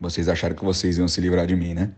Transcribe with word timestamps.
vocês 0.00 0.28
acharam 0.28 0.56
que 0.56 0.64
vocês 0.64 0.98
iam 0.98 1.06
se 1.06 1.20
livrar 1.20 1.46
de 1.46 1.54
mim, 1.54 1.74
né? 1.74 1.90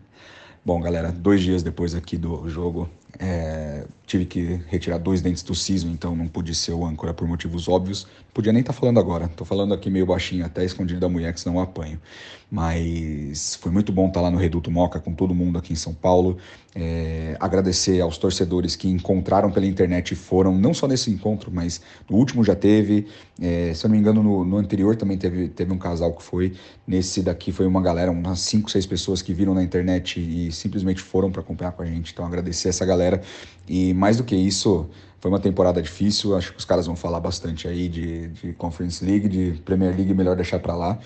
Bom, 0.65 0.79
galera, 0.81 1.11
dois 1.11 1.41
dias 1.41 1.63
depois 1.63 1.95
aqui 1.95 2.17
do 2.17 2.49
jogo, 2.49 2.89
é, 3.19 3.85
tive 4.05 4.25
que 4.25 4.61
retirar 4.67 4.97
dois 4.97 5.21
dentes 5.21 5.43
do 5.43 5.53
siso, 5.53 5.87
então 5.87 6.15
não 6.15 6.27
pude 6.27 6.53
ser 6.55 6.71
o 6.71 6.85
âncora 6.85 7.13
por 7.13 7.27
motivos 7.27 7.67
óbvios. 7.67 8.07
Podia 8.33 8.51
nem 8.51 8.61
estar 8.61 8.73
tá 8.73 8.79
falando 8.79 8.99
agora, 8.99 9.27
tô 9.27 9.45
falando 9.45 9.73
aqui 9.73 9.89
meio 9.89 10.05
baixinho, 10.05 10.45
até 10.45 10.65
escondido 10.65 10.99
da 10.99 11.07
mulher, 11.07 11.33
que 11.33 11.39
senão 11.39 11.57
eu 11.57 11.61
apanho. 11.61 11.99
Mas 12.49 13.55
foi 13.55 13.71
muito 13.71 13.91
bom 13.91 14.07
estar 14.07 14.19
tá 14.19 14.21
lá 14.21 14.31
no 14.31 14.37
Reduto 14.37 14.69
Moca 14.69 14.99
com 14.99 15.13
todo 15.13 15.33
mundo 15.33 15.57
aqui 15.57 15.73
em 15.73 15.75
São 15.75 15.93
Paulo. 15.93 16.37
É, 16.75 17.35
agradecer 17.39 18.01
aos 18.01 18.17
torcedores 18.17 18.75
que 18.75 18.87
encontraram 18.87 19.51
pela 19.51 19.65
internet 19.65 20.11
e 20.11 20.15
foram, 20.15 20.57
não 20.57 20.73
só 20.73 20.87
nesse 20.87 21.11
encontro, 21.11 21.51
mas 21.51 21.81
no 22.09 22.17
último 22.17 22.43
já 22.43 22.55
teve. 22.55 23.07
É, 23.41 23.73
se 23.73 23.85
eu 23.85 23.89
não 23.89 23.95
me 23.95 23.99
engano, 23.99 24.23
no, 24.23 24.45
no, 24.45 24.57
anterior 24.57 24.95
também 24.95 25.17
teve, 25.17 25.49
teve 25.49 25.71
um 25.71 25.77
casal 25.77 26.13
que 26.13 26.23
foi. 26.23 26.53
Nesse 26.85 27.21
daqui 27.21 27.51
foi 27.51 27.65
uma 27.65 27.81
galera, 27.81 28.11
umas 28.11 28.39
5, 28.39 28.69
6 28.69 28.85
pessoas 28.85 29.21
que 29.21 29.33
viram 29.33 29.53
na 29.53 29.63
internet 29.63 30.19
e 30.19 30.51
simplesmente 30.51 31.01
foram 31.01 31.31
para 31.31 31.41
acompanhar 31.41 31.71
com 31.71 31.83
a 31.83 31.85
gente. 31.85 32.11
Então 32.11 32.25
agradecer 32.25 32.69
essa 32.69 32.85
galera. 32.85 33.02
E 33.67 33.93
mais 33.93 34.17
do 34.17 34.23
que 34.23 34.35
isso, 34.35 34.89
foi 35.19 35.31
uma 35.31 35.39
temporada 35.39 35.81
difícil. 35.81 36.35
Acho 36.35 36.51
que 36.51 36.59
os 36.59 36.65
caras 36.65 36.85
vão 36.85 36.95
falar 36.95 37.19
bastante 37.19 37.67
aí 37.67 37.87
de, 37.87 38.27
de 38.27 38.53
Conference 38.53 39.03
League, 39.03 39.27
de 39.29 39.61
Premier 39.63 39.95
League, 39.95 40.13
melhor 40.13 40.35
deixar 40.35 40.59
para 40.59 40.75
lá. 40.75 40.99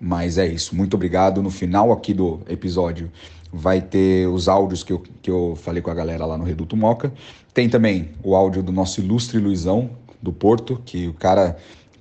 Mas 0.00 0.36
é 0.36 0.46
isso. 0.46 0.74
Muito 0.74 0.94
obrigado. 0.94 1.42
No 1.42 1.50
final 1.50 1.92
aqui 1.92 2.12
do 2.12 2.40
episódio 2.48 3.10
vai 3.52 3.80
ter 3.80 4.26
os 4.28 4.48
áudios 4.48 4.82
que 4.82 4.92
eu, 4.92 5.02
que 5.20 5.30
eu 5.30 5.54
falei 5.56 5.80
com 5.80 5.90
a 5.90 5.94
galera 5.94 6.26
lá 6.26 6.36
no 6.36 6.44
Reduto 6.44 6.76
Moca. 6.76 7.12
Tem 7.54 7.68
também 7.68 8.10
o 8.22 8.34
áudio 8.34 8.62
do 8.62 8.72
nosso 8.72 9.00
ilustre 9.00 9.38
Luizão, 9.38 9.90
do 10.20 10.32
Porto, 10.32 10.80
que 10.84 11.08
o 11.08 11.14
cara 11.14 11.56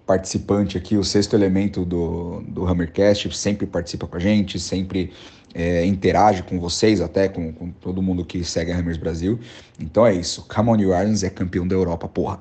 participante 0.05 0.77
aqui, 0.77 0.97
o 0.97 1.03
sexto 1.03 1.35
elemento 1.35 1.85
do, 1.85 2.41
do 2.41 2.67
Hammercast, 2.67 3.35
sempre 3.35 3.65
participa 3.65 4.07
com 4.07 4.17
a 4.17 4.19
gente, 4.19 4.59
sempre 4.59 5.11
é, 5.53 5.85
interage 5.85 6.43
com 6.43 6.59
vocês, 6.59 7.01
até 7.01 7.27
com, 7.27 7.51
com, 7.51 7.69
todo 7.69 8.01
mundo 8.01 8.25
que 8.25 8.43
segue 8.43 8.71
a 8.71 8.77
Hammers 8.77 8.97
Brasil. 8.97 9.39
Então 9.79 10.05
é 10.05 10.13
isso. 10.13 10.45
Come 10.53 10.69
on, 10.69 10.75
New 10.75 10.89
Orleans 10.89 11.23
é 11.23 11.29
campeão 11.29 11.67
da 11.67 11.75
Europa, 11.75 12.07
porra. 12.07 12.39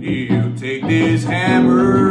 You 0.00 0.54
take 0.56 0.86
this 0.86 1.24
hammer, 1.24 2.05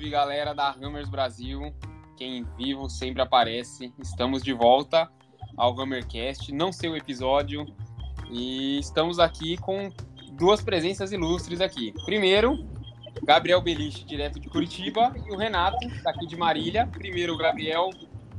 salve, 0.00 0.08
galera 0.08 0.54
da 0.54 0.70
Hammers 0.70 1.10
Brasil. 1.10 1.74
Quem 2.16 2.46
vivo 2.56 2.88
sempre 2.88 3.20
aparece. 3.20 3.92
Estamos 3.98 4.42
de 4.42 4.52
volta 4.52 5.10
ao 5.56 5.78
Hammercast, 5.78 6.52
não 6.52 6.72
seu 6.72 6.96
episódio. 6.96 7.66
E 8.30 8.78
estamos 8.78 9.18
aqui 9.18 9.58
com 9.58 9.92
duas 10.32 10.62
presenças 10.62 11.12
ilustres 11.12 11.60
aqui. 11.60 11.92
Primeiro, 12.06 12.66
Gabriel 13.22 13.60
Beliche, 13.60 14.04
direto 14.04 14.40
de 14.40 14.48
Curitiba, 14.48 15.12
e 15.26 15.32
o 15.32 15.36
Renato, 15.36 15.76
daqui 16.02 16.26
de 16.26 16.36
Marília. 16.36 16.86
Primeiro, 16.86 17.36
Gabriel, 17.36 17.90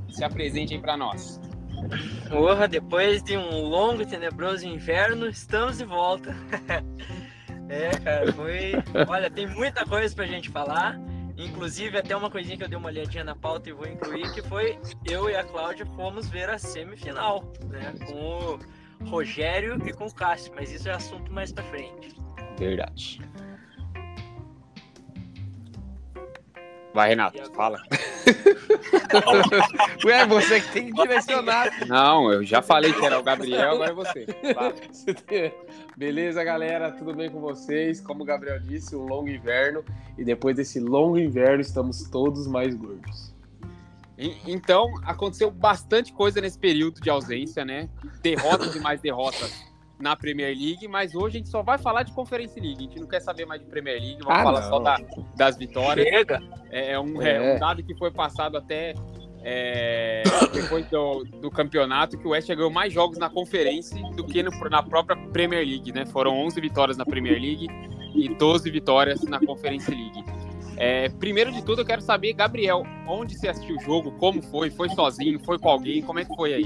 se 0.10 0.24
apresente 0.24 0.74
aí 0.74 0.80
para 0.80 0.98
nós. 0.98 1.40
Porra, 2.30 2.68
depois 2.68 3.22
de 3.22 3.38
um 3.38 3.68
longo 3.68 4.02
e 4.02 4.06
tenebroso 4.06 4.66
inverno, 4.66 5.28
estamos 5.28 5.78
de 5.78 5.86
volta. 5.86 6.36
é, 7.70 7.90
cara, 8.00 8.34
foi. 8.34 8.74
Olha, 9.08 9.30
tem 9.30 9.46
muita 9.48 9.86
coisa 9.86 10.16
pra 10.16 10.26
gente 10.26 10.50
falar. 10.50 11.00
Inclusive, 11.44 11.98
até 11.98 12.16
uma 12.16 12.30
coisinha 12.30 12.56
que 12.56 12.64
eu 12.64 12.68
dei 12.68 12.78
uma 12.78 12.88
olhadinha 12.88 13.24
na 13.24 13.36
pauta 13.36 13.70
e 13.70 13.74
vou 13.74 13.88
incluir, 13.88 14.32
que 14.34 14.42
foi 14.44 14.78
eu 15.10 15.30
e 15.30 15.36
a 15.36 15.44
Cláudia 15.44 15.86
fomos 15.86 16.30
ver 16.30 16.50
a 16.50 16.58
semifinal, 16.58 17.52
né? 17.68 17.94
Com 18.06 18.60
o 19.04 19.10
Rogério 19.10 19.82
e 19.88 19.92
com 19.92 20.06
o 20.06 20.14
Cássio, 20.14 20.54
mas 20.56 20.72
isso 20.72 20.88
é 20.88 20.94
assunto 20.94 21.32
mais 21.34 21.52
pra 21.52 21.64
frente. 21.64 22.16
Verdade. 22.58 23.20
Vai, 26.94 27.10
Renato, 27.10 27.40
fala. 27.54 27.82
Ué, 30.06 30.26
você 30.26 30.60
que 30.62 30.72
tem 30.72 30.86
que 30.88 30.94
direcionar. 31.02 31.70
Não, 31.88 32.32
eu 32.32 32.44
já 32.44 32.62
falei 32.62 32.94
que 32.94 33.06
era 33.06 33.20
o 33.20 33.24
Gabriel, 33.24 33.72
agora 33.72 33.92
é 33.92 33.94
você. 33.94 34.26
Fala. 34.54 34.74
Beleza, 35.98 36.44
galera? 36.44 36.92
Tudo 36.92 37.14
bem 37.14 37.30
com 37.30 37.40
vocês? 37.40 38.02
Como 38.02 38.24
o 38.24 38.26
Gabriel 38.26 38.60
disse, 38.60 38.96
um 38.96 39.06
longo 39.06 39.30
inverno. 39.30 39.84
E 40.18 40.24
depois 40.24 40.56
desse 40.56 40.80
longo 40.80 41.18
inverno, 41.18 41.62
estamos 41.62 42.04
todos 42.10 42.48
mais 42.48 42.76
gordos. 42.76 43.34
E- 44.18 44.36
Então, 44.46 44.88
aconteceu 45.06 45.50
bastante 45.50 46.12
coisa 46.14 46.42
nesse 46.42 46.60
período 46.60 47.00
de 47.00 47.10
ausência, 47.10 47.64
né? 47.64 47.90
Derrotas 48.22 48.76
e 48.76 48.80
mais 48.80 49.00
derrotas 49.02 49.71
na 50.02 50.16
Premier 50.16 50.56
League, 50.58 50.88
mas 50.88 51.14
hoje 51.16 51.38
a 51.38 51.40
gente 51.40 51.50
só 51.50 51.62
vai 51.62 51.78
falar 51.78 52.04
de 52.04 52.12
Conference 52.12 52.60
League. 52.60 52.78
A 52.80 52.82
gente 52.82 53.00
não 53.00 53.08
quer 53.08 53.20
saber 53.22 53.46
mais 53.46 53.62
de 53.62 53.68
Premier 53.68 54.00
League, 54.02 54.20
vamos 54.24 54.40
Ah, 54.40 54.44
falar 54.44 54.62
não. 54.62 54.70
só 54.70 54.80
da- 54.80 55.00
das 55.36 55.58
vitórias. 55.58 56.08
Chega! 56.08 56.40
É, 56.70 56.94
é 56.94 57.00
um, 57.00 57.22
É. 57.22 57.36
é 57.52 57.56
um 57.56 57.60
dado 57.60 57.84
que 57.84 57.96
foi 57.96 58.12
passado 58.12 58.58
até 58.58 58.94
é, 59.44 60.22
depois 60.54 60.86
do, 60.92 61.24
do 61.42 61.50
campeonato, 61.50 62.16
que 62.16 62.28
o 62.28 62.30
West 62.30 62.48
ganhou 62.48 62.70
mais 62.70 62.94
jogos 62.94 63.18
na 63.18 63.28
conferência 63.28 64.00
do 64.12 64.24
que 64.24 64.44
no- 64.44 64.52
na 64.70 64.84
própria 64.84 65.18
Premier 65.32 65.66
League, 65.66 65.92
né? 65.92 66.06
Foram 66.06 66.38
11 66.38 66.62
vitórias 66.62 66.96
na 66.96 67.06
Premier 67.06 67.42
League 67.42 67.68
e 68.14 68.30
12 68.36 68.70
vitórias 68.70 69.24
na 69.24 69.40
Conference 69.40 69.90
League. 69.90 70.24
É, 70.78 71.10
primeiro 71.10 71.52
de 71.52 71.64
tudo, 71.64 71.82
eu 71.82 71.86
quero 71.86 72.02
saber, 72.02 72.34
Gabriel, 72.34 72.84
onde 73.08 73.36
você 73.36 73.48
assistiu 73.48 73.78
o 73.78 73.80
jogo, 73.82 74.12
como 74.14 74.42
foi? 74.44 74.70
Foi 74.70 74.90
sozinho? 74.90 75.40
Foi 75.44 75.58
com 75.58 75.70
alguém? 75.70 76.02
Como 76.04 76.20
é 76.20 76.26
que 76.26 76.36
foi 76.36 76.54
aí? 76.54 76.66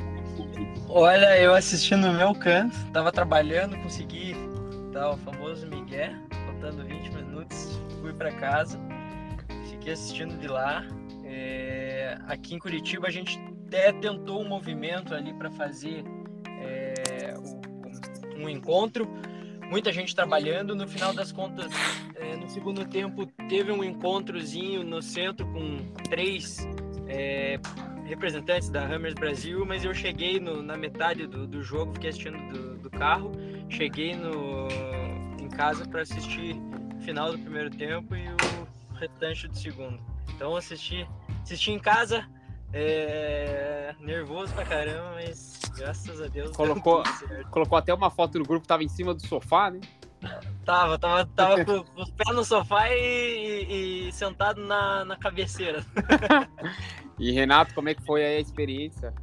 Olha, 0.90 1.38
eu 1.40 1.54
assisti 1.54 1.96
no 1.96 2.14
meu 2.14 2.34
canto, 2.34 2.76
tava 2.92 3.12
trabalhando, 3.12 3.78
consegui 3.78 4.36
dar 4.94 5.12
o 5.12 5.18
famoso 5.18 5.68
Miguel, 5.68 6.14
faltando 6.46 6.84
20 6.86 7.10
minutos, 7.12 7.80
fui 8.02 8.14
pra 8.14 8.32
casa, 8.32 8.80
fiquei 9.70 9.94
assistindo 9.94 10.38
de 10.40 10.48
lá. 10.48 10.86
É, 11.26 12.18
aqui 12.28 12.56
em 12.56 12.60
Curitiba 12.60 13.08
a 13.08 13.12
gente 13.12 13.40
até 13.68 13.92
tentou 13.92 14.42
um 14.42 14.48
movimento 14.48 15.14
ali 15.14 15.34
para 15.34 15.50
fazer 15.52 16.04
é, 16.62 17.34
o- 17.38 18.42
um 18.42 18.48
encontro, 18.48 19.08
muita 19.70 19.92
gente 19.92 20.16
trabalhando. 20.16 20.76
No 20.76 20.88
final 20.88 21.14
das 21.14 21.32
contas, 21.32 21.72
é, 22.16 22.38
no 22.38 22.48
segundo 22.50 22.86
tempo 22.86 23.26
teve 23.50 23.72
um 23.72 23.84
encontrozinho 23.84 24.84
no 24.84 25.02
centro 25.02 25.46
com 25.48 25.78
três 26.10 26.66
é, 27.08 27.60
representantes 28.06 28.70
da 28.70 28.86
Hammers 28.86 29.14
Brasil, 29.16 29.66
mas 29.66 29.84
eu 29.84 29.94
cheguei 29.94 30.40
no- 30.40 30.62
na 30.62 30.78
metade 30.78 31.26
do, 31.28 31.46
do 31.48 31.62
jogo, 31.64 31.94
fiquei 31.94 32.10
assistindo 32.12 32.38
do, 32.54 32.78
do 32.78 32.90
carro, 32.90 33.32
cheguei 33.70 34.16
no, 34.16 34.68
em 35.42 35.50
casa 35.50 35.88
para 35.88 36.02
assistir 36.02 36.56
o 36.98 37.02
final 37.02 37.32
do 37.32 37.40
primeiro 37.40 37.70
tempo 37.70 38.16
e 38.16 38.28
o 38.30 38.94
restante 38.96 39.48
do 39.48 39.58
segundo. 39.58 40.00
Então 40.36 40.56
assisti, 40.56 41.08
assisti 41.44 41.72
em 41.72 41.80
casa, 41.80 42.26
é, 42.74 43.96
nervoso 44.00 44.54
pra 44.54 44.66
caramba, 44.66 45.12
mas 45.16 45.60
graças 45.76 46.22
a 46.22 46.28
Deus 46.28 46.52
deu 46.52 46.56
Colocou-. 46.58 47.04
Colocou 47.52 47.78
até 47.78 47.94
uma 47.94 48.10
foto 48.12 48.38
no 48.38 48.46
grupo, 48.46 48.68
tava 48.68 48.84
em 48.84 48.90
cima 48.90 49.14
do 49.14 49.26
sofá, 49.26 49.72
né? 49.72 49.80
Tava, 50.66 50.98
tava, 50.98 51.26
tava 51.36 51.64
com, 51.64 51.84
com 51.84 52.02
os 52.02 52.10
pés 52.12 52.36
no 52.36 52.44
sofá 52.44 52.90
e, 52.90 52.98
e- 52.98 54.08
e 54.08 54.12
sentado 54.12 54.60
na, 54.66 55.06
na 55.06 55.16
cabeceira. 55.16 55.86
E 57.20 57.32
Renato, 57.32 57.74
como 57.74 57.90
é 57.90 57.96
que 57.96 58.04
foi 58.04 58.24
a 58.24 58.40
experiência? 58.40 59.14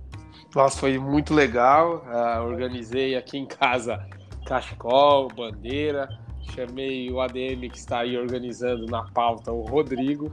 Nossa, 0.54 0.78
foi 0.78 0.98
muito 0.98 1.34
legal. 1.34 2.04
Ah, 2.06 2.42
organizei 2.42 3.16
aqui 3.16 3.38
em 3.38 3.46
casa 3.46 4.06
cachecol, 4.46 5.28
bandeira. 5.28 6.08
Chamei 6.54 7.10
o 7.10 7.20
ADM 7.20 7.68
que 7.70 7.78
está 7.78 8.00
aí 8.00 8.18
organizando 8.18 8.86
na 8.86 9.04
pauta, 9.04 9.52
o 9.52 9.62
Rodrigo. 9.62 10.30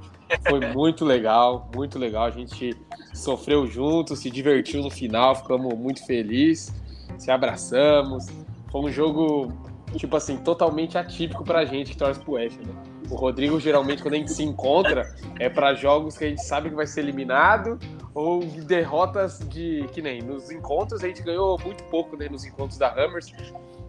Foi 0.48 0.60
muito 0.74 1.06
legal, 1.06 1.70
muito 1.74 2.00
legal. 2.00 2.26
A 2.26 2.32
gente 2.32 2.76
sofreu 3.14 3.68
junto, 3.68 4.16
se 4.16 4.30
divertiu 4.30 4.82
no 4.82 4.90
final, 4.90 5.36
ficamos 5.36 5.74
muito 5.76 6.06
felizes, 6.06 6.74
se 7.18 7.30
abraçamos. 7.32 8.26
Foi 8.72 8.82
um 8.82 8.92
jogo, 8.92 9.54
tipo 9.96 10.16
assim, 10.18 10.38
totalmente 10.38 10.98
atípico 10.98 11.44
pra 11.44 11.64
gente 11.64 11.92
que 11.92 11.98
torce 11.98 12.20
pro 12.20 12.38
F, 12.38 12.58
né? 12.66 12.74
O 13.10 13.16
Rodrigo, 13.16 13.60
geralmente, 13.60 14.02
quando 14.02 14.14
a 14.14 14.18
gente 14.18 14.32
se 14.32 14.44
encontra, 14.44 15.14
é 15.40 15.50
para 15.50 15.74
jogos 15.74 16.18
que 16.18 16.26
a 16.26 16.30
gente 16.30 16.44
sabe 16.44 16.70
que 16.70 16.76
vai 16.76 16.86
ser 16.86 17.02
eliminado 17.02 17.80
ou 18.14 18.44
derrotas 18.44 19.40
de. 19.40 19.86
Que 19.92 20.02
nem 20.02 20.22
nos 20.22 20.52
encontros, 20.52 21.04
a 21.04 21.08
gente 21.08 21.24
ganhou 21.24 21.60
muito 21.64 21.84
pouco 21.86 22.16
né, 22.16 22.28
nos 22.30 22.46
encontros 22.46 22.78
da 22.78 22.92
Hammers. 22.94 23.34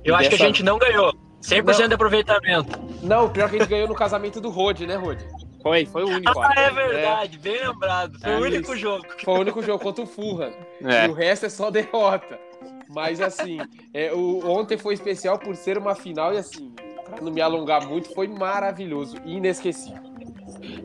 Eu 0.04 0.14
acho 0.14 0.24
dessa... 0.24 0.36
que 0.36 0.42
a 0.42 0.46
gente 0.46 0.62
não 0.62 0.78
ganhou. 0.78 1.14
100% 1.42 1.64
não. 1.64 1.88
de 1.88 1.94
aproveitamento. 1.94 2.80
Não, 3.02 3.28
pior 3.30 3.48
que 3.48 3.56
a 3.56 3.58
gente 3.60 3.68
ganhou 3.68 3.88
no 3.88 3.94
casamento 3.94 4.40
do 4.40 4.50
Rod, 4.50 4.80
né, 4.80 4.96
Rod? 4.96 5.18
Foi, 5.62 5.84
foi 5.86 6.04
o 6.04 6.08
único. 6.08 6.40
Ah, 6.40 6.54
é 6.56 6.70
verdade, 6.70 7.36
é. 7.36 7.40
bem 7.40 7.66
lembrado. 7.66 8.18
Foi 8.18 8.30
é 8.30 8.36
o 8.36 8.40
único 8.40 8.72
isso. 8.72 8.76
jogo. 8.76 9.06
Foi 9.22 9.34
o 9.34 9.40
único 9.40 9.62
jogo 9.62 9.82
contra 9.82 10.04
o 10.04 10.06
Fulham. 10.06 10.52
É. 10.82 11.06
E 11.06 11.08
o 11.08 11.12
resto 11.12 11.46
é 11.46 11.48
só 11.48 11.70
derrota. 11.70 12.38
Mas 12.88 13.20
assim, 13.20 13.58
é, 13.94 14.12
o, 14.12 14.40
ontem 14.50 14.76
foi 14.76 14.94
especial 14.94 15.38
por 15.38 15.54
ser 15.54 15.78
uma 15.78 15.94
final 15.94 16.34
e 16.34 16.38
assim, 16.38 16.72
não 17.20 17.32
me 17.32 17.40
alongar 17.40 17.86
muito, 17.86 18.12
foi 18.14 18.28
maravilhoso 18.28 19.16
inesquecível. 19.24 20.10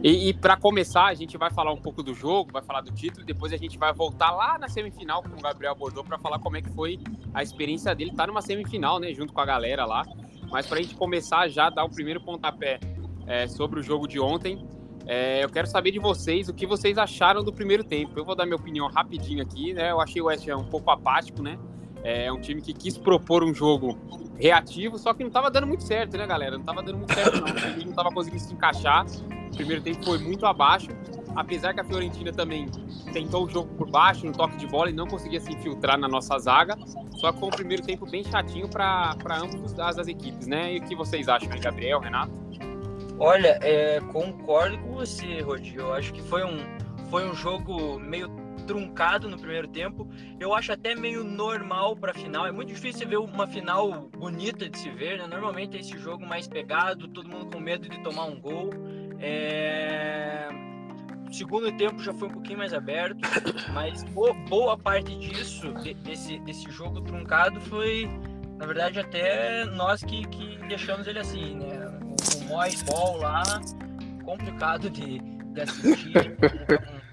E, 0.04 0.30
e 0.30 0.34
para 0.34 0.56
começar, 0.56 1.06
a 1.06 1.14
gente 1.14 1.38
vai 1.38 1.52
falar 1.52 1.72
um 1.74 1.82
pouco 1.82 2.04
do 2.04 2.14
jogo, 2.14 2.52
vai 2.52 2.62
falar 2.62 2.82
do 2.82 2.92
título, 2.92 3.26
depois 3.26 3.52
a 3.52 3.58
gente 3.58 3.78
vai 3.78 3.94
voltar 3.94 4.32
lá 4.32 4.58
na 4.58 4.68
semifinal 4.68 5.24
com 5.24 5.38
o 5.38 5.42
Gabriel 5.42 5.76
Bordeaux 5.76 6.08
para 6.08 6.18
falar 6.20 6.40
como 6.40 6.58
é 6.58 6.62
que 6.62 6.70
foi 6.70 7.00
a 7.34 7.42
experiência 7.42 7.94
dele 7.96 8.12
estar 8.12 8.24
tá 8.24 8.28
numa 8.28 8.42
semifinal, 8.42 9.00
né, 9.00 9.14
junto 9.14 9.34
com 9.34 9.42
a 9.42 9.46
galera 9.46 9.86
lá. 9.86 10.04
Mas 10.52 10.68
para 10.68 10.80
a 10.80 10.82
gente 10.82 10.96
começar 10.96 11.48
já 11.48 11.70
dar 11.70 11.84
o 11.84 11.90
primeiro 11.90 12.22
pontapé 12.22 12.80
é, 13.26 13.48
sobre 13.48 13.80
o 13.80 13.84
jogo 13.84 14.08
de 14.08 14.20
ontem, 14.20 14.66
é, 15.08 15.44
eu 15.44 15.50
quero 15.50 15.68
saber 15.68 15.92
de 15.92 16.00
vocês 16.00 16.50
o 16.50 16.54
que 16.54 16.66
vocês 16.66 16.98
acharam 16.98 17.44
do 17.44 17.54
primeiro 17.54 17.84
tempo. 17.84 18.18
Eu 18.18 18.26
vou 18.26 18.36
dar 18.36 18.46
minha 18.46 18.56
opinião 18.56 18.88
rapidinho 18.88 19.42
aqui, 19.42 19.74
né? 19.74 19.92
Eu 19.92 20.02
achei 20.02 20.22
o 20.22 20.26
West 20.26 20.48
Ham 20.48 20.58
um 20.58 20.66
pouco 20.66 20.90
apático, 20.90 21.44
né? 21.44 21.58
É 22.08 22.32
um 22.32 22.40
time 22.40 22.62
que 22.62 22.72
quis 22.72 23.00
propor 23.00 23.44
um 23.44 23.52
jogo 23.52 23.98
reativo, 24.38 24.96
só 25.00 25.12
que 25.12 25.22
não 25.24 25.30
estava 25.30 25.50
dando 25.50 25.66
muito 25.66 25.84
certo, 25.84 26.16
né, 26.16 26.28
galera? 26.28 26.52
Não 26.52 26.60
estava 26.60 26.84
dando 26.84 27.00
muito 27.00 27.12
certo, 27.12 27.42
não. 27.42 27.48
O 27.48 27.56
time 27.56 27.84
não 27.84 27.90
estava 27.90 28.12
conseguindo 28.12 28.44
se 28.44 28.54
encaixar. 28.54 29.08
O 29.52 29.56
primeiro 29.56 29.82
tempo 29.82 30.06
foi 30.06 30.20
muito 30.20 30.46
abaixo, 30.46 30.90
apesar 31.36 31.74
que 31.74 31.80
a 31.80 31.84
Fiorentina 31.84 32.32
também 32.32 32.68
tentou 33.12 33.46
o 33.46 33.50
jogo 33.50 33.74
por 33.74 33.90
baixo, 33.90 34.24
no 34.24 34.34
toque 34.34 34.56
de 34.56 34.68
bola, 34.68 34.92
e 34.92 34.94
não 34.94 35.08
conseguia 35.08 35.40
se 35.40 35.52
infiltrar 35.52 35.98
na 35.98 36.08
nossa 36.08 36.38
zaga. 36.38 36.78
Só 37.16 37.32
que 37.32 37.40
foi 37.40 37.48
um 37.48 37.52
primeiro 37.52 37.82
tempo 37.82 38.06
bem 38.08 38.24
chatinho 38.24 38.70
para 38.70 39.16
ambas 39.42 39.80
as, 39.80 39.98
as 39.98 40.08
equipes, 40.08 40.46
né? 40.46 40.76
E 40.76 40.78
o 40.78 40.84
que 40.84 40.96
vocês 40.96 41.28
acham, 41.28 41.52
hein, 41.52 41.60
Gabriel, 41.60 42.00
Renato? 42.00 42.32
Olha, 43.18 43.58
é, 43.64 44.00
concordo 44.12 44.78
com 44.78 44.94
você, 44.94 45.42
Rodi. 45.42 45.76
Eu 45.76 45.92
acho 45.92 46.14
que 46.14 46.22
foi 46.22 46.44
um, 46.44 46.60
foi 47.10 47.28
um 47.28 47.34
jogo 47.34 47.98
meio 47.98 48.30
truncado 48.66 49.30
no 49.30 49.38
primeiro 49.38 49.68
tempo. 49.68 50.08
Eu 50.40 50.54
acho 50.54 50.72
até 50.72 50.96
meio 50.96 51.24
normal 51.24 51.96
para 51.96 52.14
final. 52.14 52.46
É 52.46 52.52
muito 52.52 52.70
difícil 52.70 53.08
ver 53.08 53.18
uma 53.18 53.48
final 53.48 54.10
bonita 54.18 54.70
de 54.70 54.78
se 54.78 54.90
ver, 54.90 55.20
né? 55.20 55.28
Normalmente 55.28 55.78
é 55.78 55.80
esse 55.80 55.98
jogo 55.98 56.26
mais 56.26 56.48
pegado, 56.48 57.08
todo 57.08 57.30
mundo 57.30 57.48
com 57.48 57.60
medo 57.60 57.88
de 57.88 58.02
tomar 58.04 58.26
um 58.26 58.40
gol. 58.40 58.72
É... 59.20 60.50
O 61.28 61.34
segundo 61.34 61.72
tempo 61.76 62.02
já 62.02 62.14
foi 62.14 62.28
um 62.28 62.32
pouquinho 62.32 62.60
mais 62.60 62.74
aberto, 62.74 63.20
mas 63.74 64.04
boa 64.48 64.78
parte 64.78 65.18
disso, 65.18 65.74
desse, 66.04 66.40
desse 66.40 66.70
jogo 66.70 67.02
truncado, 67.02 67.60
foi, 67.62 68.08
na 68.58 68.66
verdade, 68.66 69.00
até 69.00 69.66
nós 69.66 70.04
que, 70.04 70.26
que 70.28 70.58
deixamos 70.68 71.08
ele 71.08 71.20
assim, 71.20 71.56
né? 71.56 71.88
O, 72.02 72.38
o 72.38 72.48
Moy 72.48 72.72
Ball 72.86 73.18
lá, 73.18 73.44
complicado 74.24 74.90
de, 74.90 75.20
de 75.20 75.62
assistir. 75.62 76.38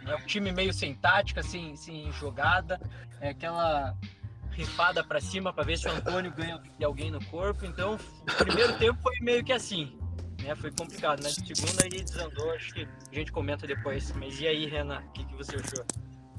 É 0.07 0.15
um 0.17 0.27
time 0.27 0.53
meio 0.53 0.73
sem 0.73 0.95
tática, 0.95 1.43
sem, 1.43 1.77
sem 1.77 2.11
jogada, 2.13 2.81
é 3.21 3.31
aquela 3.31 3.97
rifada 4.51 5.03
para 5.03 5.21
cima 5.21 5.53
para 5.53 5.65
ver 5.65 5.79
se 5.79 5.89
o 5.89 5.93
Antônio 5.93 6.31
ganha 6.33 6.61
de 6.79 6.85
alguém 6.85 7.11
no 7.11 7.25
corpo. 7.27 7.65
Então, 7.65 7.95
o 7.95 8.45
primeiro 8.45 8.77
tempo 8.79 8.99
foi 9.03 9.19
meio 9.21 9.43
que 9.43 9.53
assim, 9.53 9.99
né? 10.43 10.55
Foi 10.55 10.71
complicado, 10.71 11.23
né? 11.23 11.31
Segunda 11.31 11.85
aí 11.85 12.03
desandou, 12.03 12.51
acho 12.53 12.75
que 12.75 12.87
a 13.11 13.15
gente 13.15 13.33
comenta 13.33 13.67
depois. 13.67 14.13
Mas 14.13 14.41
e 14.41 14.47
aí, 14.47 14.67
Renan, 14.67 15.01
o 15.01 15.13
que, 15.13 15.25
que 15.25 15.35
você 15.35 15.57
achou? 15.57 15.85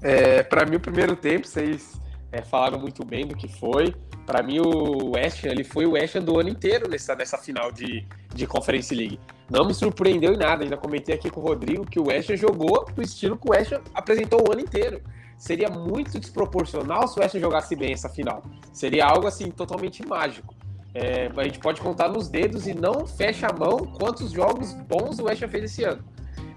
É, 0.01 0.43
para 0.43 0.65
mim, 0.65 0.75
o 0.75 0.79
primeiro 0.79 1.15
tempo, 1.15 1.47
vocês 1.47 1.99
é, 2.31 2.41
falaram 2.41 2.79
muito 2.79 3.03
bem 3.05 3.25
do 3.25 3.35
que 3.35 3.47
foi. 3.47 3.95
Para 4.25 4.41
mim, 4.41 4.59
o 4.59 5.11
West 5.15 5.43
ele 5.43 5.63
foi 5.63 5.85
o 5.85 5.91
West 5.91 6.17
do 6.19 6.39
ano 6.39 6.49
inteiro 6.49 6.89
nessa, 6.89 7.13
nessa 7.13 7.37
final 7.37 7.71
de, 7.71 8.05
de 8.33 8.47
Conference 8.47 8.93
League. 8.93 9.19
Não 9.49 9.65
me 9.65 9.73
surpreendeu 9.73 10.33
em 10.33 10.37
nada. 10.37 10.63
Ainda 10.63 10.77
comentei 10.77 11.15
aqui 11.15 11.29
com 11.29 11.41
o 11.41 11.43
Rodrigo 11.43 11.85
que 11.85 11.99
o 11.99 12.07
West 12.07 12.33
jogou 12.35 12.85
do 12.85 13.01
estilo 13.01 13.37
que 13.37 13.47
o 13.47 13.51
West 13.51 13.73
apresentou 13.93 14.41
o 14.47 14.51
ano 14.51 14.61
inteiro. 14.61 15.01
Seria 15.37 15.69
muito 15.69 16.19
desproporcional 16.19 17.07
se 17.07 17.19
o 17.19 17.21
West 17.21 17.37
jogasse 17.37 17.75
bem 17.75 17.91
essa 17.91 18.07
final. 18.07 18.43
Seria 18.71 19.05
algo 19.05 19.27
assim 19.27 19.51
totalmente 19.51 20.05
mágico. 20.07 20.55
É, 20.95 21.29
a 21.35 21.43
gente 21.43 21.59
pode 21.59 21.81
contar 21.81 22.07
nos 22.07 22.29
dedos 22.29 22.67
e 22.67 22.73
não 22.73 23.05
fecha 23.05 23.47
a 23.47 23.53
mão 23.53 23.79
quantos 23.79 24.31
jogos 24.31 24.73
bons 24.87 25.19
o 25.19 25.25
West 25.25 25.45
fez 25.47 25.63
esse 25.65 25.83
ano. 25.83 26.03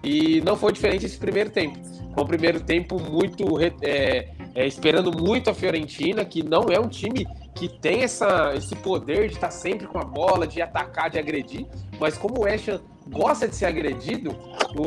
E 0.04 0.40
não 0.42 0.56
foi 0.56 0.72
diferente 0.72 1.04
esse 1.04 1.18
primeiro 1.18 1.50
tempo. 1.50 1.78
Foi 2.14 2.22
um 2.22 2.26
primeiro 2.26 2.60
tempo 2.60 3.00
muito 3.00 3.58
é, 3.60 4.28
é, 4.54 4.66
esperando 4.66 5.10
muito 5.10 5.50
a 5.50 5.54
Fiorentina, 5.54 6.24
que 6.24 6.42
não 6.42 6.66
é 6.70 6.78
um 6.78 6.88
time 6.88 7.26
que 7.56 7.68
tem 7.68 8.02
essa, 8.02 8.52
esse 8.54 8.76
poder 8.76 9.28
de 9.28 9.34
estar 9.34 9.50
sempre 9.50 9.86
com 9.86 9.98
a 9.98 10.04
bola, 10.04 10.46
de 10.46 10.60
atacar, 10.60 11.08
de 11.08 11.18
agredir, 11.18 11.66
mas 11.98 12.16
como 12.16 12.40
o 12.40 12.44
Ham 12.44 12.80
gosta 13.08 13.48
de 13.48 13.56
ser 13.56 13.64
agredido, 13.64 14.36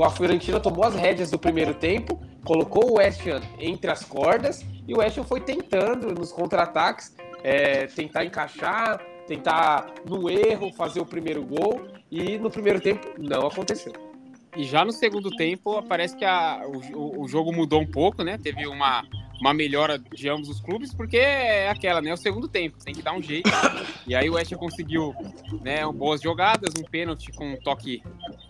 a 0.05 0.09
Fiorentina 0.11 0.59
tomou 0.59 0.85
as 0.85 0.93
rédeas 0.93 1.31
do 1.31 1.39
primeiro 1.39 1.73
tempo, 1.73 2.21
colocou 2.45 2.93
o 2.93 2.99
Ham 2.99 3.41
entre 3.59 3.89
as 3.89 4.03
cordas 4.05 4.63
e 4.87 4.93
o 4.93 5.01
Ham 5.01 5.23
foi 5.23 5.41
tentando 5.41 6.13
nos 6.13 6.31
contra-ataques 6.31 7.15
é, 7.43 7.87
tentar 7.87 8.23
encaixar, 8.23 9.01
tentar 9.27 9.93
no 10.07 10.29
erro 10.29 10.71
fazer 10.73 10.99
o 10.99 11.05
primeiro 11.05 11.41
gol 11.43 11.81
e 12.11 12.37
no 12.37 12.51
primeiro 12.51 12.79
tempo 12.79 13.07
não 13.17 13.47
aconteceu. 13.47 13.93
E 14.55 14.63
já 14.63 14.83
no 14.83 14.91
segundo 14.91 15.29
tempo 15.31 15.81
parece 15.83 16.15
que 16.15 16.25
a, 16.25 16.61
o, 16.93 17.23
o 17.23 17.27
jogo 17.27 17.51
mudou 17.51 17.81
um 17.81 17.87
pouco, 17.87 18.23
né? 18.23 18.37
Teve 18.37 18.67
uma 18.67 19.03
uma 19.39 19.53
melhora 19.53 19.97
de 19.97 20.27
ambos 20.27 20.49
os 20.49 20.59
clubes, 20.59 20.93
porque 20.93 21.17
é 21.17 21.69
aquela, 21.69 22.01
né? 22.01 22.13
O 22.13 22.17
segundo 22.17 22.47
tempo, 22.47 22.77
tem 22.83 22.93
que 22.93 23.01
dar 23.01 23.13
um 23.13 23.21
jeito. 23.21 23.49
E 24.05 24.13
aí 24.13 24.29
o 24.29 24.33
West 24.33 24.53
conseguiu 24.55 25.13
né, 25.61 25.85
boas 25.91 26.21
jogadas, 26.21 26.73
um 26.77 26.83
pênalti 26.83 27.31
com 27.31 27.53
um 27.53 27.57
toque 27.57 28.01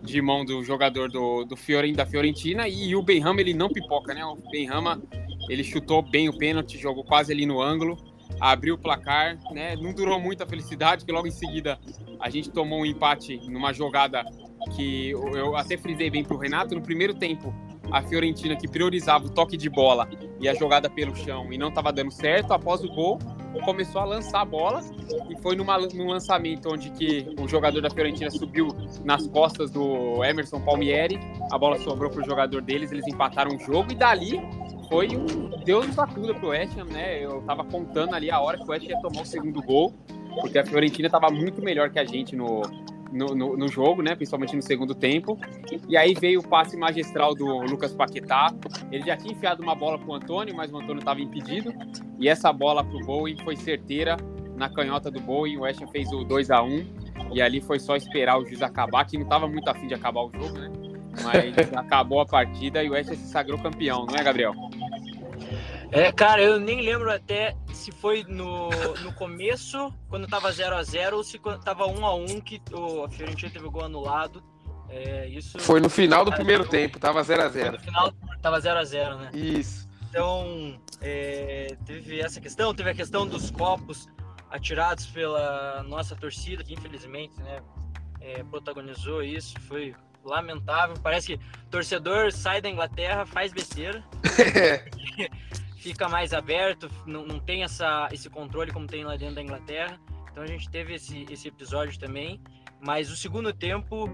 de 0.02 0.22
mão 0.22 0.44
do 0.44 0.64
jogador 0.64 1.10
do, 1.10 1.44
do 1.44 1.56
Fioren, 1.56 1.94
da 1.94 2.06
Fiorentina, 2.06 2.68
e 2.68 2.96
o 2.96 3.02
Benrama 3.02 3.42
ele 3.42 3.54
não 3.54 3.70
pipoca, 3.70 4.14
né? 4.14 4.26
O 4.26 4.36
Benrama 4.50 5.02
ele 5.50 5.64
chutou 5.64 6.02
bem 6.02 6.30
o 6.30 6.38
pênalti, 6.38 6.78
jogou 6.78 7.04
quase 7.04 7.32
ali 7.32 7.46
no 7.46 7.62
ângulo, 7.62 7.98
abriu 8.40 8.76
o 8.76 8.78
placar, 8.78 9.38
né? 9.52 9.76
Não 9.76 9.94
durou 9.94 10.20
muito 10.20 10.42
a 10.44 10.48
felicidade, 10.48 11.06
que 11.06 11.12
logo 11.12 11.28
em 11.28 11.32
seguida 11.32 11.80
a 12.20 12.30
gente 12.30 12.50
tomou 12.50 12.82
um 12.82 12.86
empate 12.86 13.38
numa 13.50 13.74
jogada 13.74 14.24
que 14.76 15.12
eu 15.12 15.56
até 15.56 15.78
frisei 15.78 16.10
bem 16.10 16.24
pro 16.24 16.38
Renato, 16.38 16.76
no 16.76 16.82
primeiro 16.82 17.14
tempo 17.14 17.54
a 17.92 18.02
Fiorentina 18.02 18.56
que 18.56 18.68
priorizava 18.68 19.26
o 19.26 19.30
toque 19.30 19.58
de 19.58 19.70
bola 19.70 20.08
e 20.40 20.48
a 20.48 20.54
jogada 20.54 20.90
pelo 20.90 21.16
chão 21.16 21.52
e 21.52 21.58
não 21.58 21.70
estava 21.70 21.92
dando 21.92 22.12
certo, 22.12 22.54
após 22.54 22.84
o 22.84 22.90
gol 22.90 23.20
começou 23.66 24.02
a 24.02 24.06
lançar 24.06 24.42
a 24.42 24.46
bola 24.46 24.82
e 25.30 25.42
foi 25.42 25.56
numa, 25.56 25.78
num 25.78 26.08
lançamento 26.08 26.70
onde 26.72 26.92
que 26.92 27.28
o 27.40 27.48
jogador 27.48 27.82
da 27.82 27.90
Fiorentina 27.90 28.30
subiu 28.30 28.68
nas 29.04 29.28
costas 29.28 29.72
do 29.72 30.24
Emerson 30.24 30.62
Palmieri, 30.62 31.20
a 31.52 31.58
bola 31.58 31.78
sobrou 31.80 32.10
para 32.10 32.22
o 32.22 32.26
jogador 32.26 32.62
deles, 32.62 32.92
eles 32.92 33.08
empataram 33.08 33.56
o 33.56 33.60
jogo 33.60 33.92
e 33.92 33.96
dali 33.96 34.40
foi 34.88 35.08
um 35.16 35.50
Deus 35.64 35.88
nos 35.88 36.00
acuda 36.00 36.34
pro 36.34 36.50
West 36.50 36.78
Ham, 36.78 36.86
né? 36.86 37.24
Eu 37.24 37.42
tava 37.42 37.64
contando 37.64 38.16
ali 38.16 38.32
a 38.32 38.40
hora 38.40 38.58
que 38.58 38.64
o 38.64 38.70
West 38.70 38.86
Ham 38.86 38.90
ia 38.90 39.02
tomar 39.02 39.22
o 39.22 39.26
segundo 39.26 39.62
gol, 39.62 39.94
porque 40.42 40.58
a 40.58 40.66
Fiorentina 40.66 41.08
estava 41.08 41.30
muito 41.30 41.62
melhor 41.62 41.90
que 41.90 42.00
a 42.00 42.06
gente 42.06 42.36
no, 42.36 42.62
no, 43.12 43.28
no, 43.36 43.58
no, 43.58 43.68
jogo, 43.68 44.02
né? 44.02 44.16
Principalmente 44.16 44.56
no 44.56 44.62
segundo 44.62 44.94
tempo. 44.94 45.38
E 45.88 45.98
aí 45.98 46.14
veio 46.14 46.40
o 46.40 46.48
passe 46.48 46.78
magistral 46.78 47.34
do 47.34 47.46
Lucas 47.62 47.94
Paquetá. 47.94 48.54
Ele 48.92 49.06
já 49.06 49.18
tinha 49.18 49.34
enfiado 49.34 49.62
uma 49.62 49.76
bola 49.76 49.98
pro 49.98 50.14
Antônio, 50.14 50.56
mas 50.56 50.72
o 50.72 50.78
Antônio 50.78 51.00
estava 51.00 51.20
impedido. 51.22 51.74
E 52.20 52.28
essa 52.28 52.52
bola 52.52 52.84
pro 52.84 53.00
Bowie 53.00 53.38
foi 53.44 53.56
certeira 53.56 54.18
na 54.56 54.70
canhota 54.70 55.10
do 55.10 55.20
Bowie. 55.20 55.58
O 55.58 55.62
West 55.62 55.82
fez 55.92 56.12
o 56.12 56.24
2 56.24 56.52
a 56.52 56.62
1 56.62 56.86
E 57.34 57.42
ali 57.42 57.62
foi 57.62 57.80
só 57.80 57.96
esperar 57.96 58.38
o 58.38 58.46
juiz 58.46 58.62
acabar, 58.62 59.06
que 59.06 59.18
não 59.18 59.24
estava 59.24 59.48
muito 59.48 59.70
afim 59.70 59.88
de 59.88 59.94
acabar 59.94 60.22
o 60.22 60.32
jogo, 60.32 60.58
né? 60.58 60.72
Mas 61.24 61.74
acabou 61.74 62.22
a 62.22 62.26
partida 62.26 62.84
e 62.84 62.90
o 62.90 62.94
West 62.94 63.10
se 63.10 63.28
sagrou 63.28 63.60
campeão, 63.60 64.06
não 64.06 64.16
é, 64.16 64.24
Gabriel? 64.24 64.54
É, 65.92 66.12
cara, 66.12 66.42
eu 66.42 66.60
nem 66.60 66.82
lembro 66.82 67.12
até 67.12 67.56
se 67.80 67.92
foi 67.92 68.24
no, 68.28 68.70
no 69.02 69.14
começo, 69.14 69.92
quando 70.10 70.28
tava 70.28 70.52
0 70.52 70.76
a 70.76 70.84
0 70.84 71.18
ou 71.18 71.24
se 71.24 71.40
tava 71.64 71.88
1 71.88 72.06
a 72.06 72.16
1 72.16 72.42
que 72.42 72.62
o, 72.72 73.04
a 73.04 73.10
Fiorentina 73.10 73.52
teve 73.52 73.66
o 73.66 73.72
gol 73.72 73.86
anulado. 73.86 74.44
É, 74.90 75.28
isso 75.28 75.60
Foi 75.60 75.80
no 75.80 75.90
final 75.90 76.26
do 76.26 76.32
primeiro 76.32 76.68
tempo, 76.68 77.00
tava 77.00 77.22
0 77.24 77.44
a 77.44 77.48
0 77.48 77.74
No 77.74 77.80
final 77.80 78.12
tava 78.42 78.60
0 78.60 78.80
a 78.80 78.84
0 78.84 79.18
né? 79.18 79.30
Isso. 79.34 79.88
Então, 80.10 80.80
é, 81.00 81.78
teve 81.86 82.20
essa 82.20 82.42
questão, 82.42 82.74
teve 82.74 82.90
a 82.90 82.96
questão 82.96 83.28
dos 83.28 83.52
copos 83.52 84.08
atirados 84.50 85.06
pela 85.06 85.84
nossa 85.84 86.16
torcida, 86.16 86.64
que 86.64 86.74
infelizmente, 86.74 87.40
né, 87.42 87.62
é, 88.20 88.44
protagonizou 88.44 89.24
isso, 89.24 89.54
foi 89.62 89.96
lamentável. 90.26 90.96
Parece 91.02 91.38
que 91.38 91.46
torcedor 91.70 92.32
sai 92.32 92.60
da 92.60 92.70
Inglaterra, 92.70 93.26
faz 93.26 93.54
besteira. 93.54 94.04
fica 95.80 96.10
mais 96.10 96.34
aberto, 96.34 96.90
não, 97.06 97.26
não 97.26 97.40
tem 97.40 97.64
essa, 97.64 98.10
esse 98.12 98.30
controle 98.30 98.72
como 98.72 98.86
tem 98.86 99.04
lá 99.04 99.16
dentro 99.16 99.36
da 99.36 99.42
Inglaterra. 99.42 100.00
Então 100.32 100.44
a 100.44 100.48
gente 100.48 100.70
teve 100.70 100.94
esse, 100.94 101.26
esse 101.30 101.48
episódio 101.48 101.98
também. 101.98 102.40
Mas 102.82 103.10
o 103.10 103.16
segundo 103.16 103.54
tempo, 103.54 104.10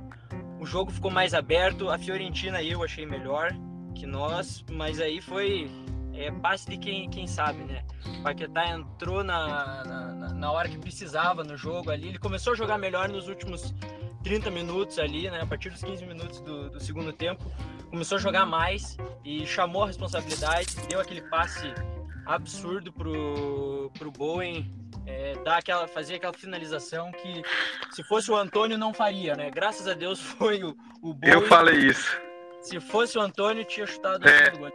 o 0.59 0.65
jogo 0.65 0.91
ficou 0.91 1.11
mais 1.11 1.33
aberto. 1.33 1.89
A 1.89 1.97
Fiorentina 1.97 2.61
eu 2.61 2.83
achei 2.83 3.05
melhor 3.05 3.51
que 3.95 4.05
nós, 4.05 4.63
mas 4.71 4.99
aí 4.99 5.21
foi 5.21 5.69
é, 6.13 6.31
passe 6.31 6.69
de 6.69 6.77
quem, 6.77 7.09
quem 7.09 7.27
sabe, 7.27 7.63
né? 7.63 7.83
O 8.19 8.23
Paquetá 8.23 8.69
entrou 8.69 9.23
na, 9.23 9.83
na, 9.83 10.33
na, 10.33 10.51
hora 10.51 10.69
que 10.69 10.77
precisava 10.77 11.43
no 11.43 11.57
jogo 11.57 11.89
ali. 11.91 12.09
Ele 12.09 12.19
começou 12.19 12.53
a 12.53 12.55
jogar 12.55 12.77
melhor 12.77 13.09
nos 13.09 13.27
últimos 13.27 13.73
30 14.23 14.49
minutos 14.51 14.97
ali, 14.99 15.29
né? 15.29 15.41
A 15.41 15.45
partir 15.45 15.69
dos 15.69 15.83
15 15.83 16.05
minutos 16.05 16.41
do, 16.41 16.69
do 16.69 16.79
segundo 16.79 17.11
tempo. 17.11 17.43
Começou 17.95 18.17
a 18.17 18.19
jogar 18.19 18.45
mais 18.45 18.97
e 19.23 19.47
chamou 19.47 19.83
a 19.83 19.87
responsabilidade, 19.87 20.75
deu 20.89 20.99
aquele 20.99 21.21
passe 21.21 21.73
absurdo 22.25 22.91
pro, 22.91 23.89
pro 23.97 24.11
Bowen 24.11 24.69
é, 25.05 25.33
dar 25.45 25.59
aquela, 25.59 25.87
fazer 25.87 26.15
aquela 26.15 26.33
finalização 26.33 27.09
que 27.13 27.41
se 27.93 28.03
fosse 28.03 28.29
o 28.29 28.35
Antônio 28.35 28.77
não 28.77 28.93
faria, 28.93 29.33
né? 29.33 29.49
Graças 29.49 29.87
a 29.87 29.93
Deus 29.93 30.19
foi 30.35 30.61
o, 30.61 30.75
o 31.01 31.13
Bowen. 31.13 31.35
Eu 31.35 31.47
falei 31.47 31.87
isso. 31.87 32.19
Se 32.61 32.81
fosse 32.81 33.17
o 33.17 33.21
Antônio, 33.21 33.63
tinha 33.63 33.87
chutado 33.87 34.27
é, 34.27 34.53
o 34.53 34.57
gol. 34.57 34.71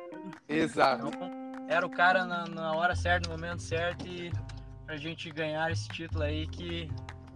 Exato. 0.49 1.09
Então, 1.09 1.31
era 1.69 1.85
o 1.85 1.91
cara 1.91 2.25
na, 2.25 2.47
na, 2.47 2.73
hora 2.73 2.97
certa, 2.97 3.29
no 3.29 3.37
momento 3.37 3.61
certo, 3.61 4.07
e 4.07 4.33
pra 4.87 4.97
gente 4.97 5.31
ganhar 5.31 5.71
esse 5.71 5.87
título 5.89 6.23
aí 6.23 6.47
que 6.47 6.91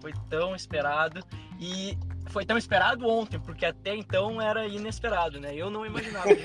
foi 0.04 0.12
tão 0.28 0.54
esperado. 0.54 1.24
E 1.58 1.96
foi 2.26 2.44
tão 2.44 2.58
esperado 2.58 3.08
ontem, 3.08 3.40
porque 3.40 3.64
até 3.64 3.96
então 3.96 4.42
era 4.42 4.66
inesperado, 4.66 5.40
né? 5.40 5.54
Eu 5.54 5.70
não 5.70 5.86
imaginava. 5.86 6.28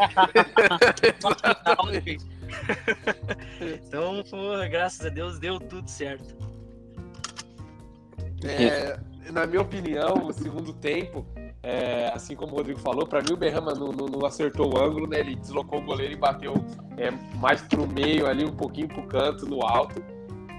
então, 3.59 4.23
porra, 4.29 4.67
graças 4.67 5.05
a 5.05 5.09
Deus 5.09 5.39
deu 5.39 5.59
tudo 5.59 5.89
certo. 5.89 6.37
É, 8.43 8.97
na 9.31 9.45
minha 9.45 9.61
opinião, 9.61 10.13
o 10.25 10.31
segundo 10.31 10.71
tempo, 10.71 11.25
é, 11.61 12.09
assim 12.13 12.35
como 12.35 12.53
o 12.53 12.55
Rodrigo 12.55 12.79
falou, 12.79 13.05
para 13.05 13.21
mim 13.21 13.33
o 13.33 13.37
Berrama 13.37 13.73
não, 13.73 13.91
não, 13.91 14.05
não, 14.05 14.25
acertou 14.25 14.73
o 14.73 14.79
ângulo, 14.79 15.05
né? 15.05 15.19
Ele 15.19 15.35
deslocou 15.35 15.79
o 15.79 15.81
goleiro 15.83 16.13
e 16.13 16.17
bateu 16.17 16.53
é, 16.97 17.11
mais 17.37 17.61
pro 17.63 17.85
meio 17.85 18.25
ali, 18.25 18.45
um 18.45 18.55
pouquinho 18.55 18.87
pro 18.87 19.03
canto, 19.03 19.45
no 19.45 19.65
alto. 19.65 20.01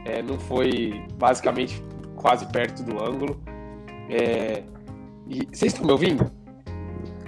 É, 0.05 0.23
não 0.23 0.39
foi 0.39 1.03
basicamente 1.15 1.83
quase 2.21 2.47
perto 2.47 2.83
do 2.83 3.03
ângulo. 3.03 3.41
É, 4.09 4.63
e, 5.27 5.47
vocês 5.47 5.73
estão 5.73 5.87
me 5.87 5.93
ouvindo? 5.93 6.31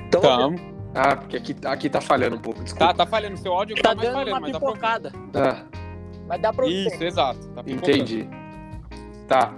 Estamos. 0.04 0.60
Ah, 0.94 1.16
porque 1.16 1.38
aqui, 1.38 1.56
aqui 1.64 1.88
tá 1.88 2.00
falhando 2.00 2.36
um 2.36 2.40
pouco, 2.40 2.62
desculpa. 2.62 2.88
Tá, 2.88 3.04
tá 3.04 3.06
falhando. 3.06 3.38
Seu 3.38 3.52
áudio 3.52 3.74
tá, 3.76 3.90
tá 3.90 3.94
mais 3.94 4.10
falhando, 4.10 4.40
mas 4.40 4.52
pipocada. 4.52 5.10
dá 5.10 5.18
pra... 5.32 5.50
Ah. 5.50 5.64
Mas 6.28 6.40
dá 6.42 6.52
pra 6.52 6.64
ouvir. 6.64 6.86
Isso, 6.86 7.02
exato. 7.02 7.48
Tá 7.48 7.62
Entendi. 7.66 8.28
Tá. 9.26 9.54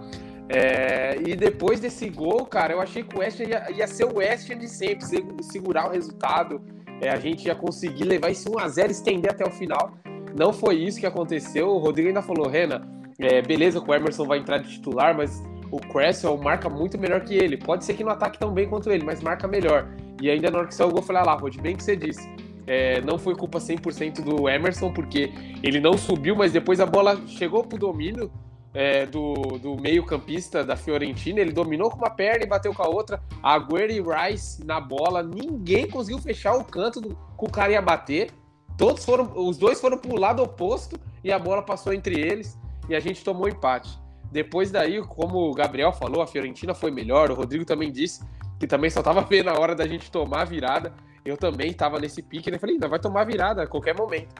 É, 0.48 1.16
e 1.26 1.34
depois 1.34 1.80
desse 1.80 2.08
gol, 2.08 2.46
cara, 2.46 2.72
eu 2.72 2.80
achei 2.80 3.02
que 3.02 3.16
o 3.16 3.18
West 3.18 3.40
ia, 3.40 3.70
ia 3.72 3.86
ser 3.88 4.04
o 4.04 4.18
West 4.18 4.48
de 4.48 4.68
sempre, 4.68 5.04
segurar 5.42 5.88
o 5.88 5.90
resultado. 5.90 6.62
É, 7.00 7.10
a 7.10 7.16
gente 7.16 7.46
ia 7.46 7.54
conseguir 7.54 8.04
levar 8.04 8.30
esse 8.30 8.48
1x0 8.48 8.90
estender 8.90 9.32
até 9.32 9.44
o 9.44 9.50
final. 9.50 9.94
Não 10.38 10.52
foi 10.52 10.76
isso 10.76 11.00
que 11.00 11.06
aconteceu. 11.06 11.68
O 11.68 11.78
Rodrigo 11.78 12.08
ainda 12.08 12.22
falou, 12.22 12.48
Rena, 12.48 12.86
é, 13.18 13.42
beleza 13.42 13.80
que 13.80 13.90
o 13.90 13.94
Emerson 13.94 14.26
vai 14.26 14.38
entrar 14.38 14.58
de 14.58 14.70
titular, 14.70 15.16
mas 15.16 15.42
o 15.70 15.78
Cresswell 15.78 16.36
marca 16.36 16.68
muito 16.68 16.98
melhor 16.98 17.20
que 17.20 17.34
ele. 17.34 17.56
Pode 17.56 17.84
ser 17.84 17.94
que 17.94 18.04
não 18.04 18.12
ataque 18.12 18.38
tão 18.38 18.52
bem 18.52 18.68
quanto 18.68 18.90
ele, 18.90 19.04
mas 19.04 19.20
marca 19.20 19.46
melhor. 19.46 19.88
E 20.20 20.30
ainda 20.30 20.50
na 20.50 20.58
hora 20.58 20.66
que 20.68 20.74
saiu 20.74 20.88
o 20.88 20.92
gol, 20.92 21.00
eu 21.00 21.06
falei, 21.06 21.22
ah 21.22 21.26
lá, 21.26 21.34
Rod, 21.34 21.56
bem 21.58 21.76
que 21.76 21.82
você 21.82 21.96
disse. 21.96 22.28
É, 22.66 23.00
não 23.02 23.18
foi 23.18 23.34
culpa 23.34 23.58
100% 23.58 24.22
do 24.22 24.48
Emerson, 24.48 24.92
porque 24.92 25.32
ele 25.62 25.80
não 25.80 25.98
subiu, 25.98 26.34
mas 26.34 26.52
depois 26.52 26.80
a 26.80 26.86
bola 26.86 27.20
chegou 27.26 27.62
pro 27.62 27.78
domínio 27.78 28.30
é, 28.72 29.04
do, 29.04 29.34
do 29.58 29.76
meio-campista 29.76 30.64
da 30.64 30.76
Fiorentina. 30.76 31.40
Ele 31.40 31.52
dominou 31.52 31.90
com 31.90 31.98
uma 31.98 32.10
perna 32.10 32.44
e 32.44 32.48
bateu 32.48 32.72
com 32.72 32.82
a 32.82 32.88
outra. 32.88 33.20
Agüero 33.42 33.92
e 33.92 34.00
Rice 34.00 34.64
na 34.64 34.80
bola. 34.80 35.22
Ninguém 35.22 35.88
conseguiu 35.88 36.20
fechar 36.20 36.54
o 36.54 36.64
canto 36.64 37.00
do, 37.00 37.10
que 37.10 37.44
o 37.44 37.50
cara 37.50 37.72
ia 37.72 37.82
bater. 37.82 38.30
Todos 38.78 39.04
foram, 39.04 39.30
os 39.36 39.56
dois 39.56 39.80
foram 39.80 39.98
pro 39.98 40.18
lado 40.18 40.42
oposto 40.42 40.98
e 41.22 41.30
a 41.30 41.38
bola 41.38 41.62
passou 41.62 41.92
entre 41.92 42.20
eles 42.20 42.58
e 42.88 42.94
a 42.94 43.00
gente 43.00 43.24
tomou 43.24 43.48
empate. 43.48 43.98
Depois 44.30 44.70
daí, 44.70 45.00
como 45.02 45.50
o 45.50 45.54
Gabriel 45.54 45.92
falou, 45.92 46.20
a 46.20 46.26
Fiorentina 46.26 46.74
foi 46.74 46.90
melhor. 46.90 47.30
O 47.30 47.34
Rodrigo 47.34 47.64
também 47.64 47.92
disse 47.92 48.24
que 48.58 48.66
também 48.66 48.90
só 48.90 49.02
tava 49.02 49.20
vendo 49.28 49.48
a 49.48 49.58
hora 49.58 49.74
da 49.74 49.86
gente 49.86 50.10
tomar 50.10 50.42
a 50.42 50.44
virada. 50.44 50.92
Eu 51.24 51.36
também 51.36 51.70
estava 51.70 51.98
nesse 51.98 52.22
pique, 52.22 52.50
né? 52.50 52.58
Falei, 52.58 52.74
ainda 52.74 52.88
vai 52.88 52.98
tomar 52.98 53.22
a 53.22 53.24
virada 53.24 53.62
a 53.62 53.66
qualquer 53.66 53.96
momento. 53.96 54.34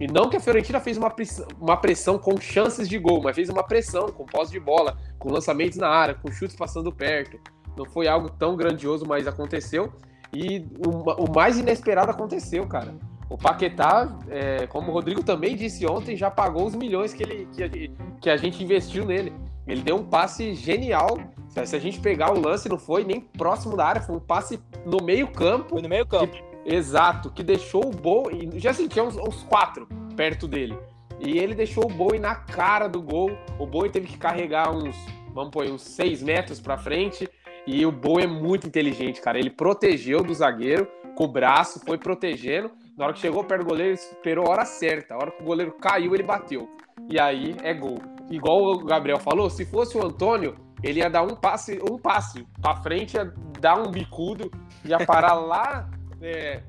E 0.00 0.06
não 0.06 0.28
que 0.28 0.36
a 0.36 0.40
Fiorentina 0.40 0.78
fez 0.78 0.96
uma 0.96 1.10
pressão, 1.10 1.48
uma 1.60 1.76
pressão 1.76 2.18
com 2.18 2.40
chances 2.40 2.88
de 2.88 2.98
gol, 2.98 3.20
mas 3.22 3.34
fez 3.34 3.48
uma 3.48 3.64
pressão 3.64 4.08
com 4.08 4.24
posse 4.24 4.52
de 4.52 4.60
bola, 4.60 4.96
com 5.18 5.32
lançamentos 5.32 5.76
na 5.76 5.88
área, 5.88 6.14
com 6.14 6.30
chutes 6.30 6.54
passando 6.54 6.92
perto. 6.92 7.40
Não 7.76 7.84
foi 7.84 8.06
algo 8.06 8.30
tão 8.30 8.56
grandioso, 8.56 9.04
mas 9.06 9.26
aconteceu. 9.26 9.92
E 10.32 10.68
o, 10.86 11.24
o 11.24 11.34
mais 11.34 11.58
inesperado 11.58 12.10
aconteceu, 12.10 12.66
cara. 12.66 12.94
O 13.30 13.36
Paquetá, 13.36 14.16
é, 14.30 14.66
como 14.66 14.90
o 14.90 14.94
Rodrigo 14.94 15.22
também 15.22 15.54
disse 15.54 15.86
ontem, 15.86 16.16
já 16.16 16.30
pagou 16.30 16.66
os 16.66 16.74
milhões 16.74 17.12
que, 17.12 17.22
ele, 17.22 17.48
que, 17.52 17.90
que 18.20 18.30
a 18.30 18.36
gente 18.36 18.62
investiu 18.62 19.04
nele. 19.04 19.32
Ele 19.66 19.82
deu 19.82 19.96
um 19.96 20.04
passe 20.04 20.54
genial. 20.54 21.18
Se 21.64 21.76
a 21.76 21.78
gente 21.78 22.00
pegar 22.00 22.32
o 22.32 22.40
lance, 22.40 22.68
não 22.68 22.78
foi 22.78 23.04
nem 23.04 23.20
próximo 23.20 23.76
da 23.76 23.84
área, 23.84 24.00
foi 24.00 24.16
um 24.16 24.20
passe 24.20 24.58
no 24.86 25.04
meio 25.04 25.28
campo. 25.28 25.70
Foi 25.70 25.82
no 25.82 25.88
meio 25.88 26.06
campo. 26.06 26.32
Que, 26.32 26.74
exato, 26.74 27.30
que 27.30 27.42
deixou 27.42 27.86
o 27.86 27.90
Bowen. 27.90 28.58
Já 28.58 28.72
sentia 28.72 29.04
uns, 29.04 29.16
uns 29.16 29.42
quatro 29.42 29.86
perto 30.16 30.48
dele. 30.48 30.78
E 31.20 31.38
ele 31.38 31.54
deixou 31.54 31.84
o 31.84 31.92
Bowen 31.92 32.20
na 32.20 32.34
cara 32.34 32.88
do 32.88 33.02
gol. 33.02 33.30
O 33.58 33.66
Bowen 33.66 33.90
teve 33.90 34.06
que 34.06 34.16
carregar 34.16 34.74
uns, 34.74 34.96
vamos 35.34 35.50
pôr, 35.50 35.66
uns 35.66 35.82
seis 35.82 36.22
metros 36.22 36.60
para 36.60 36.78
frente. 36.78 37.28
E 37.66 37.84
o 37.84 37.92
Bowen 37.92 38.24
é 38.24 38.26
muito 38.26 38.66
inteligente, 38.66 39.20
cara. 39.20 39.38
Ele 39.38 39.50
protegeu 39.50 40.22
do 40.22 40.32
zagueiro 40.32 40.88
com 41.14 41.24
o 41.24 41.28
braço, 41.28 41.80
foi 41.84 41.98
protegendo. 41.98 42.70
Na 42.98 43.04
hora 43.04 43.14
que 43.14 43.20
chegou 43.20 43.44
perto 43.44 43.62
do 43.62 43.68
goleiro, 43.68 43.92
ele 43.92 43.94
esperou 43.94 44.46
a 44.46 44.50
hora 44.50 44.64
certa. 44.64 45.14
A 45.14 45.18
hora 45.18 45.30
que 45.30 45.40
o 45.40 45.46
goleiro 45.46 45.72
caiu, 45.80 46.16
ele 46.16 46.24
bateu. 46.24 46.68
E 47.08 47.18
aí 47.18 47.56
é 47.62 47.72
gol. 47.72 47.98
Igual 48.28 48.60
o 48.60 48.84
Gabriel 48.84 49.20
falou, 49.20 49.48
se 49.48 49.64
fosse 49.64 49.96
o 49.96 50.04
Antônio, 50.04 50.56
ele 50.82 50.98
ia 50.98 51.08
dar 51.08 51.22
um 51.22 51.36
passe, 51.36 51.80
um 51.88 51.96
passe 51.96 52.44
para 52.60 52.82
frente, 52.82 53.14
ia 53.14 53.32
dar 53.60 53.76
um 53.76 53.88
bicudo, 53.88 54.50
ia 54.84 54.98
parar 55.06 55.34
lá 55.38 55.88
é, 56.20 56.60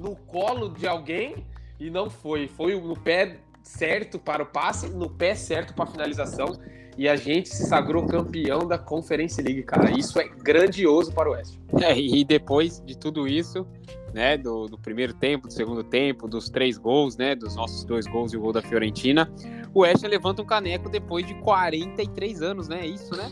no 0.00 0.16
colo 0.16 0.68
de 0.68 0.88
alguém 0.88 1.46
e 1.78 1.88
não 1.90 2.10
foi. 2.10 2.48
Foi 2.48 2.78
no 2.80 2.98
pé 2.98 3.38
certo 3.62 4.18
para 4.18 4.42
o 4.42 4.46
passe, 4.46 4.88
no 4.88 5.08
pé 5.08 5.36
certo 5.36 5.74
para 5.74 5.84
a 5.84 5.86
finalização. 5.86 6.48
E 6.96 7.08
a 7.08 7.16
gente 7.16 7.48
se 7.48 7.66
sagrou 7.66 8.06
campeão 8.06 8.66
da 8.66 8.78
Conference 8.78 9.40
League, 9.40 9.62
cara. 9.62 9.90
Isso 9.90 10.20
é 10.20 10.28
grandioso 10.28 11.12
para 11.12 11.30
o 11.30 11.32
West. 11.32 11.58
É, 11.80 11.98
e 11.98 12.24
depois 12.24 12.82
de 12.84 12.96
tudo 12.96 13.26
isso, 13.26 13.66
né, 14.12 14.36
do, 14.36 14.66
do, 14.66 14.78
primeiro 14.78 15.14
tempo, 15.14 15.48
do 15.48 15.52
segundo 15.52 15.82
tempo, 15.82 16.28
dos 16.28 16.50
três 16.50 16.76
gols, 16.76 17.16
né, 17.16 17.34
dos 17.34 17.56
nossos 17.56 17.82
dois 17.84 18.06
gols 18.06 18.32
e 18.32 18.36
o 18.36 18.40
gol 18.40 18.52
da 18.52 18.60
Fiorentina, 18.60 19.32
o 19.72 19.80
West 19.80 20.02
levanta 20.02 20.42
um 20.42 20.46
caneco 20.46 20.90
depois 20.90 21.26
de 21.26 21.34
43 21.36 22.42
anos, 22.42 22.68
né, 22.68 22.80
é 22.82 22.86
isso, 22.86 23.16
né? 23.16 23.30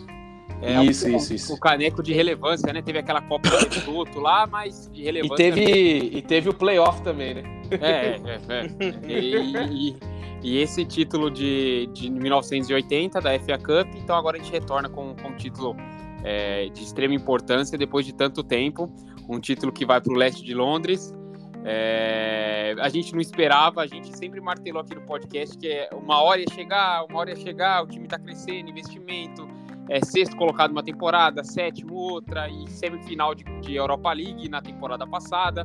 É, 0.62 0.84
isso, 0.84 1.06
o, 1.06 1.16
isso, 1.16 1.34
isso. 1.34 1.54
O 1.54 1.58
caneco 1.58 2.02
de 2.02 2.12
relevância, 2.12 2.70
né? 2.70 2.82
Teve 2.82 2.98
aquela 2.98 3.22
Copa 3.22 3.48
do 3.84 3.94
outro 3.94 4.20
lá, 4.20 4.46
mas 4.46 4.90
de 4.92 5.02
relevância. 5.02 5.32
E 5.32 5.36
teve, 5.36 6.18
e 6.18 6.22
teve 6.22 6.48
o 6.50 6.54
playoff 6.54 7.00
também, 7.02 7.34
né? 7.34 7.42
É, 7.70 7.86
é, 7.86 8.40
é. 8.48 9.10
E, 9.10 9.90
e, 9.90 9.96
e, 10.42 10.58
esse 10.58 10.84
título 10.84 11.30
de, 11.30 11.86
de 11.92 12.10
1980 12.10 13.20
da 13.20 13.38
FA 13.38 13.58
Cup, 13.58 13.94
então 13.96 14.16
agora 14.16 14.38
a 14.38 14.40
gente 14.40 14.52
retorna 14.52 14.88
com, 14.88 15.14
com 15.14 15.28
um 15.28 15.36
título 15.36 15.76
é, 16.22 16.68
de 16.68 16.82
extrema 16.82 17.14
importância 17.14 17.76
depois 17.76 18.04
de 18.06 18.12
tanto 18.12 18.42
tempo 18.42 18.92
um 19.30 19.38
título 19.38 19.70
que 19.70 19.86
vai 19.86 20.00
para 20.00 20.12
o 20.12 20.16
leste 20.16 20.44
de 20.44 20.54
Londres. 20.54 21.14
É, 21.64 22.74
a 22.80 22.88
gente 22.88 23.12
não 23.12 23.20
esperava, 23.20 23.82
a 23.82 23.86
gente 23.86 24.16
sempre 24.16 24.40
martelou 24.40 24.80
aqui 24.80 24.94
no 24.94 25.02
podcast 25.02 25.56
que 25.56 25.68
é 25.68 25.90
uma 25.92 26.20
hora 26.22 26.40
ia 26.40 26.46
chegar, 26.52 27.04
uma 27.04 27.20
hora 27.20 27.30
ia 27.30 27.36
chegar, 27.36 27.82
o 27.82 27.86
time 27.86 28.04
está 28.04 28.18
crescendo, 28.18 28.70
investimento, 28.70 29.46
é 29.88 30.02
sexto 30.04 30.36
colocado 30.36 30.70
uma 30.70 30.82
temporada, 30.82 31.44
sétimo 31.44 31.94
outra 31.94 32.48
e 32.48 32.68
semifinal 32.70 33.34
de, 33.34 33.44
de 33.60 33.76
Europa 33.76 34.10
League 34.12 34.48
na 34.48 34.62
temporada 34.62 35.06
passada, 35.06 35.64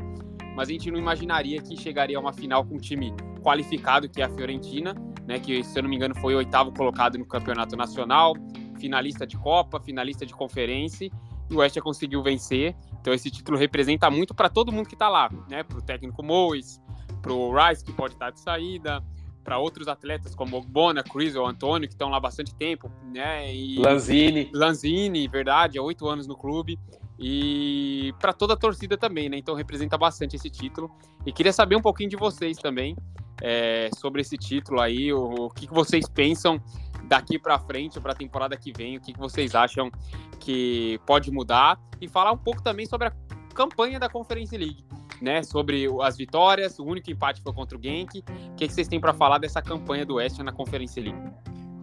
mas 0.53 0.67
a 0.67 0.71
gente 0.71 0.91
não 0.91 0.99
imaginaria 0.99 1.61
que 1.61 1.77
chegaria 1.77 2.17
a 2.17 2.19
uma 2.19 2.33
final 2.33 2.65
com 2.65 2.75
um 2.75 2.79
time 2.79 3.13
qualificado 3.45 4.09
que 4.09 4.23
é 4.23 4.25
a 4.25 4.29
Fiorentina, 4.29 4.95
né, 5.27 5.39
que 5.39 5.63
se 5.63 5.77
eu 5.77 5.83
não 5.83 5.89
me 5.89 5.95
engano 5.95 6.15
foi 6.15 6.33
o 6.33 6.37
oitavo 6.37 6.71
colocado 6.71 7.15
no 7.19 7.25
campeonato 7.25 7.75
nacional, 7.77 8.33
finalista 8.79 9.27
de 9.27 9.37
Copa, 9.37 9.79
finalista 9.79 10.25
de 10.25 10.33
Conferência 10.33 11.11
e 11.49 11.53
o 11.53 11.59
West 11.59 11.79
conseguiu 11.79 12.23
vencer. 12.23 12.75
Então 12.99 13.13
esse 13.13 13.29
título 13.29 13.55
representa 13.55 14.09
muito 14.09 14.33
para 14.33 14.49
todo 14.49 14.71
mundo 14.71 14.87
que 14.87 14.95
está 14.95 15.07
lá, 15.07 15.29
né? 15.47 15.61
Para 15.61 15.77
o 15.77 15.81
técnico 15.81 16.23
Mois, 16.23 16.81
para 17.21 17.31
o 17.31 17.53
Rice 17.55 17.85
que 17.85 17.93
pode 17.93 18.13
estar 18.13 18.31
de 18.31 18.39
saída, 18.39 19.03
para 19.43 19.59
outros 19.59 19.87
atletas 19.87 20.33
como 20.33 20.59
Bona, 20.61 21.03
Chris 21.03 21.35
ou 21.35 21.45
Antônio 21.45 21.87
que 21.87 21.93
estão 21.93 22.09
lá 22.09 22.19
bastante 22.19 22.55
tempo, 22.55 22.91
né? 23.13 23.53
E 23.53 23.77
Lanzini, 23.77 24.49
Lanzini, 24.51 25.27
verdade, 25.27 25.77
há 25.77 25.83
oito 25.83 26.07
anos 26.07 26.25
no 26.25 26.35
clube 26.35 26.79
e 27.19 28.11
para 28.19 28.33
toda 28.33 28.55
a 28.55 28.57
torcida 28.57 28.97
também, 28.97 29.29
né? 29.29 29.37
Então 29.37 29.53
representa 29.53 29.99
bastante 29.99 30.35
esse 30.35 30.49
título. 30.49 30.89
E 31.23 31.31
queria 31.31 31.53
saber 31.53 31.75
um 31.75 31.81
pouquinho 31.81 32.09
de 32.09 32.15
vocês 32.15 32.57
também 32.57 32.95
é, 33.41 33.89
sobre 33.97 34.21
esse 34.21 34.37
título 34.37 34.81
aí, 34.81 35.11
o, 35.11 35.45
o 35.45 35.49
que, 35.49 35.67
que 35.67 35.73
vocês 35.73 36.07
pensam 36.07 36.61
daqui 37.07 37.37
para 37.37 37.59
frente, 37.59 37.99
para 37.99 38.13
a 38.13 38.15
temporada 38.15 38.57
que 38.57 38.71
vem, 38.71 38.97
o 38.97 39.01
que, 39.01 39.13
que 39.13 39.19
vocês 39.19 39.55
acham 39.55 39.91
que 40.39 40.99
pode 41.05 41.31
mudar 41.31 41.79
e 42.01 42.07
falar 42.07 42.31
um 42.31 42.37
pouco 42.37 42.61
também 42.61 42.85
sobre 42.85 43.07
a 43.07 43.13
campanha 43.53 43.99
da 43.99 44.09
Conference 44.09 44.55
League, 44.55 44.83
né? 45.21 45.43
Sobre 45.43 45.87
as 46.01 46.17
vitórias, 46.17 46.79
o 46.79 46.85
único 46.85 47.09
empate 47.09 47.41
foi 47.41 47.53
contra 47.53 47.77
o 47.77 47.81
Genk. 47.81 48.19
O 48.19 48.55
que, 48.55 48.67
que 48.67 48.73
vocês 48.73 48.87
têm 48.87 48.99
para 48.99 49.13
falar 49.13 49.37
dessa 49.37 49.61
campanha 49.61 50.05
do 50.05 50.15
West 50.15 50.39
na 50.39 50.51
Conference 50.51 50.99
League? 50.99 51.19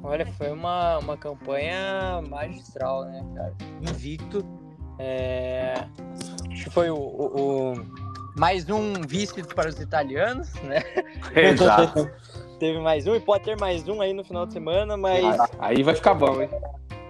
Olha, 0.03 0.27
foi 0.27 0.51
uma, 0.51 0.99
uma 0.99 1.17
campanha 1.17 2.21
magistral, 2.29 3.05
né, 3.05 3.25
cara? 3.35 3.55
Invicto. 3.81 4.45
É... 4.99 5.75
Acho 6.51 6.65
que 6.65 6.71
foi 6.71 6.91
o, 6.91 6.97
o, 6.97 7.73
o, 7.73 7.75
mais 8.37 8.69
um 8.69 8.95
vice 9.07 9.43
para 9.43 9.69
os 9.69 9.79
italianos, 9.79 10.53
né? 10.63 10.83
Exato. 11.35 12.11
Teve 12.59 12.79
mais 12.79 13.07
um 13.07 13.15
e 13.15 13.21
pode 13.21 13.45
ter 13.45 13.59
mais 13.59 13.89
um 13.89 14.01
aí 14.01 14.13
no 14.13 14.25
final 14.25 14.47
de 14.47 14.53
semana, 14.53 14.97
mas. 14.97 15.25
Aí 15.59 15.83
vai 15.83 15.95
ficar 15.95 16.15
bom, 16.15 16.41
hein? 16.41 16.49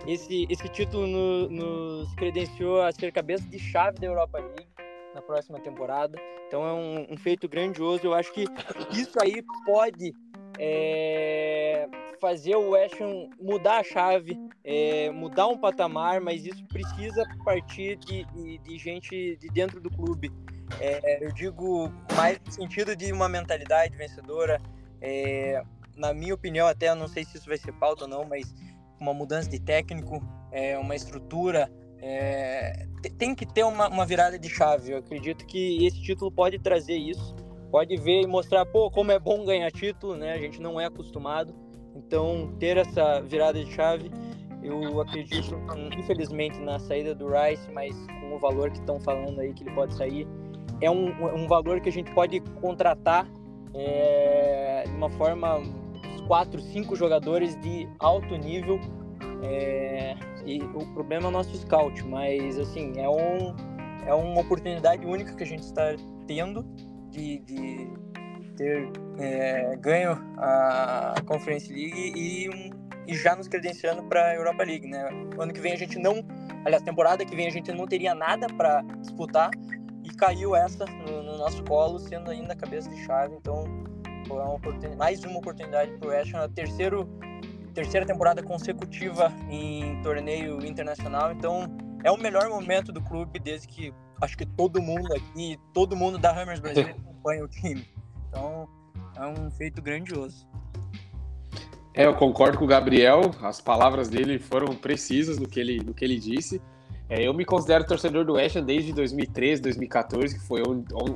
Esse, 0.07 0.47
esse 0.49 0.69
título 0.69 1.07
no, 1.07 1.49
nos 1.49 2.15
credenciou 2.15 2.81
a 2.83 2.91
ser 2.91 3.13
cabeça 3.13 3.45
de 3.45 3.59
chave 3.59 4.01
da 4.01 4.07
Europa 4.07 4.39
League 4.39 4.67
na 5.15 5.21
próxima 5.21 5.61
temporada. 5.61 6.19
Então 6.49 6.67
é 6.67 6.73
um, 6.73 7.07
um 7.11 7.17
feito 7.17 7.49
grandioso. 7.49 8.01
Eu 8.05 8.15
acho 8.15 8.33
que 8.33 8.47
isso 8.91 9.17
aí 9.21 9.45
pode 9.65 10.15
é, 10.59 11.87
fazer 12.21 12.57
o 12.57 12.71
West 12.71 13.01
Ham 13.01 13.29
mudar 13.41 13.79
a 13.79 13.85
chave, 13.85 14.39
é, 14.65 15.11
mudar 15.11 15.49
um 15.49 15.59
patamar, 15.59 16.21
mas 16.21 16.47
isso 16.47 16.65
precisa 16.67 17.25
partir 17.45 17.97
de, 17.97 18.25
de, 18.25 18.59
de 18.59 18.79
gente 18.79 19.37
de 19.37 19.49
dentro 19.49 19.81
do 19.81 19.91
clube. 19.91 20.33
É, 20.81 21.25
eu 21.25 21.33
digo 21.33 21.93
mais 22.15 22.39
no 22.45 22.53
sentido 22.53 22.95
de 22.97 23.13
uma 23.13 23.29
mentalidade 23.29 23.97
vencedora. 23.97 24.61
É, 25.01 25.63
na 25.97 26.13
minha 26.15 26.35
opinião, 26.35 26.67
até 26.67 26.95
não 26.95 27.09
sei 27.09 27.25
se 27.25 27.37
isso 27.37 27.47
vai 27.47 27.59
ser 27.59 27.73
pauta 27.73 28.05
ou 28.05 28.11
não, 28.11 28.25
mas 28.25 28.55
uma 29.01 29.13
mudança 29.13 29.51
de 29.51 29.61
técnico, 29.61 30.23
é, 30.51 30.79
uma 30.79 30.95
estrutura, 30.95 31.71
é, 32.01 32.87
tem 33.19 33.35
que 33.35 33.47
ter 33.47 33.65
uma, 33.65 33.89
uma, 33.89 34.07
virada 34.07 34.39
de 34.39 34.49
chave. 34.49 34.93
Eu 34.93 34.99
acredito 34.99 35.45
que 35.47 35.85
esse 35.85 36.01
título 36.01 36.31
pode 36.31 36.59
trazer 36.59 36.97
isso, 36.97 37.35
pode 37.71 37.97
ver 37.97 38.23
e 38.23 38.27
mostrar, 38.27 38.65
pô, 38.67 38.91
como 38.91 39.13
é 39.13 39.19
bom 39.19 39.45
ganhar 39.45 39.71
título, 39.71 40.17
né? 40.17 40.33
A 40.33 40.39
gente 40.39 40.61
não 40.61 40.81
é 40.81 40.87
acostumado. 40.87 41.55
Então, 41.95 42.55
ter 42.59 42.77
essa 42.77 43.21
virada 43.21 43.63
de 43.63 43.71
chave, 43.73 44.11
eu 44.63 45.01
acredito, 45.01 45.57
infelizmente, 45.99 46.59
na 46.59 46.79
saída 46.79 47.15
do 47.15 47.29
Rice, 47.29 47.71
mas 47.73 47.95
com 48.21 48.35
o 48.35 48.39
valor 48.39 48.71
que 48.71 48.79
estão 48.79 48.99
falando 49.01 49.41
aí 49.41 49.53
que 49.53 49.63
ele 49.63 49.75
pode 49.75 49.95
sair, 49.95 50.27
é 50.83 50.91
um, 50.91 51.35
um 51.35 51.47
valor 51.47 51.81
que 51.81 51.89
a 51.89 51.93
gente 51.93 52.13
pode 52.13 52.41
contratar 52.61 53.27
é, 53.73 54.85
de 54.87 54.95
uma 54.95 55.09
forma 55.11 55.63
quatro, 56.27 56.61
cinco 56.61 56.97
jogadores 56.97 57.59
de 57.61 57.89
alto 57.99 58.37
nível. 58.37 58.81
É, 59.43 60.15
e 60.45 60.61
o 60.63 60.87
problema 60.93 61.27
é 61.27 61.29
o 61.29 61.31
nosso 61.31 61.57
scout, 61.57 62.05
mas 62.07 62.59
assim, 62.59 62.93
é, 62.97 63.09
um, 63.09 63.55
é 64.07 64.15
uma 64.15 64.41
oportunidade 64.41 65.07
única 65.07 65.35
que 65.35 65.43
a 65.43 65.47
gente 65.47 65.63
está 65.63 65.95
tendo 66.27 66.65
de, 67.11 67.39
de 67.41 67.91
ter 68.57 68.91
é, 69.19 69.77
ganho 69.77 70.13
a 70.39 71.15
Conference 71.27 71.73
League 71.73 72.13
e, 72.17 72.49
um, 72.49 72.71
e 73.07 73.15
já 73.17 73.37
nos 73.37 73.49
credenciando 73.49 74.03
para 74.05 74.31
a 74.31 74.35
Europa 74.35 74.65
League, 74.65 74.87
né? 74.87 75.09
Ano 75.39 75.53
que 75.53 75.61
vem 75.61 75.73
a 75.73 75.77
gente 75.77 75.99
não, 75.99 76.25
aliás, 76.65 76.83
temporada 76.83 77.25
que 77.25 77.35
vem 77.35 77.47
a 77.47 77.51
gente 77.51 77.73
não 77.73 77.87
teria 77.87 78.15
nada 78.15 78.47
para 78.57 78.83
disputar 79.01 79.51
caiu 80.23 80.55
essa 80.55 80.85
no, 80.87 81.21
no 81.21 81.37
nosso 81.37 81.65
colo, 81.65 81.99
sendo 81.99 82.31
ainda 82.31 82.55
cabeça 82.55 82.89
de 82.89 83.05
chave, 83.05 83.35
então 83.35 83.65
é 84.07 84.33
uma 84.33 84.55
oportunidade, 84.55 84.97
mais 84.97 85.25
uma 85.25 85.37
oportunidade 85.37 85.91
para 85.99 86.07
o 86.07 86.11
West 86.13 86.33
Ham, 86.33 86.45
a 86.45 86.49
terceiro, 86.49 87.09
terceira 87.75 88.07
temporada 88.07 88.41
consecutiva 88.41 89.33
em 89.51 90.01
torneio 90.01 90.65
internacional. 90.65 91.33
Então 91.33 91.67
é 92.05 92.13
o 92.13 92.17
melhor 92.17 92.49
momento 92.49 92.93
do 92.93 93.03
clube 93.03 93.41
desde 93.41 93.67
que 93.67 93.93
acho 94.21 94.39
que 94.39 94.47
todo 94.47 94.81
mundo 94.81 95.13
aqui, 95.13 95.59
todo 95.75 95.97
mundo 95.97 96.19
da 96.19 96.31
Hammers 96.31 96.61
Brasil 96.61 96.87
acompanha 97.03 97.45
o 97.45 97.49
time. 97.49 97.85
Então 98.29 98.69
é 99.17 99.27
um 99.27 99.51
feito 99.51 99.83
grandioso. 99.83 100.47
É, 101.95 102.07
eu 102.07 102.15
concordo 102.15 102.59
com 102.59 102.65
o 102.65 102.69
Gabriel. 102.69 103.23
As 103.43 103.61
palavras 103.61 104.09
dele 104.09 104.39
foram 104.39 104.73
precisas 104.77 105.37
no 105.37 105.49
que 105.49 105.59
ele, 105.59 105.83
no 105.83 105.93
que 105.93 106.05
ele 106.05 106.17
disse. 106.17 106.63
É, 107.13 107.29
eu 107.29 107.35
me 107.35 107.45
considero 107.45 107.85
torcedor 107.85 108.25
do 108.25 108.33
West 108.33 108.57
Ham 108.57 108.65
desde 108.65 108.91
2013, 108.91 109.61
2014, 109.61 110.35
que 110.35 110.41
foi 110.47 110.63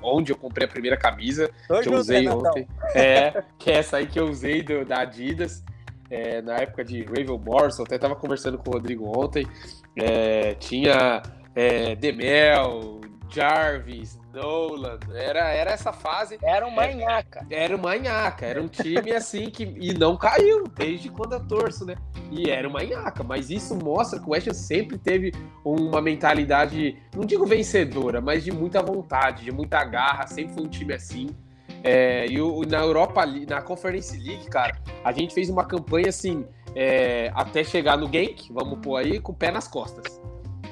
onde, 0.03 0.31
eu 0.31 0.37
comprei 0.37 0.67
a 0.67 0.71
primeira 0.71 0.95
camisa 0.95 1.51
que 1.83 1.89
eu 1.89 1.95
usei 1.95 2.29
ontem. 2.29 2.69
É, 2.95 3.43
que 3.59 3.71
é 3.71 3.79
essa 3.79 3.97
aí 3.97 4.07
que 4.07 4.21
eu 4.21 4.29
usei 4.29 4.63
do, 4.63 4.85
da 4.85 4.99
Adidas. 4.99 5.65
É, 6.11 6.43
na 6.43 6.57
época 6.59 6.85
de 6.85 7.03
Ravel 7.03 7.39
Morrison, 7.39 7.83
até 7.83 7.97
estava 7.97 8.15
conversando 8.15 8.59
com 8.59 8.69
o 8.69 8.75
Rodrigo 8.75 9.07
ontem. 9.19 9.47
É, 9.97 10.55
tinha 10.57 11.23
é, 11.55 11.97
Demel, 11.97 13.01
Jarvis, 13.29 14.19
Nolan, 14.33 14.99
era, 15.15 15.51
era 15.51 15.71
essa 15.73 15.93
fase. 15.93 16.39
Era 16.43 16.67
um 16.67 16.71
manhaca. 16.71 17.47
Era, 17.51 17.65
era 17.65 17.77
um 17.77 17.81
manhaca, 17.81 18.47
era 18.47 18.63
um 18.63 18.69
time 18.69 19.13
assim 19.13 19.51
que. 19.51 19.65
E 19.65 19.95
não 19.95 20.17
caiu, 20.17 20.65
desde 20.69 21.09
quando 21.09 21.35
eu 21.35 21.47
torço, 21.47 21.85
né? 21.85 21.97
E 22.31 22.51
era 22.51 22.69
uma 22.69 22.81
manhaca, 22.81 23.23
mas 23.23 23.51
isso 23.51 23.75
mostra 23.75 24.19
que 24.21 24.27
o 24.27 24.31
West 24.31 24.53
sempre 24.53 24.99
teve 24.99 25.33
uma 25.65 26.03
mentalidade, 26.03 26.97
não 27.15 27.25
digo 27.25 27.47
vencedora, 27.47 28.21
mas 28.21 28.45
de 28.45 28.53
muita 28.53 28.83
vontade, 28.83 29.45
de 29.45 29.53
muita 29.53 29.83
garra, 29.85 30.27
sempre 30.27 30.55
foi 30.55 30.65
um 30.65 30.69
time 30.69 30.93
assim. 30.93 31.29
É, 31.83 32.27
e 32.27 32.41
o, 32.41 32.63
na 32.63 32.79
Europa, 32.79 33.25
na 33.25 33.63
Conference 33.63 34.17
League, 34.19 34.49
cara, 34.49 34.77
a 35.05 35.13
gente 35.13 35.33
fez 35.33 35.49
uma 35.49 35.65
campanha 35.65 36.09
assim, 36.09 36.45
é, 36.75 37.31
até 37.35 37.63
chegar 37.63 37.97
no 37.97 38.11
Genk, 38.13 38.53
vamos 38.53 38.81
pôr 38.81 38.97
aí, 38.97 39.21
com 39.21 39.33
o 39.33 39.35
pé 39.35 39.51
nas 39.53 39.69
costas 39.69 40.21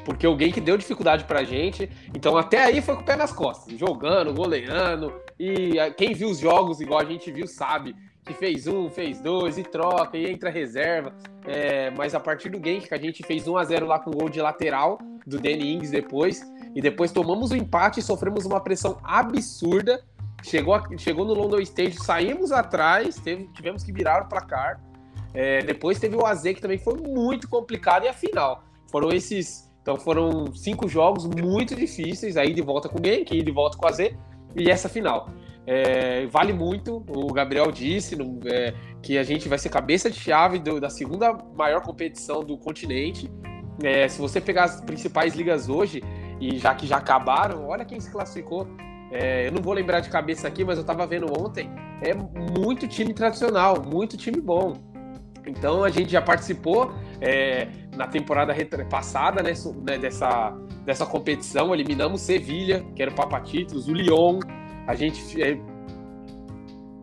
porque 0.04 0.26
o 0.26 0.38
Genk 0.38 0.60
deu 0.60 0.76
dificuldade 0.76 1.24
pra 1.24 1.44
gente. 1.44 1.88
Então 2.14 2.36
até 2.36 2.64
aí 2.64 2.80
foi 2.80 2.94
com 2.96 3.02
o 3.02 3.04
pé 3.04 3.16
nas 3.16 3.32
costas, 3.32 3.78
jogando, 3.78 4.34
goleando. 4.34 5.12
E 5.38 5.72
quem 5.96 6.14
viu 6.14 6.28
os 6.28 6.38
jogos 6.38 6.80
igual 6.80 7.00
a 7.00 7.04
gente 7.04 7.30
viu 7.30 7.46
sabe 7.46 7.94
que 8.24 8.32
fez 8.32 8.66
um, 8.66 8.88
fez 8.88 9.20
dois, 9.20 9.58
e 9.58 9.62
troca, 9.62 10.16
e 10.16 10.30
entra 10.30 10.50
reserva. 10.50 11.14
É, 11.46 11.90
mas 11.90 12.14
a 12.14 12.20
partir 12.20 12.48
do 12.48 12.56
Genk, 12.56 12.88
que 12.88 12.94
a 12.94 12.98
gente 12.98 13.22
fez 13.22 13.46
1 13.46 13.56
a 13.56 13.64
0 13.64 13.86
lá 13.86 13.98
com 13.98 14.10
o 14.10 14.14
gol 14.14 14.28
de 14.30 14.40
lateral 14.40 14.98
do 15.26 15.38
Danny 15.38 15.74
Ings 15.74 15.90
depois, 15.90 16.42
e 16.74 16.80
depois 16.80 17.12
tomamos 17.12 17.50
o 17.50 17.56
empate 17.56 18.00
e 18.00 18.02
sofremos 18.02 18.46
uma 18.46 18.60
pressão 18.60 18.98
absurda. 19.02 20.02
Chegou, 20.42 20.78
chegou 20.98 21.24
no 21.24 21.34
London 21.34 21.60
Stage, 21.60 21.98
saímos 22.02 22.50
atrás, 22.50 23.16
teve, 23.16 23.48
tivemos 23.52 23.82
que 23.82 23.92
virar 23.92 24.22
o 24.22 24.28
placar. 24.28 24.80
É, 25.32 25.62
depois 25.62 25.98
teve 25.98 26.16
o 26.16 26.24
AZ, 26.24 26.42
que 26.42 26.60
também 26.60 26.78
foi 26.78 26.94
muito 26.94 27.48
complicado, 27.48 28.04
e 28.04 28.08
a 28.08 28.12
final. 28.12 28.64
Foram 28.90 29.10
esses 29.10 29.63
então 29.84 29.96
foram 29.96 30.50
cinco 30.54 30.88
jogos 30.88 31.26
muito 31.26 31.76
difíceis, 31.76 32.38
aí 32.38 32.54
de 32.54 32.62
volta 32.62 32.88
com 32.88 32.98
o 32.98 33.04
Genk, 33.04 33.42
de 33.42 33.52
volta 33.52 33.76
com 33.76 33.86
a 33.86 33.92
Z, 33.92 34.16
e 34.56 34.70
essa 34.70 34.88
final. 34.88 35.28
É, 35.66 36.26
vale 36.28 36.54
muito, 36.54 37.04
o 37.06 37.30
Gabriel 37.34 37.70
disse 37.70 38.16
é, 38.46 38.72
que 39.02 39.18
a 39.18 39.22
gente 39.22 39.46
vai 39.46 39.58
ser 39.58 39.68
cabeça 39.68 40.10
de 40.10 40.18
chave 40.18 40.58
do, 40.58 40.80
da 40.80 40.88
segunda 40.88 41.36
maior 41.54 41.82
competição 41.82 42.42
do 42.42 42.56
continente. 42.56 43.30
É, 43.82 44.08
se 44.08 44.18
você 44.18 44.40
pegar 44.40 44.64
as 44.64 44.80
principais 44.80 45.34
ligas 45.34 45.68
hoje, 45.68 46.02
e 46.40 46.56
já 46.58 46.74
que 46.74 46.86
já 46.86 46.96
acabaram, 46.96 47.66
olha 47.66 47.84
quem 47.84 48.00
se 48.00 48.10
classificou. 48.10 48.66
É, 49.12 49.48
eu 49.48 49.52
não 49.52 49.60
vou 49.60 49.74
lembrar 49.74 50.00
de 50.00 50.08
cabeça 50.08 50.48
aqui, 50.48 50.64
mas 50.64 50.78
eu 50.78 50.80
estava 50.80 51.06
vendo 51.06 51.26
ontem. 51.38 51.68
É 52.00 52.14
muito 52.58 52.88
time 52.88 53.12
tradicional, 53.12 53.82
muito 53.84 54.16
time 54.16 54.40
bom. 54.40 54.93
Então 55.46 55.84
a 55.84 55.90
gente 55.90 56.10
já 56.10 56.22
participou 56.22 56.92
é, 57.20 57.68
na 57.96 58.06
temporada 58.06 58.54
passada 58.88 59.42
né, 59.42 59.52
né, 59.82 59.98
dessa, 59.98 60.50
dessa 60.84 61.06
competição, 61.06 61.74
eliminamos 61.74 62.20
Sevilha, 62.20 62.84
que 62.94 63.02
era 63.02 63.10
o 63.10 63.14
Papa 63.14 63.40
Títulos, 63.40 63.88
o 63.88 63.92
Lyon, 63.92 64.40
a 64.86 64.94
gente 64.94 65.42
é, 65.42 65.58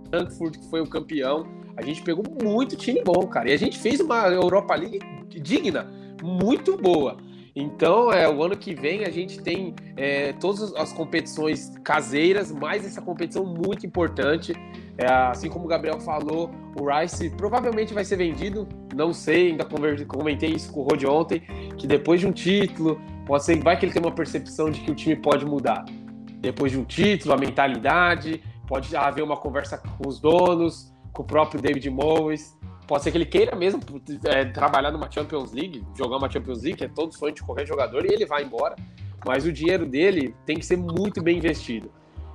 Frankfurt, 0.10 0.58
que 0.58 0.70
foi 0.70 0.82
o 0.82 0.88
campeão. 0.88 1.48
A 1.76 1.82
gente 1.82 2.02
pegou 2.02 2.24
muito 2.44 2.76
time 2.76 3.02
bom, 3.04 3.26
cara. 3.28 3.50
E 3.50 3.54
a 3.54 3.58
gente 3.58 3.80
fez 3.80 4.00
uma 4.00 4.28
Europa 4.28 4.76
League 4.76 5.00
digna, 5.28 5.90
muito 6.22 6.78
boa. 6.78 7.18
Então, 7.56 8.12
é, 8.12 8.30
o 8.30 8.42
ano 8.44 8.56
que 8.56 8.74
vem 8.74 9.04
a 9.04 9.10
gente 9.10 9.42
tem 9.42 9.76
é, 9.98 10.32
todas 10.34 10.74
as 10.76 10.94
competições 10.94 11.74
caseiras, 11.84 12.52
mais 12.52 12.86
essa 12.86 13.02
competição 13.02 13.46
muito 13.46 13.86
importante. 13.86 14.54
É, 14.98 15.06
assim 15.06 15.50
como 15.50 15.66
o 15.66 15.68
Gabriel 15.68 16.00
falou, 16.00 16.50
o 16.80 16.88
Rice 16.90 17.30
provavelmente 17.32 17.94
vai 17.94 18.06
ser 18.06 18.16
vendido. 18.16 18.68
Não 18.96 19.14
sei, 19.14 19.52
ainda 19.52 19.66
comentei 19.66 20.52
isso 20.52 20.72
com 20.72 20.82
o 20.82 20.84
Rod 20.84 21.04
ontem, 21.06 21.42
que 21.78 21.86
depois 21.86 22.22
de 22.22 22.28
um 22.28 22.32
título, 22.32 23.02
pode 23.26 23.44
ser 23.44 23.62
vai 23.62 23.78
que 23.78 23.86
ele 23.86 23.94
tem 23.94 24.02
uma 24.02 24.12
percepção 24.12 24.70
de 24.70 24.80
que 24.80 24.92
o 24.92 24.96
time 24.96 25.16
pode 25.16 25.46
mudar. 25.46 25.84
Depois 26.40 26.72
de 26.72 26.80
um 26.80 26.86
título, 26.86 27.34
a 27.34 27.38
mentalidade, 27.38 28.42
pode 28.66 28.96
haver 28.96 29.24
uma 29.24 29.36
conversa 29.36 29.78
com 29.78 30.08
os 30.08 30.20
donos, 30.20 30.94
com 31.12 31.24
o 31.24 31.26
próprio 31.26 31.62
David 31.62 31.90
Moyes 31.90 32.56
pode 32.92 33.06
ser 33.06 33.12
que 33.12 33.18
ele 33.18 33.26
queira 33.26 33.56
mesmo 33.56 33.80
é, 34.26 34.44
trabalhar 34.44 34.92
numa 34.92 35.10
Champions 35.10 35.54
League, 35.54 35.82
jogar 35.98 36.18
uma 36.18 36.30
Champions 36.30 36.62
League, 36.62 36.78
que 36.78 36.84
é 36.84 36.90
todo 36.90 37.16
sonho 37.16 37.34
de 37.34 37.42
qualquer 37.42 37.66
jogador, 37.66 38.06
e 38.06 38.14
ele 38.14 38.26
vai 38.26 38.44
embora. 38.44 38.76
Mas 39.26 39.46
o 39.46 39.52
dinheiro 39.54 39.86
dele 39.86 40.36
tem 40.46 40.58
que 40.58 40.66
ser 40.66 40.76
muito 40.76 41.24
bem 41.24 41.38
investido. 41.38 41.90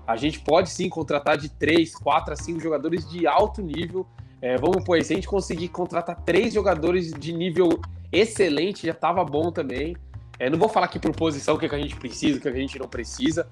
A 0.07 0.17
gente 0.17 0.41
pode 0.41 0.71
sim 0.71 0.89
contratar 0.89 1.37
de 1.37 1.51
3, 1.51 1.95
4 1.97 2.33
a 2.33 2.37
5 2.37 2.59
jogadores 2.59 3.07
de 3.07 3.27
alto 3.27 3.61
nível. 3.61 4.07
É, 4.41 4.57
vamos 4.57 4.83
pôr, 4.83 5.03
se 5.05 5.13
a 5.13 5.17
gente 5.17 5.29
conseguir 5.29 5.69
contratar 5.69 6.23
três 6.25 6.55
jogadores 6.55 7.13
de 7.13 7.35
nível 7.35 7.79
excelente, 8.11 8.87
já 8.87 8.93
estava 8.93 9.23
bom 9.27 9.53
também. 9.53 9.95
É, 10.39 10.49
não 10.49 10.59
vou 10.59 10.71
falar 10.71 10.87
aqui 10.87 10.99
por 10.99 11.15
posição 11.15 11.57
o 11.57 11.59
que, 11.59 11.67
é 11.67 11.69
que 11.69 11.75
a 11.75 11.79
gente 11.79 11.97
precisa, 11.97 12.39
o 12.39 12.41
que, 12.41 12.49
é 12.49 12.51
que 12.51 12.57
a 12.57 12.61
gente 12.63 12.79
não 12.79 12.89
precisa, 12.89 13.47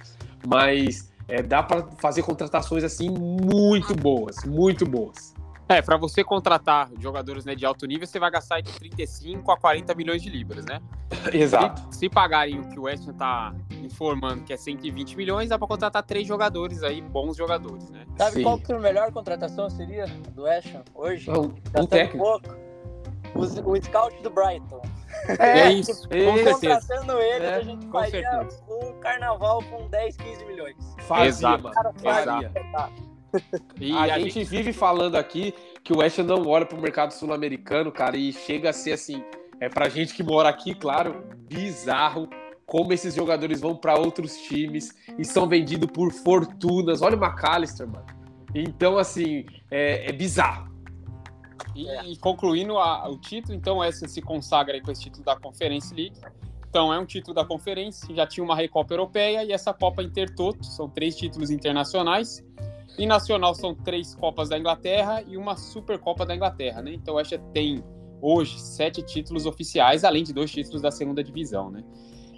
mas 0.47 1.13
é, 1.29 1.43
dá 1.43 1.63
para 1.63 1.87
fazer 1.99 2.23
contratações 2.23 2.83
assim 2.83 3.11
muito 3.11 3.95
boas, 3.95 4.43
muito 4.47 4.87
boas. 4.87 5.34
É, 5.69 5.81
para 5.81 5.97
você 5.97 6.23
contratar 6.23 6.91
jogadores 6.99 7.45
né, 7.45 7.55
de 7.55 7.65
alto 7.65 7.87
nível, 7.87 8.07
você 8.07 8.19
vai 8.19 8.31
gastar 8.31 8.61
de 8.61 8.71
35 8.73 9.51
a 9.51 9.57
40 9.57 9.95
milhões 9.95 10.23
de 10.23 10.29
libras, 10.29 10.65
né? 10.67 10.81
Exato. 11.33 11.81
Se, 11.91 12.01
se 12.01 12.09
pagarem 12.09 12.61
o 12.61 12.69
que 12.69 12.79
o 12.79 12.83
West 12.83 13.09
Ham 13.09 13.15
tá 13.15 13.55
informando, 13.83 14.45
que 14.45 14.53
é 14.53 14.57
120 14.57 15.17
milhões, 15.17 15.49
dá 15.49 15.59
para 15.59 15.67
contratar 15.67 16.03
três 16.03 16.27
jogadores 16.27 16.83
aí, 16.83 17.01
bons 17.01 17.37
jogadores, 17.37 17.91
né? 17.91 18.05
Sabe 18.19 18.37
Sim. 18.37 18.43
qual 18.43 18.59
que 18.59 18.73
a 18.73 18.79
melhor 18.79 19.11
contratação 19.11 19.71
seria 19.71 20.07
do 20.07 20.43
West 20.43 20.75
hoje? 20.95 21.31
Um, 21.31 21.55
um 21.81 21.87
técnico. 21.87 22.19
Pouco, 22.19 22.65
o, 23.35 23.71
o 23.71 23.83
scout 23.83 24.23
do 24.23 24.31
Brighton. 24.31 24.83
É, 25.39 25.61
é 25.61 25.73
isso, 25.73 26.09
com 26.09 26.09
certeza. 26.09 26.55
Contratando 26.55 27.19
ele, 27.21 27.47
é, 27.47 27.55
a 27.55 27.61
gente 27.61 27.87
faria 27.89 28.49
um 28.69 29.01
carnaval 29.01 29.63
com 29.65 29.89
10, 29.89 30.17
15 30.17 30.45
milhões. 30.45 30.77
Fazia, 31.01 31.29
Exato. 31.29 31.63
mano. 31.65 31.95
Fazia. 32.03 32.53
E 33.81 33.93
a, 33.93 34.03
a 34.03 34.19
gente, 34.19 34.35
gente, 34.35 34.49
vive 34.49 34.73
falando 34.73 35.17
aqui 35.17 35.55
que 35.83 35.93
o 35.93 35.99
West 35.99 36.19
não 36.19 36.47
olha 36.47 36.65
para 36.65 36.79
o 36.79 36.81
mercado 36.81 37.13
sul-americano, 37.13 37.93
cara, 37.93 38.17
e 38.17 38.33
chega 38.33 38.71
a 38.71 38.73
ser 38.73 38.93
assim, 38.93 39.23
é 39.61 39.69
pra 39.69 39.89
gente 39.89 40.15
que 40.15 40.23
mora 40.23 40.49
aqui, 40.49 40.75
claro, 40.75 41.25
bizarro 41.49 42.29
como 42.67 42.93
esses 42.93 43.15
jogadores 43.15 43.61
vão 43.61 43.77
para 43.77 43.99
outros 43.99 44.37
times 44.37 44.95
e 45.19 45.25
são 45.25 45.47
vendidos 45.47 45.91
por 45.91 46.11
fortunas. 46.13 47.03
Olha 47.03 47.17
o 47.17 47.25
McAllister, 47.25 47.87
mano. 47.87 48.07
Então, 48.55 48.97
assim, 48.97 49.45
é, 49.71 50.09
é 50.09 50.13
bizarro. 50.13 50.73
E, 51.75 52.13
e 52.13 52.17
concluindo 52.17 52.79
a, 52.79 53.09
o 53.09 53.19
título, 53.19 53.55
então, 53.55 53.83
essa 53.83 54.07
se 54.09 54.23
consagra 54.23 54.81
com 54.81 54.91
esse 54.91 55.03
título 55.03 55.25
da 55.25 55.37
Conference 55.37 55.95
League. 55.95 56.17
Então, 56.69 56.93
é 56.93 56.99
um 56.99 57.07
título 57.07 57.35
da 57.35 57.45
Conferência, 57.45 58.13
já 58.15 58.27
tinha 58.27 58.43
uma 58.43 58.57
Recopa 58.57 58.95
Europeia 58.95 59.45
e 59.45 59.53
essa 59.53 59.73
Copa 59.73 60.03
Intertoto, 60.03 60.65
são 60.65 60.89
três 60.89 61.17
títulos 61.17 61.51
internacionais. 61.51 62.45
E 62.99 63.07
nacional 63.07 63.55
são 63.55 63.75
três 63.75 64.15
Copas 64.15 64.49
da 64.49 64.59
Inglaterra 64.59 65.23
e 65.27 65.37
uma 65.37 65.57
Supercopa 65.57 66.25
da 66.25 66.35
Inglaterra, 66.35 66.81
né? 66.83 66.93
Então, 66.93 67.19
esta 67.19 67.39
tem 67.53 67.83
hoje 68.21 68.59
sete 68.61 69.03
títulos 69.03 69.47
oficiais, 69.47 70.05
além 70.05 70.23
de 70.23 70.33
dois 70.33 70.51
títulos 70.51 70.81
da 70.81 70.91
segunda 70.91 71.23
divisão, 71.23 71.71
né? 71.71 71.83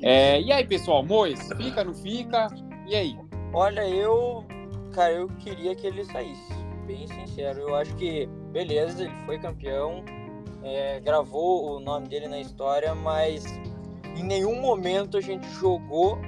É, 0.02 0.40
e 0.40 0.52
aí, 0.52 0.66
pessoal, 0.66 1.04
Mois, 1.04 1.48
fica, 1.56 1.84
não 1.84 1.94
fica? 1.94 2.48
E 2.86 2.94
aí? 2.94 3.16
Olha, 3.52 3.88
eu, 3.88 4.44
cara, 4.92 5.12
eu 5.12 5.28
queria 5.38 5.74
que 5.74 5.86
ele 5.86 6.04
saísse, 6.04 6.52
bem 6.86 7.06
sincero. 7.06 7.60
Eu 7.60 7.74
acho 7.74 7.94
que, 7.96 8.26
beleza, 8.52 9.04
ele 9.04 9.14
foi 9.24 9.38
campeão, 9.38 10.04
é, 10.62 11.00
gravou 11.00 11.76
o 11.76 11.80
nome 11.80 12.08
dele 12.08 12.28
na 12.28 12.40
história, 12.40 12.94
mas 12.94 13.44
em 14.16 14.22
nenhum 14.22 14.60
momento 14.60 15.16
a 15.16 15.20
gente 15.20 15.48
jogou 15.50 16.18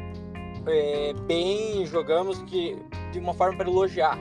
é, 0.67 1.13
bem, 1.27 1.85
jogamos 1.87 2.39
que 2.43 2.77
de 3.13 3.19
uma 3.19 3.35
forma 3.35 3.57
para 3.57 3.69
elogiar. 3.69 4.19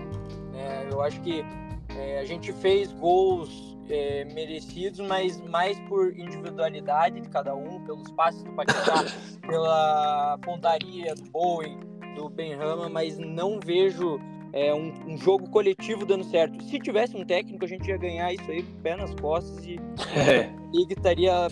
É, 0.54 0.88
eu 0.92 1.02
acho 1.02 1.20
que 1.22 1.44
é, 1.90 2.20
a 2.20 2.26
gente 2.26 2.52
fez 2.54 2.92
gols 2.94 3.78
é, 3.90 4.26
merecidos, 4.26 5.00
mas 5.00 5.40
mais 5.42 5.80
por 5.88 6.18
individualidade 6.18 7.22
de 7.22 7.30
cada 7.30 7.56
um, 7.56 7.84
pelos 7.86 8.10
passes 8.12 8.44
do 8.44 8.52
Paquetá, 8.52 9.06
pela 9.48 10.38
pontaria 10.40 11.16
do 11.16 11.30
Bowen, 11.32 11.80
do 12.16 12.30
Benrama, 12.30 12.90
mas 12.90 13.18
não 13.18 13.60
vejo 13.60 14.20
é, 14.54 14.74
um, 14.74 14.94
um, 15.08 15.18
jogo 15.18 15.50
coletivo 15.50 16.06
dando 16.06 16.24
certo. 16.26 16.62
Se 16.64 16.80
tivesse 16.80 17.16
um 17.16 17.26
técnico, 17.26 17.64
a 17.64 17.68
gente 17.68 17.88
ia 17.88 17.98
ganhar 17.98 18.34
isso 18.34 18.50
aí 18.50 18.64
com 18.64 18.72
o 18.72 18.82
pé 18.82 18.96
nas 18.96 19.14
costas 19.16 19.66
e, 19.66 19.80
é. 20.16 20.50
e 20.74 20.92
estaria 20.92 21.48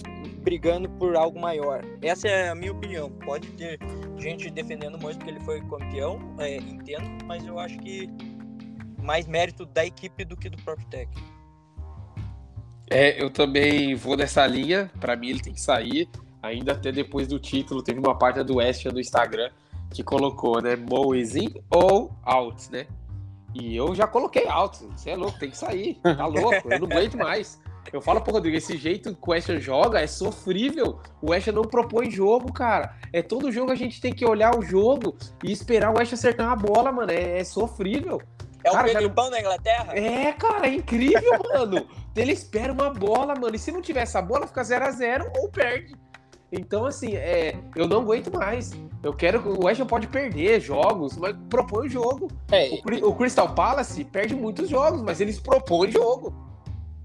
brigando 0.46 0.88
por 0.88 1.16
algo 1.16 1.40
maior. 1.40 1.84
Essa 2.04 2.28
é 2.28 2.50
a 2.50 2.56
minha 2.56 2.72
opinião. 2.72 3.10
Pode 3.10 3.48
ter 3.54 3.80
gente 4.20 4.50
defendendo 4.52 4.98
muito 5.00 5.18
porque 5.18 5.32
ele 5.32 5.40
foi 5.42 5.60
campeão, 5.62 6.20
é, 6.38 6.58
entendo, 6.58 7.26
mas 7.26 7.46
eu 7.46 7.58
acho 7.60 7.78
que 7.80 8.08
mais 9.02 9.28
mérito 9.28 9.66
da 9.66 9.84
equipe 9.84 10.24
do 10.24 10.38
que 10.38 10.48
do 10.48 10.58
próprio 10.64 10.88
técnico. 10.88 11.36
É, 12.90 13.22
eu 13.22 13.32
também 13.32 13.96
vou 13.96 14.16
nessa 14.16 14.46
linha. 14.46 14.92
Para 15.00 15.16
mim, 15.16 15.30
ele 15.30 15.42
tem 15.42 15.54
que 15.54 15.62
sair. 15.62 16.08
Ainda 16.42 16.74
até 16.74 16.92
depois 16.92 17.28
do 17.28 17.40
título, 17.40 17.82
teve 17.82 18.00
uma 18.00 18.16
parte 18.16 18.44
do 18.44 18.58
West 18.58 18.86
no 18.86 19.00
Instagram 19.00 19.50
que 19.92 20.04
colocou, 20.04 20.62
né? 20.62 20.76
Moes 20.76 21.36
in 21.36 21.50
ou 21.72 22.16
out, 22.24 22.72
né? 22.72 22.86
E 23.56 23.76
eu 23.76 23.96
já 23.96 24.06
coloquei 24.06 24.48
out. 24.48 24.78
Você 24.96 25.10
é 25.10 25.16
louco, 25.16 25.40
tem 25.40 25.50
que 25.50 25.58
sair. 25.58 25.96
Tá 26.04 26.28
louco, 26.28 26.72
eu 26.72 26.80
não 26.80 26.88
aguento 26.88 27.18
mais. 27.18 27.60
Eu 27.94 28.02
falo 28.02 28.22
pro 28.22 28.34
Rodrigo, 28.34 28.58
esse 28.58 28.78
jeito 28.78 29.16
que 29.16 29.30
o 29.30 29.32
West 29.32 29.50
joga 29.60 30.02
é 30.02 30.08
sofrível. 30.08 31.00
O 31.22 31.32
West 31.32 31.48
não 31.48 31.64
propõe 31.64 32.10
jogo, 32.10 32.52
cara. 32.52 32.96
É 33.14 33.22
todo 33.22 33.52
jogo 33.52 33.72
a 33.72 33.76
gente 33.76 34.02
tem 34.02 34.14
que 34.14 34.26
olhar 34.26 34.58
o 34.58 34.62
jogo 34.62 35.16
e 35.44 35.52
esperar 35.52 35.92
o 35.92 35.98
West 35.98 36.14
acertar 36.14 36.48
uma 36.48 36.56
bola, 36.56 36.92
mano. 36.92 37.12
É, 37.12 37.40
é 37.40 37.44
sofrível. 37.44 38.22
É 38.64 38.72
cara, 38.72 38.88
o 38.88 38.94
Pedro 38.94 39.10
Pão 39.12 39.30
da 39.30 39.40
Inglaterra? 39.40 39.94
É, 39.96 40.34
cara, 40.34 40.68
é 40.68 40.74
incrível, 40.74 41.40
mano. 41.54 41.88
Ele 42.16 42.32
espera 42.32 42.74
uma 42.74 42.90
bola, 42.90 43.36
mano. 43.36 43.56
E 43.56 43.60
se 43.60 43.72
não 43.72 43.82
tiver 43.82 44.02
essa 44.02 44.22
bola, 44.22 44.48
fica 44.48 44.64
0 44.64 44.86
a 44.86 44.92
0 44.92 45.32
ou 45.38 45.50
perde. 45.50 45.96
Então, 46.52 46.86
assim, 46.86 47.16
é, 47.16 47.58
eu 47.76 47.88
não 47.88 48.02
aguento 48.02 48.34
mais. 48.34 48.72
Eu 49.04 49.14
quero. 49.14 49.42
O 49.48 49.66
West 49.66 49.84
pode 49.86 50.08
perder 50.08 50.60
jogos, 50.60 51.18
mas 51.18 51.36
propõe 51.50 51.88
o 51.88 51.90
jogo. 51.90 52.28
É, 52.52 52.70
o, 52.70 53.10
o, 53.10 53.16
Crystal 53.16 53.54
Palace 53.54 54.04
perde 54.04 54.36
muitos 54.36 54.70
jogos, 54.70 55.02
mas 55.02 55.22
eles 55.22 55.40
propõem 55.40 55.92
jogo. 55.92 56.34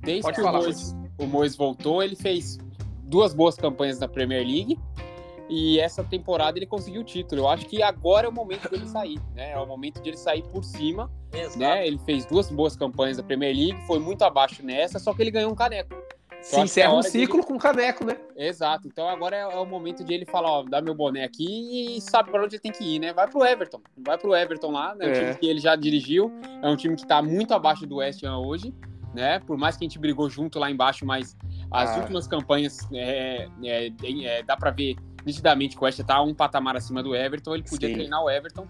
Desde 0.02 0.22
pode 0.22 0.36
que 0.36 0.42
falar, 0.42 0.60
o 0.60 0.62
Mois, 0.62 0.96
o 1.18 1.26
Mois 1.26 1.56
voltou, 1.56 2.02
ele 2.02 2.16
fez 2.16 2.58
duas 3.04 3.34
boas 3.34 3.56
campanhas 3.56 3.98
na 3.98 4.08
Premier 4.08 4.46
League. 4.46 4.78
E 5.52 5.80
essa 5.80 6.04
temporada 6.04 6.56
ele 6.58 6.66
conseguiu 6.66 7.00
o 7.00 7.04
título. 7.04 7.42
Eu 7.42 7.48
acho 7.48 7.66
que 7.66 7.82
agora 7.82 8.26
é 8.26 8.30
o 8.30 8.32
momento 8.32 8.70
dele 8.70 8.86
sair, 8.86 9.20
né? 9.34 9.50
É 9.50 9.58
o 9.58 9.66
momento 9.66 10.00
de 10.00 10.08
ele 10.08 10.16
sair 10.16 10.44
por 10.44 10.62
cima, 10.62 11.10
Exato. 11.32 11.58
né? 11.58 11.84
Ele 11.84 11.98
fez 11.98 12.24
duas 12.24 12.48
boas 12.48 12.76
campanhas 12.76 13.16
da 13.16 13.22
Premier 13.24 13.54
League, 13.54 13.84
foi 13.84 13.98
muito 13.98 14.22
abaixo 14.22 14.64
nessa, 14.64 15.00
só 15.00 15.12
que 15.12 15.20
ele 15.22 15.32
ganhou 15.32 15.50
um 15.50 15.56
caneco. 15.56 15.92
Se 16.42 16.58
encerra 16.58 16.94
um 16.94 17.02
ciclo 17.02 17.44
com 17.44 17.58
caneco, 17.58 18.04
né? 18.04 18.16
Exato. 18.34 18.88
Então 18.88 19.08
agora 19.08 19.36
é, 19.36 19.40
é, 19.40 19.58
o 19.58 19.66
momento 19.66 20.02
de 20.02 20.14
ele 20.14 20.24
falar, 20.24 20.50
ó, 20.50 20.62
dá 20.62 20.80
meu 20.80 20.94
boné 20.94 21.24
aqui 21.24 21.96
e 21.96 22.00
sabe 22.00 22.30
para 22.30 22.42
onde 22.42 22.56
ele 22.56 22.62
tem 22.62 22.72
que 22.72 22.84
ir, 22.84 22.98
né? 22.98 23.12
Vai 23.12 23.28
pro 23.28 23.44
Everton. 23.44 23.80
Vai 23.98 24.16
pro 24.16 24.34
Everton 24.34 24.70
lá, 24.70 24.94
né? 24.94 25.06
É. 25.06 25.10
Um 25.10 25.12
time 25.12 25.34
que 25.34 25.46
ele 25.46 25.60
já 25.60 25.76
dirigiu. 25.76 26.32
É 26.62 26.68
um 26.68 26.76
time 26.76 26.96
que 26.96 27.06
tá 27.06 27.20
muito 27.20 27.52
abaixo 27.52 27.86
do 27.86 27.96
West 27.96 28.22
Ham 28.24 28.38
hoje, 28.38 28.72
né? 29.14 29.40
Por 29.40 29.56
mais 29.56 29.76
que 29.76 29.84
a 29.84 29.88
gente 29.88 29.98
brigou 29.98 30.28
junto 30.28 30.58
lá 30.58 30.70
embaixo, 30.70 31.04
mas 31.04 31.36
as 31.70 31.90
ah. 31.90 32.00
últimas 32.00 32.26
campanhas 32.26 32.78
é, 32.92 33.48
é, 33.62 33.92
é 34.24 34.42
dá 34.42 34.56
para 34.56 34.70
ver 34.70 34.96
nitidamente 35.24 35.76
que 35.76 35.82
o 35.82 35.84
West 35.84 36.00
tá 36.04 36.20
um 36.22 36.34
patamar 36.34 36.76
acima 36.76 37.02
do 37.02 37.14
Everton. 37.14 37.54
Ele 37.54 37.64
podia 37.64 37.88
Sim. 37.88 37.94
treinar 37.94 38.22
o 38.22 38.30
Everton. 38.30 38.66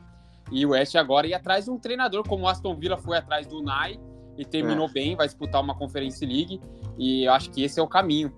E 0.51 0.67
o 0.67 0.71
West 0.71 0.97
agora 0.97 1.27
ir 1.27 1.35
atrás 1.35 1.67
de 1.67 1.71
um 1.71 1.79
treinador 1.79 2.27
como 2.27 2.45
o 2.45 2.49
Aston 2.49 2.75
Villa 2.75 2.97
foi 2.97 3.17
atrás 3.17 3.47
do 3.47 3.63
Nai 3.63 4.01
e 4.37 4.45
terminou 4.45 4.89
é. 4.89 4.93
bem, 4.93 5.17
vai 5.17 5.27
disputar 5.27 5.63
uma 5.63 5.75
Conference 5.75 6.25
League 6.25 6.61
e 6.99 7.25
eu 7.25 7.33
acho 7.33 7.51
que 7.51 7.63
esse 7.63 7.79
é 7.79 7.83
o 7.83 7.87
caminho. 7.87 8.33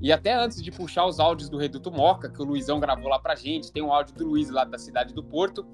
E 0.00 0.12
até 0.12 0.32
antes 0.32 0.62
de 0.62 0.70
puxar 0.70 1.04
os 1.06 1.18
áudios 1.18 1.48
do 1.48 1.58
Reduto 1.58 1.90
Moca, 1.90 2.30
que 2.30 2.40
o 2.40 2.44
Luizão 2.44 2.78
gravou 2.78 3.08
lá 3.08 3.18
pra 3.18 3.34
gente, 3.34 3.72
tem 3.72 3.82
um 3.82 3.92
áudio 3.92 4.14
do 4.14 4.28
Luiz 4.28 4.48
lá 4.48 4.64
da 4.64 4.78
cidade 4.78 5.12
do 5.12 5.22
Porto. 5.22 5.66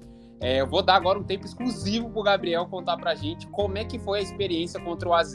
É, 0.45 0.61
eu 0.61 0.67
vou 0.67 0.83
dar 0.83 0.93
agora 0.93 1.17
um 1.17 1.23
tempo 1.23 1.43
exclusivo 1.43 2.07
pro 2.07 2.21
Gabriel 2.21 2.67
contar 2.67 2.97
pra 2.97 3.15
gente 3.15 3.47
como 3.47 3.79
é 3.79 3.83
que 3.83 3.97
foi 3.97 4.19
a 4.19 4.21
experiência 4.21 4.79
contra 4.79 5.09
o 5.09 5.13
AZ 5.15 5.33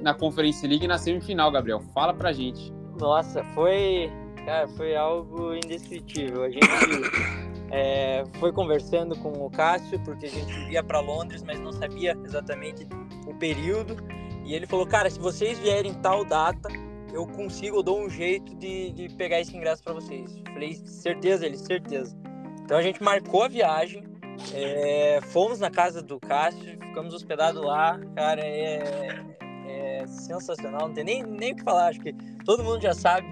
na 0.00 0.14
Conference 0.14 0.66
League 0.66 0.86
e 0.86 0.88
na 0.88 0.96
semifinal, 0.96 1.50
Gabriel. 1.50 1.80
Fala 1.92 2.14
pra 2.14 2.32
gente. 2.32 2.72
Nossa, 2.98 3.44
foi, 3.52 4.10
cara, 4.46 4.66
foi 4.68 4.96
algo 4.96 5.52
indescritível. 5.52 6.44
A 6.44 6.48
gente 6.48 6.64
é, 7.70 8.24
foi 8.40 8.50
conversando 8.50 9.14
com 9.16 9.32
o 9.32 9.50
Cássio, 9.50 10.00
porque 10.02 10.24
a 10.24 10.30
gente 10.30 10.72
ia 10.72 10.82
para 10.82 10.98
Londres, 11.00 11.42
mas 11.42 11.60
não 11.60 11.70
sabia 11.70 12.16
exatamente 12.24 12.88
o 13.26 13.34
período. 13.34 13.98
E 14.46 14.54
ele 14.54 14.66
falou, 14.66 14.86
cara, 14.86 15.10
se 15.10 15.20
vocês 15.20 15.58
vierem 15.58 15.92
tal 15.92 16.24
data, 16.24 16.70
eu 17.12 17.26
consigo, 17.26 17.76
eu 17.76 17.82
dou 17.82 18.00
um 18.00 18.08
jeito 18.08 18.54
de, 18.54 18.92
de 18.92 19.10
pegar 19.10 19.40
esse 19.40 19.54
ingresso 19.54 19.84
para 19.84 19.92
vocês. 19.92 20.40
Falei, 20.54 20.72
certeza, 20.86 21.44
ele, 21.44 21.58
certeza. 21.58 22.16
Então 22.64 22.78
a 22.78 22.82
gente 22.82 23.02
marcou 23.02 23.42
a 23.42 23.48
viagem, 23.48 24.07
é, 24.54 25.20
fomos 25.20 25.58
na 25.58 25.70
casa 25.70 26.02
do 26.02 26.18
Cássio, 26.20 26.78
ficamos 26.78 27.14
hospedados 27.14 27.62
lá. 27.62 27.98
Cara, 28.14 28.40
é, 28.40 29.24
é 29.66 30.06
sensacional, 30.06 30.88
não 30.88 30.94
tem 30.94 31.04
nem, 31.04 31.22
nem 31.22 31.52
o 31.52 31.56
que 31.56 31.62
falar. 31.62 31.88
Acho 31.88 32.00
que 32.00 32.12
todo 32.44 32.64
mundo 32.64 32.80
já 32.80 32.94
sabe 32.94 33.26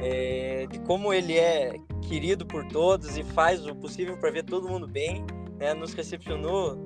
é, 0.00 0.66
de 0.70 0.78
como 0.80 1.12
ele 1.12 1.38
é 1.38 1.74
querido 2.08 2.46
por 2.46 2.66
todos 2.66 3.16
e 3.16 3.22
faz 3.22 3.66
o 3.66 3.74
possível 3.74 4.16
para 4.18 4.30
ver 4.30 4.44
todo 4.44 4.68
mundo 4.68 4.86
bem. 4.86 5.24
Né? 5.58 5.74
Nos 5.74 5.94
recepcionou 5.94 6.76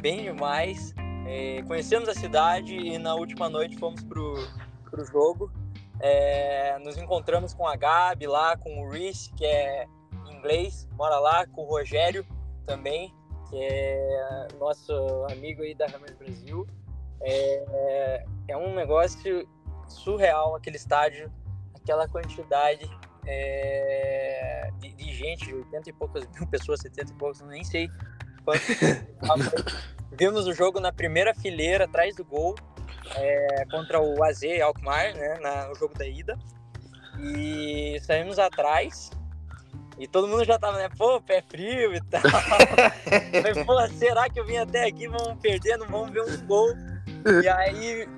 bem 0.00 0.24
demais. 0.24 0.94
É, 1.26 1.62
conhecemos 1.66 2.08
a 2.08 2.14
cidade 2.14 2.74
e 2.76 2.98
na 2.98 3.14
última 3.14 3.48
noite 3.48 3.76
fomos 3.78 4.02
pro, 4.04 4.34
pro 4.90 5.04
jogo. 5.04 5.50
É, 6.00 6.78
nos 6.84 6.98
encontramos 6.98 7.54
com 7.54 7.66
a 7.66 7.76
Gabi 7.76 8.26
lá, 8.26 8.56
com 8.56 8.82
o 8.82 8.90
Reese, 8.90 9.32
que 9.32 9.46
é 9.46 9.86
inglês, 10.30 10.86
mora 10.92 11.18
lá, 11.18 11.46
com 11.46 11.62
o 11.62 11.64
Rogério 11.66 12.26
também, 12.64 13.14
que 13.48 13.56
é 13.56 14.48
nosso 14.58 14.92
amigo 15.30 15.62
aí 15.62 15.74
da 15.74 15.86
Hammers 15.86 16.16
Brasil. 16.16 16.66
É, 17.22 18.24
é 18.48 18.56
um 18.56 18.74
negócio 18.74 19.48
surreal 19.88 20.56
aquele 20.56 20.76
estádio, 20.76 21.32
aquela 21.74 22.08
quantidade 22.08 22.88
é, 23.26 24.70
de, 24.78 25.12
gente, 25.12 25.52
80 25.52 25.90
e 25.90 25.92
poucas 25.92 26.28
mil 26.28 26.46
pessoas, 26.46 26.80
70 26.80 27.12
e 27.12 27.14
poucas, 27.14 27.40
nem 27.42 27.64
sei 27.64 27.88
quanto. 28.44 28.62
Vimos 30.12 30.46
o 30.46 30.52
jogo 30.52 30.78
na 30.78 30.92
primeira 30.92 31.34
fileira, 31.34 31.84
atrás 31.86 32.14
do 32.14 32.24
gol, 32.24 32.54
é, 33.16 33.64
contra 33.70 34.00
o 34.00 34.22
AZ 34.22 34.42
Alkmaar, 34.62 35.14
né, 35.14 35.38
na, 35.40 35.68
no 35.68 35.74
jogo 35.74 35.94
da 35.94 36.06
ida. 36.06 36.38
E 37.18 37.98
saímos 38.00 38.38
atrás, 38.38 39.10
e 39.98 40.06
todo 40.06 40.26
mundo 40.28 40.44
já 40.44 40.58
tava, 40.58 40.78
né, 40.78 40.88
pô, 40.96 41.20
pé 41.20 41.42
frio 41.42 41.94
e 41.94 42.00
tal. 42.02 42.20
Falei, 43.42 43.64
pô, 43.64 43.88
será 43.96 44.28
que 44.28 44.40
eu 44.40 44.44
vim 44.44 44.56
até 44.56 44.86
aqui, 44.86 45.06
vamos 45.08 45.40
perder, 45.40 45.76
não 45.78 45.86
vamos 45.86 46.10
ver 46.10 46.22
um 46.22 46.46
gol? 46.46 46.74
E 47.42 47.48
aí 47.48 48.08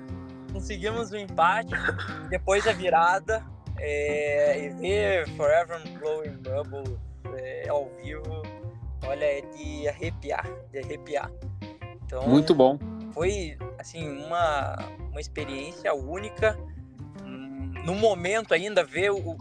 conseguimos 0.51 1.11
o 1.11 1.15
um 1.15 1.19
empate, 1.19 1.73
depois 2.29 2.67
a 2.67 2.73
virada, 2.73 3.45
é, 3.77 4.65
e 4.65 4.69
ver 4.69 5.29
Forever 5.35 5.81
Blowing 5.99 6.37
Bubble 6.37 6.97
é, 7.37 7.69
ao 7.69 7.89
vivo, 8.01 8.41
olha, 9.05 9.25
é 9.25 9.41
de 9.41 9.87
arrepiar, 9.87 10.47
de 10.71 10.79
arrepiar. 10.79 11.31
Então, 12.03 12.27
Muito 12.27 12.55
bom. 12.55 12.79
Foi, 13.13 13.57
assim, 13.77 14.25
uma, 14.25 14.75
uma 15.11 15.19
experiência 15.19 15.93
única. 15.93 16.57
No 17.85 17.95
momento 17.95 18.53
ainda, 18.53 18.83
ver 18.83 19.11
o, 19.11 19.37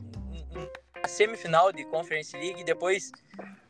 a 1.03 1.09
semifinal 1.09 1.73
de 1.73 1.85
Conference 1.85 2.37
League 2.37 2.61
e 2.61 2.65
depois 2.65 3.13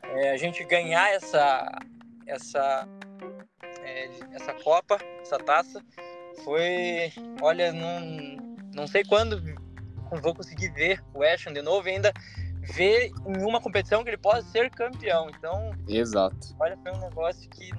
é, 0.02 0.30
a 0.30 0.36
gente 0.36 0.64
ganhar 0.64 1.10
essa, 1.12 1.78
essa, 2.26 2.88
é, 3.82 4.10
essa 4.32 4.54
Copa, 4.54 4.98
essa 5.20 5.38
taça, 5.38 5.82
foi, 6.44 7.12
olha, 7.40 7.72
não, 7.72 8.00
não 8.74 8.86
sei 8.86 9.04
quando 9.04 9.40
vou 10.22 10.34
conseguir 10.34 10.70
ver 10.70 11.02
o 11.14 11.22
Ashton 11.22 11.52
de 11.52 11.62
novo 11.62 11.88
e 11.88 11.92
ainda 11.92 12.12
ver 12.74 13.10
em 13.26 13.42
uma 13.42 13.60
competição 13.60 14.02
que 14.02 14.10
ele 14.10 14.16
possa 14.16 14.42
ser 14.42 14.70
campeão. 14.70 15.28
Então, 15.30 15.72
exato. 15.88 16.54
Olha, 16.60 16.76
foi 16.78 16.92
um 16.92 17.00
negócio 17.00 17.48
que 17.50 17.70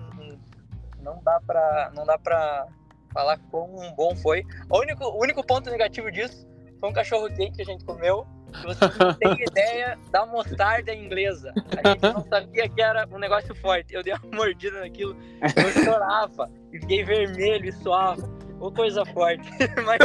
não 1.02 1.22
dá 1.24 1.40
para 1.46 1.92
não 1.96 2.06
dá 2.06 2.18
para 2.18 2.68
falar 3.14 3.38
quão 3.50 3.94
bom 3.96 4.16
foi. 4.16 4.46
O 4.70 4.80
único, 4.80 5.04
o 5.06 5.22
único 5.22 5.44
ponto 5.46 5.70
negativo 5.70 6.12
disso 6.12 6.48
foi 6.80 6.90
um 6.90 6.94
cachorro 6.94 7.28
quente 7.34 7.56
que 7.56 7.62
a 7.62 7.66
gente 7.66 7.84
comeu. 7.84 8.26
Se 8.54 8.64
você 8.64 8.86
não 9.04 9.14
tem 9.14 9.34
ideia 9.44 9.98
da 10.12 10.26
mostarda 10.26 10.94
inglesa. 10.94 11.54
A 11.84 11.90
gente 11.90 12.02
não 12.02 12.24
sabia 12.24 12.70
que 12.70 12.82
era 12.82 13.08
um 13.12 13.20
negócio 13.20 13.54
forte. 13.56 13.94
Eu 13.94 14.04
dei 14.04 14.14
uma 14.14 14.36
mordida 14.36 14.80
naquilo, 14.80 15.16
eu 15.42 15.84
chorava, 15.84 16.50
e 16.72 16.80
fiquei 16.80 17.04
vermelho 17.04 17.66
e 17.66 17.72
suava. 17.72 18.30
Ou 18.60 18.72
coisa 18.72 19.06
forte. 19.06 19.48
Mas, 19.86 20.00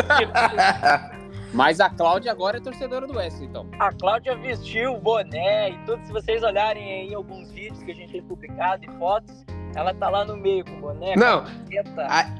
Mas 1.52 1.80
a 1.80 1.88
Cláudia 1.88 2.32
agora 2.32 2.58
é 2.58 2.60
torcedora 2.60 3.06
do 3.06 3.16
West, 3.16 3.40
então. 3.40 3.68
A 3.78 3.90
Cláudia 3.92 4.36
vestiu 4.36 4.94
o 4.94 5.00
boné 5.00 5.70
e 5.70 5.78
tudo. 5.84 6.04
Se 6.04 6.12
vocês 6.12 6.42
olharem 6.42 6.82
aí 6.82 7.14
alguns 7.14 7.50
vídeos 7.50 7.82
que 7.82 7.92
a 7.92 7.94
gente 7.94 8.12
tem 8.12 8.22
publicado 8.22 8.84
e 8.84 8.98
fotos, 8.98 9.44
ela 9.74 9.94
tá 9.94 10.08
lá 10.08 10.24
no 10.24 10.36
meio 10.36 10.64
com 10.64 10.72
o 10.72 10.80
boné. 10.80 11.16
Não. 11.16 11.44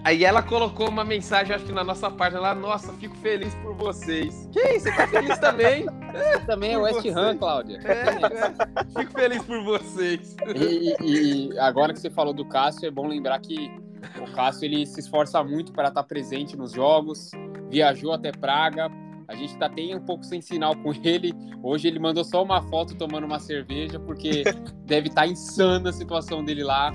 Aí 0.05 0.25
ela 0.25 0.43
colocou 0.43 0.89
uma 0.89 1.05
mensagem, 1.05 1.55
acho 1.55 1.65
que 1.65 1.73
na 1.73 1.85
nossa 1.85 2.11
parte, 2.11 2.37
lá, 2.37 2.55
nossa, 2.55 2.93
fico 2.95 3.17
feliz 3.17 3.55
por 3.57 3.75
vocês. 3.75 4.49
Que 4.53 4.61
isso? 4.75 4.85
Você 4.85 4.93
tá 4.93 5.07
feliz 5.07 5.39
também? 5.39 5.87
É, 6.13 6.39
também 6.41 6.75
é 6.75 6.79
West 6.79 7.07
Ham, 7.07 7.39
Cláudia. 7.39 7.81
É, 7.85 7.93
é. 7.93 9.01
Fico 9.01 9.13
feliz 9.13 9.43
por 9.45 9.65
vocês. 9.65 10.37
E, 10.55 10.95
e, 11.01 11.59
agora 11.59 11.95
que 11.95 12.01
você 12.01 12.11
falou 12.11 12.35
do 12.35 12.45
Cássio, 12.45 12.87
é 12.87 12.91
bom 12.91 13.07
lembrar 13.07 13.41
que 13.41 13.75
o 14.21 14.31
Cássio 14.35 14.67
ele 14.67 14.85
se 14.85 15.01
esforça 15.01 15.43
muito 15.43 15.73
para 15.73 15.89
estar 15.89 16.03
presente 16.03 16.55
nos 16.55 16.73
jogos, 16.73 17.31
viajou 17.71 18.13
até 18.13 18.31
Praga, 18.31 18.91
a 19.33 19.35
gente 19.35 19.57
tá 19.57 19.65
até 19.65 19.83
um 19.97 20.01
pouco 20.01 20.25
sem 20.25 20.43
sinal 20.43 20.77
com 20.77 20.93
ele. 21.03 21.33
Hoje 21.63 21.89
ele 21.89 21.99
mandou 21.99 22.23
só 22.23 22.43
uma 22.43 22.61
foto 22.69 22.95
tomando 22.95 23.25
uma 23.25 23.39
cerveja, 23.39 23.99
porque 23.99 24.45
deve 24.85 25.09
estar 25.09 25.23
tá 25.23 25.27
insana 25.27 25.89
a 25.89 25.93
situação 25.93 26.45
dele 26.45 26.63
lá. 26.63 26.93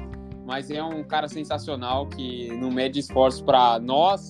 Mas 0.48 0.72
é 0.72 0.82
um 0.82 1.04
cara 1.04 1.28
sensacional 1.28 2.08
que 2.08 2.48
não 2.56 2.72
mede 2.72 3.02
esforço 3.02 3.44
para 3.44 3.78
nós, 3.80 4.30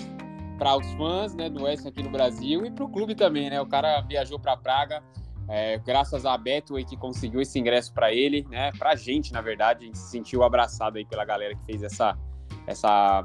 para 0.58 0.76
os 0.76 0.92
fãs 0.94 1.36
né, 1.36 1.48
do 1.48 1.64
West 1.64 1.86
aqui 1.86 2.02
no 2.02 2.10
Brasil 2.10 2.66
e 2.66 2.72
para 2.72 2.84
o 2.84 2.90
clube 2.90 3.14
também. 3.14 3.52
Né? 3.52 3.62
O 3.62 3.68
cara 3.68 4.02
viajou 4.02 4.40
para 4.40 4.58
Praga, 4.58 5.04
é, 5.48 5.78
graças 5.78 6.26
a 6.26 6.36
Betway 6.36 6.84
que 6.84 6.98
conseguiu 6.98 7.40
esse 7.40 7.60
ingresso 7.60 7.94
para 7.94 8.12
ele, 8.12 8.44
né? 8.50 8.72
Para 8.80 8.94
a 8.94 8.96
gente, 8.96 9.32
na 9.32 9.42
verdade, 9.42 9.84
a 9.84 9.86
gente 9.86 10.00
se 10.00 10.10
sentiu 10.10 10.42
abraçado 10.42 10.98
aí 10.98 11.06
pela 11.06 11.24
galera 11.24 11.54
que 11.54 11.64
fez 11.66 11.84
essa, 11.84 12.18
essa 12.66 13.24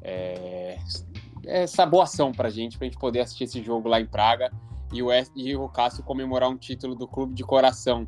é, 0.00 0.78
essa 1.44 1.84
boa 1.84 2.04
ação 2.04 2.30
pra 2.30 2.48
gente, 2.50 2.78
pra 2.78 2.86
gente 2.86 2.98
poder 2.98 3.20
assistir 3.20 3.44
esse 3.44 3.60
jogo 3.60 3.88
lá 3.88 4.00
em 4.00 4.06
Praga 4.06 4.52
e 4.92 5.02
o, 5.02 5.08
e 5.34 5.56
o 5.56 5.68
Cássio 5.68 6.04
comemorar 6.04 6.48
um 6.48 6.56
título 6.56 6.94
do 6.94 7.08
clube 7.08 7.34
de 7.34 7.42
coração. 7.42 8.06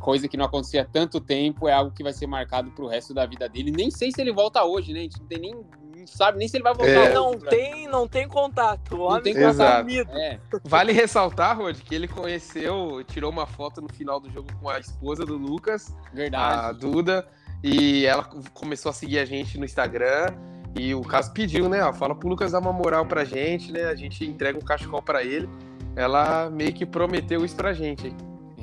Coisa 0.00 0.26
que 0.26 0.36
não 0.36 0.46
acontecia 0.46 0.82
há 0.82 0.84
tanto 0.84 1.20
tempo, 1.20 1.68
é 1.68 1.72
algo 1.72 1.92
que 1.92 2.02
vai 2.02 2.12
ser 2.12 2.26
marcado 2.26 2.70
pro 2.70 2.86
resto 2.86 3.12
da 3.12 3.26
vida 3.26 3.48
dele. 3.48 3.70
Nem 3.70 3.90
sei 3.90 4.10
se 4.10 4.20
ele 4.20 4.32
volta 4.32 4.64
hoje, 4.64 4.92
né? 4.92 5.00
A 5.00 5.02
gente 5.02 5.20
não 5.20 5.26
tem 5.26 5.38
nem. 5.38 5.54
Não 5.54 6.06
sabe 6.06 6.38
nem 6.38 6.48
se 6.48 6.56
ele 6.56 6.64
vai 6.64 6.72
voltar. 6.72 6.90
É. 6.90 7.12
Não, 7.12 7.38
tem, 7.38 7.86
não 7.86 8.08
tem 8.08 8.26
contato. 8.26 8.96
Não 8.96 9.20
tem 9.20 9.34
contato. 9.34 9.86
É. 9.90 10.40
Vale 10.64 10.92
ressaltar, 10.92 11.58
Rod, 11.58 11.78
que 11.78 11.94
ele 11.94 12.08
conheceu, 12.08 13.04
tirou 13.04 13.30
uma 13.30 13.46
foto 13.46 13.82
no 13.82 13.88
final 13.92 14.18
do 14.18 14.30
jogo 14.30 14.48
com 14.60 14.70
a 14.70 14.78
esposa 14.78 15.26
do 15.26 15.36
Lucas, 15.36 15.94
Verdade. 16.14 16.54
a 16.54 16.72
Duda, 16.72 17.28
e 17.62 18.06
ela 18.06 18.24
começou 18.54 18.88
a 18.88 18.92
seguir 18.94 19.18
a 19.18 19.26
gente 19.26 19.58
no 19.58 19.66
Instagram. 19.66 20.28
E 20.74 20.94
o 20.94 21.02
caso 21.02 21.32
pediu, 21.32 21.68
né? 21.68 21.84
Ó, 21.84 21.92
fala 21.92 22.14
pro 22.14 22.28
Lucas 22.28 22.52
dar 22.52 22.60
uma 22.60 22.72
moral 22.72 23.04
pra 23.04 23.24
gente, 23.24 23.70
né? 23.70 23.84
A 23.84 23.94
gente 23.94 24.24
entrega 24.24 24.56
um 24.56 24.62
cachecol 24.62 25.02
pra 25.02 25.22
ele. 25.22 25.48
Ela 25.96 26.48
meio 26.48 26.72
que 26.72 26.86
prometeu 26.86 27.44
isso 27.44 27.56
pra 27.56 27.72
gente. 27.72 28.14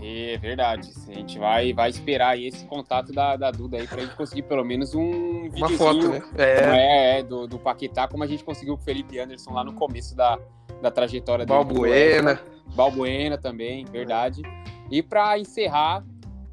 É 0.02 0.38
verdade. 0.38 0.92
A 1.08 1.14
gente 1.14 1.40
vai, 1.40 1.74
vai 1.74 1.90
esperar 1.90 2.30
aí 2.30 2.48
esse 2.48 2.66
contato 2.66 3.12
da, 3.12 3.36
da 3.36 3.52
Duda 3.52 3.78
aí 3.78 3.88
pra 3.88 4.02
gente 4.02 4.16
conseguir 4.16 4.44
pelo 4.44 4.64
menos 4.64 4.94
um 4.94 5.50
Uma 5.56 5.70
foto, 5.70 6.10
né? 6.10 6.22
É, 6.38 7.16
é, 7.16 7.20
é 7.20 7.24
do, 7.24 7.48
do 7.48 7.58
Paquetá, 7.58 8.08
como 8.08 8.24
a 8.24 8.28
gente 8.28 8.44
conseguiu 8.44 8.76
com 8.76 8.82
o 8.82 8.86
Felipe 8.86 9.20
Anderson 9.20 9.54
lá 9.54 9.64
no 9.64 9.74
começo 9.74 10.16
da, 10.16 10.38
da 10.82 10.92
trajetória 10.92 11.46
dele. 11.46 11.58
Balbuena. 11.58 12.42
Balbuena 12.76 13.38
também, 13.38 13.86
verdade. 13.86 14.42
E 14.92 15.02
para 15.02 15.40
encerrar, 15.40 16.04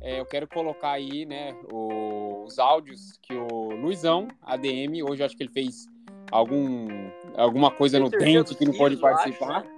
é, 0.01 0.21
eu 0.21 0.27
quero 0.27 0.49
colocar 0.49 0.93
aí, 0.93 1.25
né, 1.27 1.55
o, 1.71 2.45
os 2.45 2.59
áudios 2.59 3.19
que 3.23 3.35
o 3.35 3.71
Luizão, 3.71 4.29
ADM, 4.43 5.03
hoje 5.03 5.23
eu 5.23 5.27
acho 5.27 5.37
que 5.37 5.43
ele 5.43 5.53
fez 5.53 5.87
algum, 6.31 6.89
alguma 7.37 7.71
coisa 7.71 7.99
no 7.99 8.09
dente 8.11 8.55
que 8.55 8.65
não 8.65 8.73
pode 8.73 8.97
participar. 8.97 9.59
Acho, 9.59 9.69
né? 9.69 9.74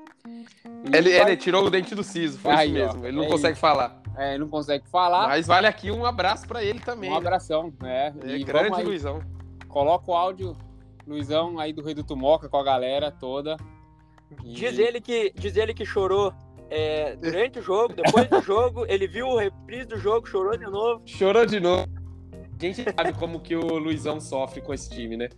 Ele, 0.93 1.11
ele, 1.11 1.37
tirou 1.37 1.65
o 1.65 1.71
dente 1.71 1.95
do 1.95 2.03
siso, 2.03 2.39
foi 2.39 2.53
aí, 2.53 2.69
isso 2.69 2.75
mesmo. 2.75 3.03
Ó, 3.03 3.07
ele 3.07 3.17
não 3.17 3.25
é 3.25 3.29
consegue 3.29 3.53
isso. 3.53 3.61
falar. 3.61 4.03
É, 4.17 4.31
ele 4.31 4.39
não 4.39 4.49
consegue 4.49 4.89
falar. 4.89 5.29
Mas 5.29 5.47
vale 5.47 5.67
aqui 5.67 5.91
um 5.91 6.05
abraço 6.07 6.47
para 6.47 6.63
ele 6.63 6.81
também. 6.81 7.11
Um 7.11 7.15
né? 7.15 7.19
abração, 7.19 7.73
né? 7.81 8.15
É, 8.25 8.37
e 8.37 8.45
grande 8.45 8.83
Luizão. 8.83 9.21
Coloca 9.69 10.11
o 10.11 10.15
áudio, 10.15 10.57
Luizão, 11.07 11.59
aí 11.59 11.73
do 11.73 11.83
Rei 11.83 11.95
do 11.95 12.03
Tumoca 12.03 12.49
com 12.49 12.57
a 12.57 12.65
galera 12.65 13.11
toda. 13.11 13.57
E... 14.45 14.53
Diz 14.55 14.79
ele 14.79 15.01
que 15.01 15.33
diz 15.35 15.57
ele 15.57 15.75
que 15.75 15.85
chorou 15.85 16.33
é, 16.71 17.17
durante 17.17 17.59
o 17.59 17.63
jogo, 17.63 17.95
depois 17.95 18.29
do 18.29 18.41
jogo, 18.43 18.87
ele 18.89 19.07
viu 19.07 19.27
o 19.27 19.39
reprise 19.39 19.87
do 19.87 19.99
jogo, 19.99 20.27
chorou 20.27 20.57
de 20.57 20.65
novo. 20.65 21.03
Chorou 21.05 21.47
de 21.47 21.61
novo. 21.61 21.87
A 22.33 22.65
gente 22.65 22.83
sabe 22.83 23.13
como 23.13 23.39
que 23.39 23.55
o 23.55 23.79
Luizão 23.79 24.19
sofre 24.19 24.63
com 24.63 24.73
esse 24.73 24.89
time, 24.89 25.17
né? 25.17 25.29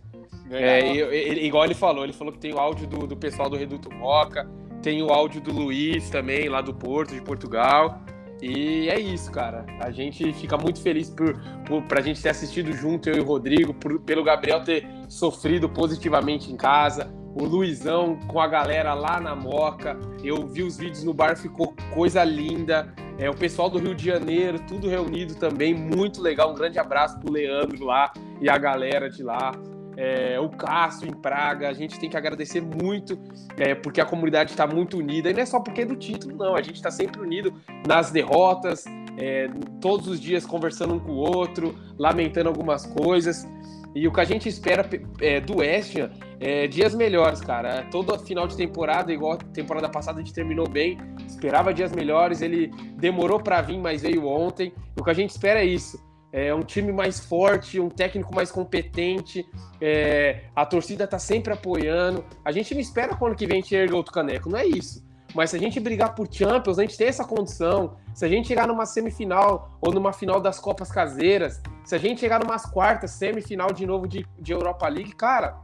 É, 0.49 0.79
ele, 0.95 1.41
igual 1.41 1.65
ele 1.65 1.75
falou, 1.75 2.03
ele 2.03 2.13
falou 2.13 2.33
que 2.33 2.39
tem 2.39 2.53
o 2.53 2.57
áudio 2.57 2.87
do, 2.87 3.05
do 3.05 3.15
pessoal 3.15 3.49
do 3.49 3.57
Reduto 3.57 3.93
Moca, 3.93 4.49
tem 4.81 5.03
o 5.03 5.11
áudio 5.11 5.41
do 5.41 5.51
Luiz 5.51 6.09
também, 6.09 6.49
lá 6.49 6.61
do 6.61 6.73
Porto, 6.73 7.13
de 7.13 7.21
Portugal. 7.21 8.01
E 8.41 8.87
é 8.89 8.99
isso, 8.99 9.31
cara. 9.31 9.65
A 9.81 9.91
gente 9.91 10.31
fica 10.33 10.57
muito 10.57 10.81
feliz 10.81 11.09
por, 11.09 11.37
por 11.65 11.83
pra 11.83 12.01
gente 12.01 12.21
ter 12.21 12.29
assistido 12.29 12.71
junto, 12.71 13.09
eu 13.09 13.17
e 13.17 13.19
o 13.19 13.25
Rodrigo, 13.25 13.73
por, 13.73 13.99
pelo 13.99 14.23
Gabriel 14.23 14.63
ter 14.63 14.87
sofrido 15.09 15.67
positivamente 15.67 16.51
em 16.51 16.55
casa, 16.55 17.11
o 17.35 17.43
Luizão 17.43 18.17
com 18.27 18.39
a 18.39 18.47
galera 18.47 18.93
lá 18.93 19.19
na 19.19 19.35
Moca. 19.35 19.99
Eu 20.23 20.47
vi 20.47 20.63
os 20.63 20.77
vídeos 20.77 21.03
no 21.03 21.13
bar, 21.13 21.35
ficou 21.35 21.73
coisa 21.93 22.23
linda. 22.23 22.93
É, 23.17 23.29
o 23.29 23.35
pessoal 23.35 23.69
do 23.69 23.77
Rio 23.77 23.93
de 23.93 24.05
Janeiro, 24.05 24.59
tudo 24.65 24.87
reunido 24.87 25.35
também, 25.35 25.73
muito 25.73 26.21
legal. 26.21 26.51
Um 26.51 26.55
grande 26.55 26.79
abraço 26.79 27.19
pro 27.19 27.33
Leandro 27.33 27.83
lá 27.83 28.13
e 28.39 28.49
a 28.49 28.57
galera 28.57 29.09
de 29.09 29.21
lá 29.21 29.51
é, 29.99 30.39
o 30.39 30.47
Cássio 30.49 31.09
em 31.09 31.13
Praga. 31.13 31.67
A 31.67 31.73
gente 31.73 31.99
tem 31.99 32.09
que 32.09 32.15
agradecer 32.15 32.61
muito, 32.61 33.19
é, 33.57 33.75
porque 33.75 33.99
a 33.99 34.05
comunidade 34.05 34.51
está 34.51 34.65
muito 34.65 34.97
unida. 34.97 35.29
E 35.29 35.33
não 35.33 35.41
é 35.41 35.45
só 35.45 35.59
porque 35.59 35.81
é 35.81 35.85
do 35.85 35.97
título, 35.97 36.37
não. 36.37 36.55
A 36.55 36.61
gente 36.61 36.75
está 36.75 36.89
sempre 36.89 37.19
unido 37.19 37.53
nas 37.85 38.09
derrotas, 38.09 38.85
é, 39.17 39.49
todos 39.81 40.07
os 40.07 40.19
dias 40.21 40.45
conversando 40.45 40.93
um 40.93 40.99
com 40.99 41.11
o 41.11 41.17
outro, 41.17 41.75
lamentando 41.97 42.47
algumas 42.47 42.85
coisas. 42.85 43.45
E 43.93 44.07
o 44.07 44.13
que 44.13 44.21
a 44.21 44.23
gente 44.23 44.47
espera 44.47 44.87
é, 45.19 45.41
do 45.41 45.57
West 45.57 45.95
é 46.39 46.65
dias 46.67 46.95
melhores, 46.95 47.41
cara. 47.41 47.85
Todo 47.91 48.17
final 48.19 48.47
de 48.47 48.55
temporada, 48.55 49.11
igual 49.11 49.33
a 49.33 49.37
temporada 49.37 49.89
passada, 49.89 50.19
a 50.19 50.23
gente 50.23 50.33
terminou 50.33 50.69
bem. 50.69 50.97
Esperava 51.27 51.73
dias 51.73 51.91
melhores. 51.91 52.41
Ele 52.41 52.71
demorou 52.95 53.41
para 53.41 53.61
vir, 53.61 53.77
mas 53.77 54.01
veio 54.03 54.25
ontem. 54.25 54.71
O 54.97 55.03
que 55.03 55.09
a 55.09 55.13
gente 55.13 55.31
espera 55.31 55.59
é 55.59 55.65
isso 55.65 56.08
é 56.31 56.53
um 56.53 56.61
time 56.61 56.91
mais 56.91 57.19
forte, 57.19 57.79
um 57.79 57.89
técnico 57.89 58.33
mais 58.33 58.51
competente, 58.51 59.45
é, 59.81 60.43
a 60.55 60.65
torcida 60.65 61.07
tá 61.07 61.17
sempre 61.17 61.53
apoiando. 61.53 62.23
A 62.45 62.51
gente 62.51 62.73
não 62.73 62.81
espera 62.81 63.15
quando 63.15 63.35
que 63.35 63.47
vem 63.47 63.59
a 63.59 63.61
gente 63.61 63.75
erga 63.75 63.95
outro 63.95 64.13
caneco, 64.13 64.49
não 64.49 64.59
é 64.59 64.65
isso. 64.65 65.07
Mas 65.33 65.51
se 65.51 65.55
a 65.55 65.59
gente 65.59 65.79
brigar 65.79 66.15
por 66.15 66.27
Champions, 66.31 66.79
a 66.79 66.81
gente 66.81 66.97
tem 66.97 67.07
essa 67.07 67.23
condição. 67.23 67.97
Se 68.13 68.25
a 68.25 68.27
gente 68.27 68.47
chegar 68.47 68.67
numa 68.67 68.85
semifinal 68.85 69.77
ou 69.79 69.93
numa 69.93 70.11
final 70.11 70.41
das 70.41 70.59
Copas 70.59 70.91
Caseiras, 70.91 71.61
se 71.83 71.95
a 71.95 71.97
gente 71.97 72.19
chegar 72.19 72.39
numas 72.39 72.65
quartas, 72.65 73.11
semifinal 73.11 73.71
de 73.71 73.85
novo 73.85 74.07
de, 74.07 74.25
de 74.39 74.51
Europa 74.51 74.87
League, 74.87 75.13
cara, 75.13 75.59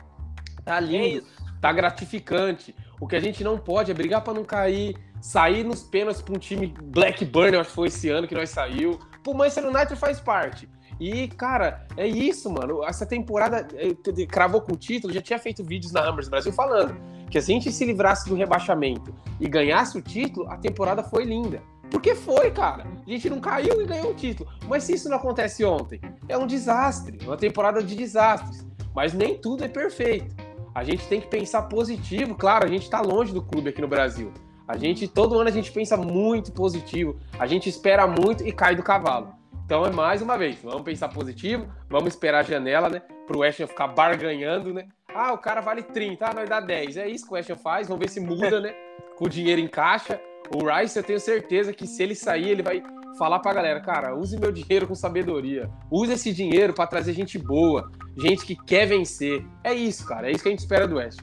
tá 0.64 0.80
lindo, 0.80 1.26
tá 1.60 1.72
gratificante. 1.72 2.76
O 3.00 3.08
que 3.08 3.16
a 3.16 3.20
gente 3.20 3.44
não 3.44 3.58
pode 3.58 3.92
é 3.92 3.94
brigar 3.94 4.24
para 4.24 4.34
não 4.34 4.44
cair, 4.44 4.96
sair 5.20 5.64
nos 5.64 5.84
pênaltis 5.84 6.22
para 6.22 6.36
um 6.36 6.40
time 6.40 6.74
Blackburn, 6.84 7.56
eu 7.56 7.62
acho 7.62 7.70
que 7.70 7.76
foi 7.76 7.88
esse 7.88 8.10
ano 8.10 8.28
que 8.28 8.36
nós 8.36 8.50
saiu. 8.50 9.00
Pô, 9.26 9.34
Manchester 9.34 9.66
United 9.66 9.96
faz 9.96 10.20
parte. 10.20 10.70
E, 11.00 11.28
cara, 11.30 11.88
é 11.98 12.06
isso, 12.06 12.48
mano. 12.48 12.84
Essa 12.84 13.08
temporada 13.08 13.68
eh, 13.74 14.26
cravou 14.28 14.62
com 14.62 14.74
o 14.74 14.78
título, 14.78 15.12
já 15.12 15.20
tinha 15.20 15.40
feito 15.40 15.64
vídeos 15.64 15.92
na 15.92 16.08
Hammers 16.08 16.30
Brasil 16.30 16.54
falando 16.54 16.96
que 17.32 17.42
se 17.42 17.52
a 17.52 17.56
gente 17.56 17.72
se 17.72 17.84
livrasse 17.84 18.30
do 18.30 18.36
rebaixamento 18.36 19.16
e 19.40 19.50
ganhasse 19.50 19.98
o 19.98 20.02
título, 20.02 20.48
a 20.48 20.58
temporada 20.58 21.02
foi 21.02 21.26
linda. 21.26 21.60
Porque 21.90 22.14
foi, 22.14 22.52
cara. 22.52 22.86
A 23.06 23.10
gente 23.10 23.28
não 23.28 23.40
caiu 23.40 23.82
e 23.82 23.86
ganhou 23.88 24.12
o 24.12 24.14
título. 24.14 24.48
Mas 24.68 24.84
se 24.84 24.94
isso 24.94 25.10
não 25.10 25.18
acontece 25.18 25.66
ontem, 25.66 26.00
é 26.30 26.38
um 26.38 26.46
desastre, 26.46 27.18
uma 27.26 27.36
temporada 27.36 27.82
de 27.82 27.96
desastres. 27.96 28.64
Mas 28.96 29.12
nem 29.12 29.40
tudo 29.40 29.64
é 29.64 29.68
perfeito. 29.68 30.36
A 30.76 30.84
gente 30.84 31.08
tem 31.08 31.20
que 31.20 31.28
pensar 31.28 31.64
positivo. 31.64 32.36
Claro, 32.36 32.66
a 32.66 32.70
gente 32.70 32.84
está 32.84 33.02
longe 33.02 33.34
do 33.34 33.42
clube 33.42 33.70
aqui 33.70 33.82
no 33.82 33.88
Brasil. 33.88 34.32
A 34.68 34.78
gente, 34.78 35.08
todo 35.08 35.40
ano 35.40 35.50
a 35.50 35.54
gente 35.54 35.72
pensa 35.72 35.96
muito 35.96 36.52
positivo. 36.52 37.20
A 37.38 37.46
gente 37.46 37.70
espera 37.70 38.08
muito 38.08 38.46
e 38.46 38.52
cai 38.52 38.76
do 38.76 38.84
cavalo. 38.84 39.34
Então 39.66 39.86
é 39.86 39.92
mais 39.92 40.22
uma 40.22 40.38
vez, 40.38 40.58
vamos 40.62 40.84
pensar 40.84 41.10
positivo, 41.10 41.68
vamos 41.90 42.10
esperar 42.10 42.40
a 42.40 42.44
janela, 42.44 42.88
né? 42.88 43.02
Pro 43.26 43.42
Ham 43.42 43.52
ficar 43.52 43.88
barganhando, 43.88 44.72
né? 44.72 44.88
Ah, 45.14 45.34
o 45.34 45.40
cara 45.40 45.60
vale 45.60 45.82
30, 45.82 46.24
ah, 46.24 46.34
nós 46.34 46.48
dá 46.48 46.60
10. 46.60 46.98
É 46.98 47.08
isso 47.08 47.28
que 47.28 47.34
o 47.34 47.38
Ham 47.38 47.58
faz, 47.58 47.88
vamos 47.88 48.00
ver 48.00 48.10
se 48.10 48.20
muda, 48.20 48.60
né? 48.60 48.76
Com 49.18 49.26
o 49.26 49.30
dinheiro 49.30 49.60
em 49.60 49.68
caixa. 49.68 50.22
O 50.54 50.68
Rice, 50.68 50.98
eu 50.98 51.04
tenho 51.04 51.20
certeza 51.20 51.74
que 51.74 51.88
se 51.88 52.04
ele 52.04 52.14
sair, 52.14 52.50
ele 52.50 52.62
vai 52.62 52.84
falar 53.18 53.40
pra 53.40 53.54
galera, 53.54 53.80
cara, 53.82 54.16
use 54.16 54.40
meu 54.40 54.52
dinheiro 54.52 54.88
com 54.88 54.94
sabedoria. 54.94 55.68
Use 55.90 56.14
esse 56.14 56.32
dinheiro 56.32 56.74
para 56.74 56.86
trazer 56.86 57.14
gente 57.14 57.40
boa, 57.40 57.90
gente 58.16 58.46
que 58.46 58.56
quer 58.56 58.86
vencer. 58.86 59.44
É 59.64 59.74
isso, 59.74 60.06
cara, 60.06 60.28
é 60.28 60.32
isso 60.32 60.44
que 60.44 60.50
a 60.50 60.52
gente 60.52 60.60
espera 60.60 60.88
do 60.88 60.98
West. 60.98 61.20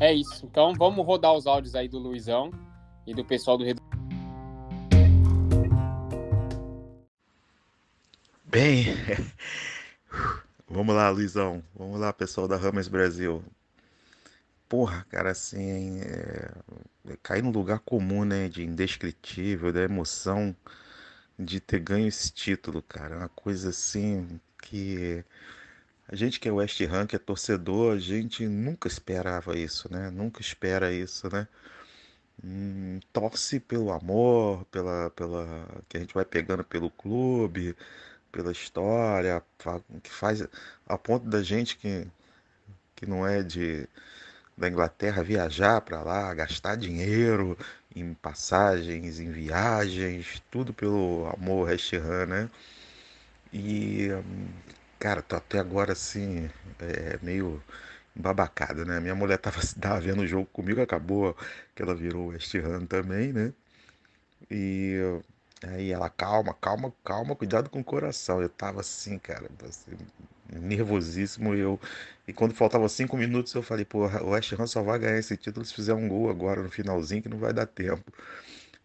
É 0.00 0.12
isso. 0.12 0.46
Então 0.46 0.74
vamos 0.74 1.04
rodar 1.04 1.32
os 1.34 1.46
áudios 1.46 1.74
aí 1.74 1.88
do 1.88 1.98
Luizão 1.98 2.50
e 3.06 3.14
do 3.14 3.24
pessoal 3.24 3.56
do 3.58 3.64
Bem, 8.44 8.84
vamos 10.68 10.94
lá, 10.94 11.08
Luizão. 11.08 11.62
Vamos 11.74 11.98
lá, 11.98 12.12
pessoal 12.12 12.46
da 12.46 12.56
Ramas 12.56 12.86
Brasil. 12.86 13.42
Porra, 14.68 15.06
cara, 15.08 15.30
assim, 15.30 16.00
é... 16.00 16.50
é 17.08 17.16
cair 17.22 17.42
num 17.42 17.50
lugar 17.50 17.78
comum, 17.80 18.24
né? 18.24 18.48
De 18.48 18.62
indescritível, 18.62 19.72
da 19.72 19.80
emoção 19.80 20.54
de 21.38 21.60
ter 21.60 21.80
ganho 21.80 22.08
esse 22.08 22.30
título, 22.30 22.82
cara. 22.82 23.18
Uma 23.18 23.28
coisa 23.30 23.70
assim 23.70 24.40
que 24.62 25.24
a 26.12 26.16
gente 26.16 26.38
que 26.38 26.46
é 26.48 26.52
West 26.52 26.78
Ham, 26.82 27.06
que 27.06 27.16
é 27.16 27.18
torcedor, 27.18 27.96
a 27.96 27.98
gente 27.98 28.46
nunca 28.46 28.86
esperava 28.86 29.56
isso, 29.58 29.90
né? 29.90 30.10
Nunca 30.10 30.42
espera 30.42 30.92
isso, 30.92 31.26
né? 31.32 31.48
Hum, 32.44 33.00
torce 33.12 33.58
pelo 33.58 33.90
amor, 33.92 34.64
pela, 34.66 35.10
pela 35.10 35.66
que 35.88 35.96
a 35.96 36.00
gente 36.00 36.12
vai 36.12 36.24
pegando 36.24 36.64
pelo 36.64 36.90
clube, 36.90 37.74
pela 38.30 38.52
história, 38.52 39.42
que 40.02 40.10
faz 40.10 40.46
a 40.86 40.98
ponto 40.98 41.26
da 41.28 41.42
gente 41.42 41.78
que, 41.78 42.06
que 42.96 43.06
não 43.06 43.26
é 43.26 43.42
de 43.42 43.88
da 44.56 44.68
Inglaterra 44.68 45.22
viajar 45.22 45.80
para 45.80 46.02
lá, 46.02 46.34
gastar 46.34 46.76
dinheiro 46.76 47.56
em 47.96 48.14
passagens, 48.14 49.18
em 49.20 49.30
viagens, 49.32 50.42
tudo 50.50 50.74
pelo 50.74 51.26
amor 51.34 51.68
West 51.68 51.92
Ham, 51.94 52.26
né? 52.26 52.50
E 53.52 54.08
cara, 55.02 55.22
tô 55.22 55.36
até 55.36 55.58
agora 55.58 55.92
assim, 55.92 56.48
é, 56.80 57.18
meio 57.22 57.62
babacada, 58.16 58.84
né? 58.84 59.00
Minha 59.00 59.14
mulher 59.16 59.38
tava, 59.38 59.60
tava 59.80 60.00
vendo 60.00 60.22
o 60.22 60.26
jogo 60.26 60.46
comigo, 60.52 60.80
acabou 60.82 61.36
que 61.74 61.82
ela 61.82 61.94
virou 61.94 62.28
West 62.28 62.54
Ham 62.56 62.86
também, 62.86 63.32
né? 63.32 63.52
E 64.50 64.98
Aí 65.64 65.92
ela, 65.92 66.10
calma, 66.10 66.54
calma, 66.54 66.94
calma, 67.04 67.36
cuidado 67.36 67.70
com 67.70 67.80
o 67.80 67.84
coração. 67.84 68.42
Eu 68.42 68.48
tava 68.50 68.80
assim, 68.82 69.18
cara, 69.18 69.50
assim, 69.68 69.92
nervosíssimo. 70.52 71.54
Eu, 71.54 71.80
e 72.28 72.32
quando 72.34 72.54
faltava 72.54 72.88
cinco 72.88 73.16
minutos, 73.16 73.54
eu 73.54 73.62
falei, 73.64 73.84
pô, 73.84 74.06
o 74.08 74.30
West 74.30 74.52
Ham 74.54 74.66
só 74.68 74.82
vai 74.82 74.98
ganhar 75.00 75.18
esse 75.18 75.36
título 75.36 75.66
se 75.66 75.74
fizer 75.74 75.94
um 75.94 76.08
gol 76.08 76.30
agora 76.30 76.62
no 76.62 76.70
finalzinho, 76.70 77.22
que 77.22 77.28
não 77.30 77.38
vai 77.38 77.52
dar 77.54 77.66
tempo. 77.66 78.04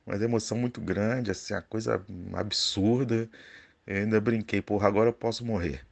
Mas 0.05 0.21
emoção 0.21 0.57
muito 0.59 0.81
grande, 0.81 1.31
assim, 1.31 1.53
a 1.55 1.61
coisa 1.63 2.03
absurda. 2.35 3.29
Eu 3.87 3.97
ainda 3.97 4.21
brinquei, 4.21 4.61
porra, 4.61 4.87
agora 4.89 5.09
eu 5.11 5.13
posso 5.13 5.45
morrer. 5.45 5.86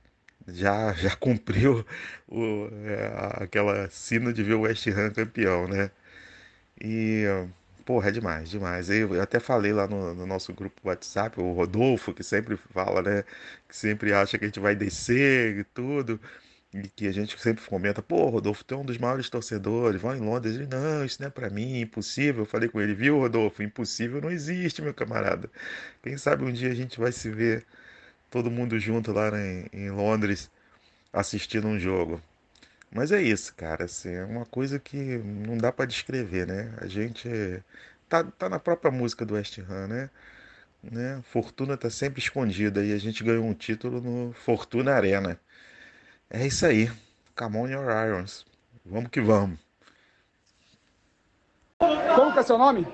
Já, 0.47 0.93
já 0.93 1.15
cumpriu 1.17 1.85
o, 2.27 2.69
é, 2.85 3.43
aquela 3.43 3.89
sina 3.89 4.31
de 4.33 4.43
ver 4.43 4.55
o 4.55 4.61
West 4.61 4.87
Ham 4.87 5.11
campeão, 5.11 5.67
né? 5.67 5.91
E 6.81 7.25
Porra, 7.85 8.09
é 8.09 8.11
demais, 8.11 8.49
demais. 8.49 8.89
Eu, 8.89 9.13
eu 9.13 9.21
até 9.21 9.39
falei 9.39 9.71
lá 9.71 9.87
no, 9.87 10.13
no, 10.15 10.25
nosso 10.25 10.51
grupo 10.53 10.81
WhatsApp, 10.87 11.39
o 11.39 11.53
Rodolfo, 11.53 12.13
que 12.13 12.23
sempre 12.23 12.57
fala, 12.57 13.01
né? 13.03 13.23
Que 13.67 13.75
sempre 13.75 14.11
acha 14.11 14.37
que 14.39 14.45
a 14.45 14.47
gente 14.47 14.59
vai 14.59 14.75
descer 14.75 15.59
e 15.59 15.63
tudo. 15.65 16.19
E 16.73 16.89
que 16.89 17.07
a 17.07 17.11
gente 17.11 17.39
sempre 17.39 17.63
comenta, 17.65 18.01
pô, 18.01 18.29
Rodolfo, 18.29 18.63
tu 18.65 18.73
é 18.75 18.77
um 18.77 18.85
dos 18.85 18.97
maiores 18.97 19.29
torcedores, 19.29 20.01
vai 20.01 20.17
em 20.17 20.21
Londres. 20.21 20.55
Ele, 20.55 20.67
não, 20.67 21.05
isso 21.05 21.21
não 21.21 21.27
é 21.27 21.31
para 21.31 21.49
mim, 21.49 21.81
impossível. 21.81 22.43
Eu 22.43 22.45
falei 22.47 22.69
com 22.69 22.81
ele, 22.81 22.95
viu, 22.95 23.19
Rodolfo? 23.19 23.61
Impossível 23.63 24.19
não 24.21 24.31
existe, 24.31 24.81
meu 24.81 24.93
camarada. 24.93 25.49
Quem 26.03 26.17
sabe 26.17 26.43
um 26.43 26.51
dia 26.51 26.71
a 26.71 26.75
gente 26.75 26.99
vai 26.99 27.11
se 27.11 27.29
ver 27.29 27.65
todo 28.35 28.51
mundo 28.51 28.77
junto 28.77 29.13
lá 29.13 29.29
em, 29.39 29.65
em 29.71 29.89
Londres 29.89 30.51
assistindo 31.13 31.69
um 31.69 31.79
jogo. 31.79 32.21
Mas 32.91 33.13
é 33.13 33.21
isso, 33.21 33.55
cara, 33.55 33.85
assim, 33.85 34.09
é 34.09 34.25
uma 34.25 34.45
coisa 34.45 34.77
que 34.77 34.97
não 34.97 35.57
dá 35.57 35.71
para 35.71 35.85
descrever, 35.85 36.45
né? 36.45 36.73
A 36.81 36.85
gente 36.85 37.29
tá, 38.09 38.25
tá 38.25 38.49
na 38.49 38.59
própria 38.59 38.91
música 38.91 39.25
do 39.25 39.35
West 39.35 39.57
Ham, 39.59 39.87
né? 39.87 40.09
né? 40.83 41.21
Fortuna 41.31 41.77
tá 41.77 41.89
sempre 41.89 42.19
escondida 42.19 42.83
e 42.83 42.91
a 42.91 42.97
gente 42.97 43.23
ganhou 43.23 43.45
um 43.45 43.53
título 43.53 44.01
no 44.01 44.33
Fortuna 44.33 44.91
Arena. 44.95 45.39
É 46.29 46.45
isso 46.45 46.65
aí. 46.65 46.91
Come 47.37 47.55
on 47.55 47.69
your 47.69 47.89
irons. 47.89 48.45
Vamos 48.85 49.09
que 49.11 49.21
vamos. 49.21 49.57
Como 51.77 52.33
que 52.33 52.39
é 52.39 52.43
seu 52.43 52.57
nome? 52.57 52.85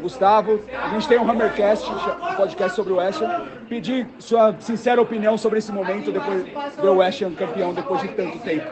Gustavo. 0.00 0.60
A 0.72 0.88
gente 0.90 1.08
tem 1.08 1.18
um 1.18 1.30
Hammercast, 1.30 1.88
um 1.90 2.34
podcast 2.34 2.76
sobre 2.76 2.92
o 2.92 2.96
West 2.96 3.22
Ham. 3.22 3.46
Pedir 3.68 4.06
sua 4.18 4.54
sincera 4.58 5.00
opinião 5.00 5.38
sobre 5.38 5.58
esse 5.58 5.72
momento 5.72 6.10
depois 6.12 6.44
do 6.76 6.94
West 6.94 7.22
Ham 7.22 7.34
campeão 7.34 7.72
depois 7.72 8.00
de 8.00 8.08
tanto 8.08 8.38
tempo. 8.40 8.66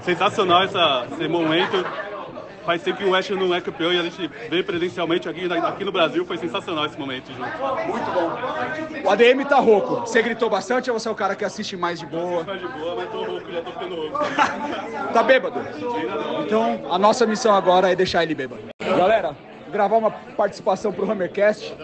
Sensacional 0.00 0.64
essa, 0.64 1.06
esse 1.12 1.28
momento. 1.28 1.84
Faz 2.64 2.82
tempo 2.82 2.98
que 2.98 3.04
o 3.04 3.10
West 3.10 3.30
não 3.30 3.54
é 3.54 3.60
campeão 3.60 3.92
e 3.92 3.98
a 3.98 4.02
gente 4.02 4.26
vê 4.48 4.62
presencialmente 4.62 5.28
aqui, 5.28 5.52
aqui 5.52 5.84
no 5.84 5.92
Brasil. 5.92 6.24
Foi 6.24 6.38
sensacional 6.38 6.86
esse 6.86 6.98
momento 6.98 7.28
junto. 7.28 7.40
Muito 7.86 8.10
bom. 8.10 9.06
O 9.06 9.10
ADM 9.10 9.44
tá 9.46 9.58
rouco. 9.58 10.00
Você 10.00 10.22
gritou 10.22 10.48
bastante 10.48 10.90
ou 10.90 10.98
você 10.98 11.08
é 11.08 11.10
o 11.10 11.14
cara 11.14 11.34
que 11.34 11.44
assiste 11.44 11.76
mais 11.76 12.00
de 12.00 12.06
boa? 12.06 12.44
Mais 12.44 12.60
de 12.60 12.68
boa, 12.68 12.96
mas 12.96 13.10
tô 13.10 13.24
rouco, 13.24 13.52
já 13.52 13.60
tô 13.60 13.70
ficando 13.72 13.96
rouco. 13.96 14.18
tá 15.12 15.22
bêbado? 15.22 15.60
Então, 16.44 16.80
a 16.90 16.98
nossa 16.98 17.26
missão 17.26 17.54
agora 17.54 17.92
é 17.92 17.94
deixar 17.94 18.22
ele 18.22 18.34
bêbado. 18.34 18.62
Galera, 18.80 19.36
gravar 19.70 19.96
uma 19.96 20.10
participação 20.10 20.92
pro 20.92 21.10
Hammercast. 21.10 21.74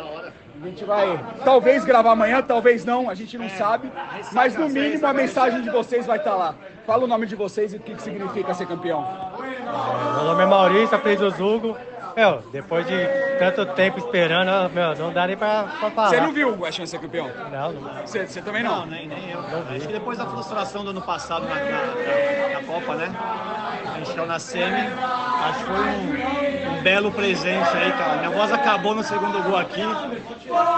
A 0.62 0.66
gente 0.66 0.84
vai 0.84 1.18
talvez 1.42 1.84
gravar 1.84 2.12
amanhã, 2.12 2.42
talvez 2.42 2.84
não, 2.84 3.08
a 3.08 3.14
gente 3.14 3.38
não 3.38 3.48
sabe. 3.48 3.90
Mas 4.32 4.54
no 4.54 4.68
mínimo 4.68 5.06
a 5.06 5.12
mensagem 5.12 5.62
de 5.62 5.70
vocês 5.70 6.06
vai 6.06 6.18
estar 6.18 6.34
lá. 6.34 6.54
Fala 6.86 7.04
o 7.04 7.06
nome 7.06 7.26
de 7.26 7.34
vocês 7.34 7.72
e 7.72 7.76
o 7.76 7.80
que, 7.80 7.94
que 7.94 8.02
significa 8.02 8.52
ser 8.52 8.66
campeão. 8.66 9.32
Meu 9.38 10.24
nome 10.24 10.42
é 10.42 10.46
Maurício, 10.46 10.94
apelido 10.94 11.30
Zugo. 11.30 11.76
Meu, 12.14 12.42
depois 12.52 12.86
de 12.86 12.94
tanto 13.38 13.64
tempo 13.74 13.98
esperando, 13.98 14.70
meu, 14.74 14.94
não 14.96 15.12
dá 15.12 15.26
nem 15.26 15.36
pra, 15.36 15.64
pra 15.78 15.90
falar. 15.90 16.08
Você 16.10 16.20
não 16.20 16.32
viu 16.32 16.50
o 16.50 16.60
West 16.60 16.78
Ham 16.80 16.86
ser 16.86 16.98
campeão? 17.00 17.30
Não, 17.50 17.72
não. 17.72 18.06
Você, 18.06 18.26
você 18.26 18.42
também 18.42 18.62
não? 18.62 18.80
Não, 18.80 18.86
nem, 18.86 19.06
nem 19.06 19.30
eu. 19.30 19.40
Não 19.40 19.60
Acho 19.74 19.86
que 19.86 19.92
depois 19.92 20.18
da 20.18 20.26
frustração 20.26 20.84
do 20.84 20.90
ano 20.90 21.00
passado 21.00 21.46
na, 21.46 21.54
na, 21.54 21.62
na, 21.64 22.60
na 22.60 22.66
Copa, 22.66 22.94
né? 22.96 23.10
A 23.86 23.98
gente 23.98 24.12
caiu 24.12 24.26
na 24.26 24.38
semi. 24.38 24.88
Acho 25.42 25.58
que 25.60 25.64
foi 25.64 25.78
um, 25.78 26.59
um, 26.70 26.82
belo 26.82 27.12
presente 27.12 27.68
aí, 27.76 27.92
cara. 27.92 28.16
Minha 28.18 28.30
voz 28.30 28.52
acabou 28.52 28.94
no 28.94 29.02
segundo 29.02 29.42
gol 29.42 29.58
aqui. 29.58 29.82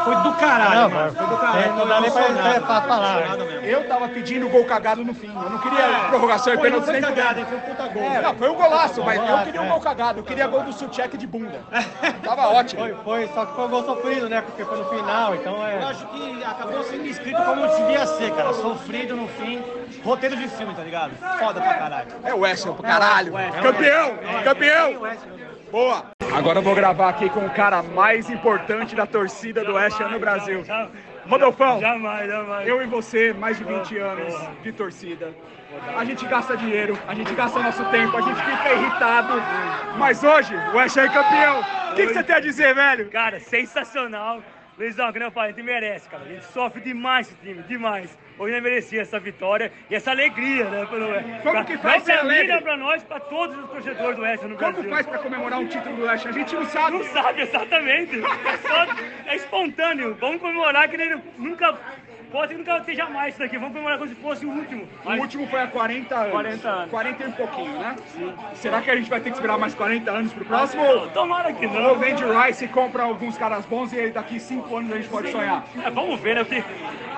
Foi 0.05 0.17
do 0.17 0.33
caralho, 0.35 0.81
não, 0.81 0.91
mano. 0.91 1.13
Foi 1.13 1.27
do 1.27 1.37
caralho. 1.37 1.77
Não 1.77 1.87
dá 1.89 2.01
nem 2.01 2.11
pra, 2.11 2.23
pra, 2.23 2.61
pra 2.61 2.83
falar. 2.83 3.39
Eu 3.63 3.89
tava 3.89 4.09
pedindo 4.09 4.49
gol 4.49 4.65
cagado 4.65 5.05
no 5.05 5.15
fim. 5.15 5.29
Eu 5.29 5.51
não 5.51 5.59
queria 5.59 5.83
é. 5.83 6.09
prorrogação 6.09 6.55
e 6.55 6.59
pênalti 6.59 6.91
nem 6.91 7.01
cagado, 7.01 7.47
foi 7.47 7.57
um 7.57 7.61
puta 7.61 7.89
gol. 7.89 8.03
É, 8.03 8.23
não, 8.23 8.35
foi 8.35 8.51
um 8.51 8.55
golaço, 8.55 9.03
mas 9.03 9.29
eu 9.29 9.39
queria 9.39 9.63
um 9.63 9.69
gol 9.69 9.81
cagado. 9.81 10.21
Eu 10.21 10.25
queria 10.25 10.47
gol 10.47 10.63
do 10.63 10.73
Suchek 10.73 11.17
de 11.17 11.27
bunda. 11.27 11.61
Tava 12.23 12.49
ótimo. 12.49 12.83
Foi, 12.83 12.95
foi, 13.05 13.29
só 13.35 13.47
que 13.47 13.55
foi 13.55 13.65
um 13.65 13.69
gol 13.69 13.85
sofrido, 13.85 14.29
né? 14.29 14.41
Porque 14.41 14.65
foi 14.65 14.79
no 14.79 14.85
final, 14.87 15.35
então 15.35 15.67
é. 15.67 15.77
Eu 15.77 15.87
acho 15.89 16.07
que 16.07 16.45
acabou 16.45 16.83
sendo 16.85 17.07
escrito 17.07 17.43
como 17.43 17.67
devia 17.67 18.07
ser, 18.07 18.33
cara. 18.35 18.53
Sofrido 18.53 19.17
no 19.17 19.29
fim. 19.29 19.63
Roteiro 20.05 20.37
de 20.37 20.49
filme, 20.49 20.75
tá 20.75 20.83
ligado? 20.83 21.13
Foda 21.39 21.61
pra 21.61 21.75
caralho. 21.75 22.09
É 22.25 22.35
o 22.35 22.41
West, 22.41 22.67
caralho. 22.83 23.39
É, 23.39 23.51
Campeão! 23.51 24.19
Campeão! 24.45 25.01
Boa! 25.73 26.05
Agora 26.37 26.59
eu 26.59 26.63
vou 26.63 26.75
gravar 26.75 27.09
aqui 27.09 27.31
com 27.31 27.47
o 27.47 27.51
cara 27.51 27.83
mais 27.83 28.29
importante 28.29 28.95
da 28.95 29.07
torcida 29.07 29.65
do 29.65 29.73
Oeste 29.73 30.05
no 30.05 30.21
Brasil. 30.21 30.63
Rodolfão, 31.27 31.81
Jamais, 31.81 32.29
jamais. 32.29 32.69
eu 32.69 32.83
e 32.83 32.87
você, 32.87 33.33
mais 33.33 33.57
de 33.57 33.65
20 33.65 33.97
anos 33.97 34.35
de 34.63 34.71
torcida. 34.71 35.33
A 35.97 36.05
gente 36.05 36.27
gasta 36.27 36.59
dinheiro, 36.59 36.99
a 37.09 37.15
gente 37.15 37.33
gasta 37.35 37.59
nosso 37.59 37.83
tempo, 37.87 38.15
a 38.15 38.21
gente 38.21 38.37
fica 38.37 38.73
irritado. 38.75 39.33
Mas 39.97 40.23
hoje, 40.23 40.55
o 40.55 40.77
Oeste 40.77 41.01
é 41.01 41.09
campeão. 41.09 41.61
O 41.93 41.95
que, 41.95 42.07
que 42.07 42.13
você 42.13 42.23
tem 42.23 42.37
a 42.37 42.41
dizer, 42.41 42.75
velho? 42.75 43.09
Cara, 43.09 43.41
sensacional. 43.41 44.43
Luizão, 44.77 45.11
que 45.11 45.19
não 45.19 45.31
falei, 45.31 45.53
a 45.53 45.55
gente 45.55 45.65
merece, 45.65 46.07
cara. 46.07 46.23
A 46.23 46.29
gente 46.29 46.45
sofre 46.47 46.83
demais 46.83 47.29
esse 47.29 47.37
time, 47.37 47.63
demais. 47.63 48.19
Hoje 48.39 48.53
nós 48.55 48.63
merecia 48.63 49.03
essa 49.03 49.19
vitória 49.21 49.71
e 49.91 49.95
essa 49.95 50.11
alegria, 50.11 50.65
né? 50.65 50.87
Pelo, 50.87 51.07
Como 51.43 51.65
que 51.65 51.77
faz 51.79 52.03
pra 52.03 52.21
alegria 52.21 52.61
pra 52.63 52.77
nós, 52.77 53.03
pra 53.05 53.21
todos 53.21 53.57
os 53.57 53.71
torcedores 53.71 54.17
do 54.17 54.23
Oeste 54.23 54.47
no 54.47 54.57
Como 54.57 54.73
Brasil. 54.73 54.91
faz 54.91 55.07
pra 55.07 55.19
comemorar 55.19 55.59
um 55.61 55.67
título 55.67 55.97
do 55.97 56.03
Oeste? 56.05 56.29
A 56.29 56.33
gente 56.33 56.55
não 56.55 56.65
sabe. 56.67 56.97
Não 56.99 57.05
sabe 57.05 57.43
exatamente. 57.43 58.17
É, 58.21 58.57
só, 58.59 58.87
é 59.27 59.37
espontâneo. 59.37 60.17
Vamos 60.21 60.41
comemorar 60.41 60.89
que 60.89 60.97
nem 60.97 61.21
nunca. 61.39 61.79
Pode 62.33 62.55
que 62.55 62.59
nunca 62.59 62.83
seja 62.83 63.07
mais 63.11 63.35
isso 63.35 63.39
daqui. 63.41 63.59
Vamos 63.59 63.73
comemorar 63.73 63.99
como 63.99 64.09
se 64.09 64.17
fosse 64.17 64.47
o 64.47 64.51
último. 64.51 64.89
O 65.05 65.11
último 65.13 65.47
foi 65.49 65.61
há 65.61 65.67
40 65.67 66.17
anos. 66.17 66.31
40 66.33 66.69
anos. 66.69 66.91
40 66.91 67.23
e 67.23 67.27
um 67.27 67.33
pouquinho, 67.33 67.79
né? 67.79 67.97
Será 68.55 68.81
que 68.81 68.91
a 68.91 68.97
gente 68.97 69.11
vai 69.11 69.21
ter 69.21 69.31
que 69.31 69.37
esperar 69.37 69.59
mais 69.59 69.75
40 69.75 70.11
anos 70.11 70.33
pro 70.33 70.45
próximo? 70.45 70.83
Não, 70.83 71.09
tomara 71.11 71.53
que 71.53 71.67
não. 71.67 71.91
Ou 71.91 71.99
vende 71.99 72.25
Rice 72.25 72.65
e 72.65 72.69
compra 72.69 73.03
alguns 73.03 73.37
caras 73.37 73.67
bons 73.67 73.93
e 73.93 74.01
aí 74.01 74.11
daqui 74.11 74.41
5 74.41 74.77
anos 74.77 74.93
a 74.93 74.97
gente 74.97 75.09
pode 75.09 75.31
sonhar. 75.31 75.65
É, 75.85 75.91
vamos 75.91 76.19
ver, 76.21 76.37
né? 76.37 76.45
Porque 76.45 76.65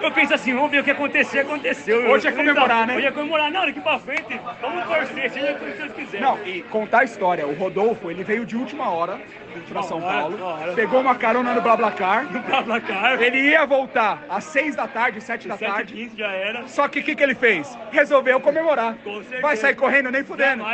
eu 0.05 0.11
penso 0.11 0.35
assim, 0.35 0.53
vamos 0.53 0.71
ver 0.71 0.81
o 0.81 0.85
que 0.85 0.91
acontecer, 0.91 1.41
aconteceu. 1.41 2.11
Hoje 2.11 2.27
é 2.27 2.33
comemorar, 2.33 2.87
né? 2.87 2.97
Hoje 2.97 3.07
é 3.07 3.13
comemorar. 3.13 3.51
Não, 3.51 3.67
daqui 3.67 3.81
pra 3.81 3.99
frente, 3.99 4.41
vamos 4.61 4.85
torcer, 4.85 5.31
seja 5.31 5.53
o 5.53 5.59
que 5.59 5.65
Deus 5.65 5.93
quiser. 5.93 6.21
Não, 6.21 6.39
e 6.45 6.63
contar 6.63 7.01
a 7.01 7.05
história. 7.05 7.47
O 7.47 7.55
Rodolfo, 7.55 8.11
ele 8.11 8.25
veio 8.25 8.45
de 8.45 8.57
última 8.57 8.91
hora 8.91 9.21
pra 9.69 9.83
São 9.83 10.01
Paulo, 10.01 10.37
pegou 10.75 11.01
uma 11.01 11.15
carona 11.15 11.55
no 11.55 11.61
Blablacar. 11.61 12.25
No 12.25 12.41
Blablacar. 12.41 13.23
Ele 13.23 13.51
ia 13.51 13.65
voltar 13.65 14.25
às 14.29 14.45
6 14.45 14.75
da 14.75 14.89
tarde, 14.89 15.04
7 15.21 15.49
da 15.49 15.57
tarde. 15.57 15.95
7h15 15.95 16.17
já 16.19 16.31
era. 16.33 16.69
Só 16.69 16.89
que 16.89 17.01
o 17.01 17.03
que, 17.03 17.15
que 17.15 17.23
ele 17.23 17.35
fez? 17.35 17.77
Resolveu 17.91 18.41
comemorar. 18.41 18.97
Com 19.05 19.21
certeza. 19.23 19.43
Vai 19.43 19.57
sair 19.57 19.75
correndo 19.75 20.11
nem 20.11 20.25
fudendo. 20.25 20.65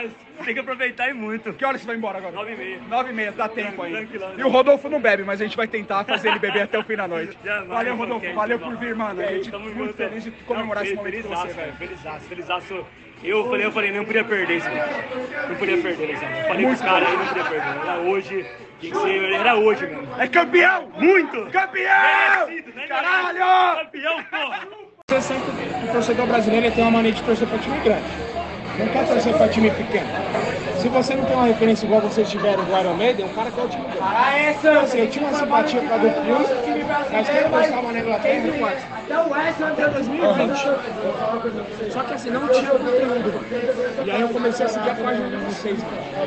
Tem 0.45 0.55
que 0.55 0.61
aproveitar 0.61 1.09
e 1.11 1.13
muito. 1.13 1.53
Que 1.53 1.65
horas 1.65 1.81
você 1.83 1.87
vai 1.87 1.97
embora 1.97 2.19
agora? 2.19 2.35
9h30. 2.35 2.89
9 2.89 3.11
e 3.11 3.13
meia, 3.13 3.33
dá 3.33 3.49
tempo 3.49 3.83
aí. 3.83 4.09
E 4.39 4.43
o 4.43 4.49
Rodolfo 4.49 4.89
não 4.89 4.99
bebe, 5.01 5.23
mas 5.23 5.41
a 5.41 5.45
gente 5.45 5.57
vai 5.57 5.69
tentar 5.69 6.05
fazer 6.05 6.29
ele 6.31 6.39
beber 6.39 6.63
até 6.63 6.79
o 6.79 6.83
fim 6.83 6.97
da 6.97 7.07
noite. 7.07 7.37
Jamais, 7.45 7.69
Valeu, 7.69 7.97
Rodolfo. 7.97 8.25
ok, 8.25 8.35
Valeu 8.35 8.57
irmão. 8.57 8.71
por 8.71 8.79
vir, 8.79 8.95
mano. 8.95 9.21
A 9.21 9.27
gente 9.27 9.51
tamo 9.51 9.65
muito 9.67 9.79
junto. 9.79 9.95
feliz 9.95 10.25
de 10.25 10.31
comemorar 10.31 10.83
Não, 10.83 10.91
esse 10.91 10.97
momento 10.97 11.15
com 11.15 11.29
felizaço, 11.29 11.47
você, 11.49 11.55
velho. 11.55 11.73
Felizaço, 11.75 12.25
felizaço. 12.27 12.87
Eu 13.23 13.45
falei, 13.51 13.67
eu 13.67 13.73
falei, 13.73 13.93
não 13.93 14.05
podia 14.07 14.25
perder 14.25 14.57
isso. 14.57 14.69
Não 14.71 15.57
podia 15.57 15.77
perder 15.77 16.11
isso. 16.11 16.23
Falei 16.49 16.67
pros 16.67 16.81
caras 16.81 17.09
não 17.11 17.27
podia 17.27 17.45
perder. 17.45 18.09
Hoje, 18.09 18.47
tinha 18.81 18.93
que 18.93 19.01
ser, 19.01 19.33
era 19.33 19.55
hoje 19.57 19.87
mesmo. 19.87 20.09
É 20.19 20.27
campeão! 20.27 20.89
Muito! 20.99 21.51
Campeão! 21.51 22.47
Merecido, 22.47 22.75
né, 22.75 22.87
Caralho! 22.87 23.85
Campeão, 23.85 24.25
porra! 24.25 24.69
O 25.09 25.93
torcedor 25.93 26.27
brasileiro 26.27 26.71
tem 26.73 26.85
uma 26.85 26.91
mania 26.91 27.13
de 27.13 27.23
torcer 27.23 27.47
para 27.47 27.59
time 27.59 27.79
grande. 27.81 28.05
Não 28.79 28.89
quer 28.89 29.07
torcer 29.07 29.37
para 29.37 29.49
time 29.49 29.71
pequeno. 29.71 30.09
Se 30.81 30.89
você 30.89 31.15
não 31.15 31.25
tem 31.27 31.37
uma 31.37 31.45
referência 31.47 31.85
igual 31.85 32.01
vocês 32.01 32.31
tiveram 32.31 32.65
do 32.65 32.79
Iron 32.79 32.95
Maiden, 32.95 33.27
o 33.27 33.29
cara 33.31 33.51
quer 33.51 33.63
o 33.63 33.69
time 33.69 33.85
grande. 33.85 34.01
Então, 34.59 34.81
assim, 34.81 34.99
eu 35.01 35.11
tinha 35.11 35.27
uma 35.27 35.39
simpatia 35.39 35.83
para 35.83 35.99
do 35.99 36.11
Cruz, 36.11 36.49
mas 37.13 37.29
quem 37.29 37.51
gostava 37.51 37.93
na 37.93 38.01
Inglaterra 38.01 38.49
era 38.49 39.29
o 39.29 39.35
Arsenal. 39.35 39.73
Até 39.73 39.89
2020. 39.89 41.93
Só 41.93 42.03
que 42.03 42.15
assim, 42.15 42.31
não 42.31 42.49
tinha 42.49 42.71
conteúdo. 42.71 43.45
E 44.07 44.11
aí 44.11 44.21
eu 44.23 44.29
comecei 44.31 44.65
a 44.65 44.69
seguir 44.71 44.89
a 44.91 44.95
página 44.95 45.29
de 45.29 45.37
vocês. 45.37 45.79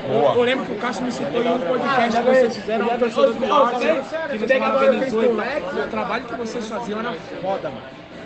Eu, 0.07 0.21
eu 0.35 0.43
lembro 0.43 0.65
que 0.65 0.71
o 0.73 0.75
Cássio 0.75 1.03
me 1.05 1.11
citou 1.11 1.41
em 1.43 1.47
um 1.49 1.59
podcast 1.59 2.21
que 2.21 2.29
vocês 2.29 2.55
fizeram, 2.57 2.85
um 2.85 2.97
torcedor 2.99 3.33
do 3.33 3.53
Arsenal, 3.53 4.03
que 4.29 4.37
você 4.37 4.59
parabenizou. 4.59 5.23
E 5.23 5.79
o 5.79 5.87
trabalho 5.87 6.25
que 6.25 6.35
vocês 6.35 6.67
faziam 6.69 6.99
era 6.99 7.13
foda, 7.41 7.69
mano. 7.69 7.81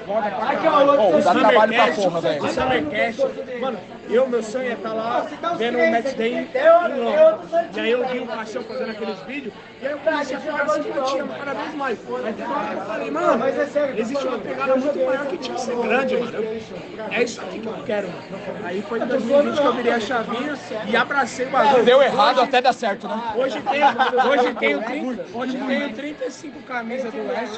Foda 0.06 0.30
pra 0.30 0.56
caralho. 0.56 1.24
Dá 1.24 1.34
trabalho 1.34 1.74
pra 1.74 1.94
Summercast, 1.94 2.02
porra, 2.02 2.22
velho. 2.22 2.44
O 2.44 2.48
Summercast, 2.50 3.22
mano, 3.60 3.78
eu, 4.10 4.28
meu 4.28 4.44
sonho 4.44 4.70
é 4.70 4.74
estar 4.74 4.94
lá 4.94 5.26
vendo 5.58 5.78
o 5.78 5.92
Match 5.92 6.16
Day 6.16 6.34
em 6.34 7.04
Londres. 7.04 7.50
E 7.76 7.80
aí 7.80 7.92
eu 7.92 8.08
vi 8.08 8.20
o 8.20 8.28
Caixão 8.28 8.64
fazendo 8.64 8.92
aqueles 8.92 9.20
vídeos, 9.22 9.54
e 9.82 9.86
aí 9.86 9.92
eu 9.92 9.98
comecei 10.00 10.36
a 10.36 10.40
ficar 10.40 10.70
simpatia 10.70 11.24
cada 11.26 11.54
vez 11.54 11.76
mais. 11.76 12.00
Mas 12.08 12.36
que 12.36 12.42
eu 12.42 12.82
falei, 12.86 13.12
mano, 13.12 13.46
existe 13.98 14.28
uma 14.28 14.40
pegada 14.40 14.76
muito 14.76 15.06
maior 15.06 15.26
que 15.28 15.38
tinha 15.38 15.56
que 15.56 15.62
ser 15.62 15.76
grande, 15.76 16.18
mano. 16.18 16.38
É 17.12 17.24
isso 17.24 17.42
aqui 17.42 17.60
que 17.60 17.68
eu 17.68 17.84
quero, 17.86 18.08
mano. 18.08 18.28
Aí 18.64 18.82
foi 18.82 19.00
em 19.00 19.06
2020 19.06 19.58
que 19.58 19.66
eu 19.66 19.74
virei 19.74 19.94
a 19.94 20.00
chavinha 20.00 20.58
e 20.88 20.96
abracei 20.96 21.46
o 21.46 21.50
bagulho. 21.50 21.84
Deu 21.84 22.02
errado 22.02 22.42
até 22.42 22.62
dar 22.62 22.74
certo, 22.74 23.08
né? 23.08 23.34
Hoje 23.36 23.62
tenho, 23.62 23.88
hoje 24.30 24.54
tenho, 24.56 24.84
30, 24.84 25.26
hoje 25.34 25.58
tenho 25.58 25.94
35 25.94 26.62
camisas 26.62 27.12
do 27.12 27.28
West, 27.28 27.56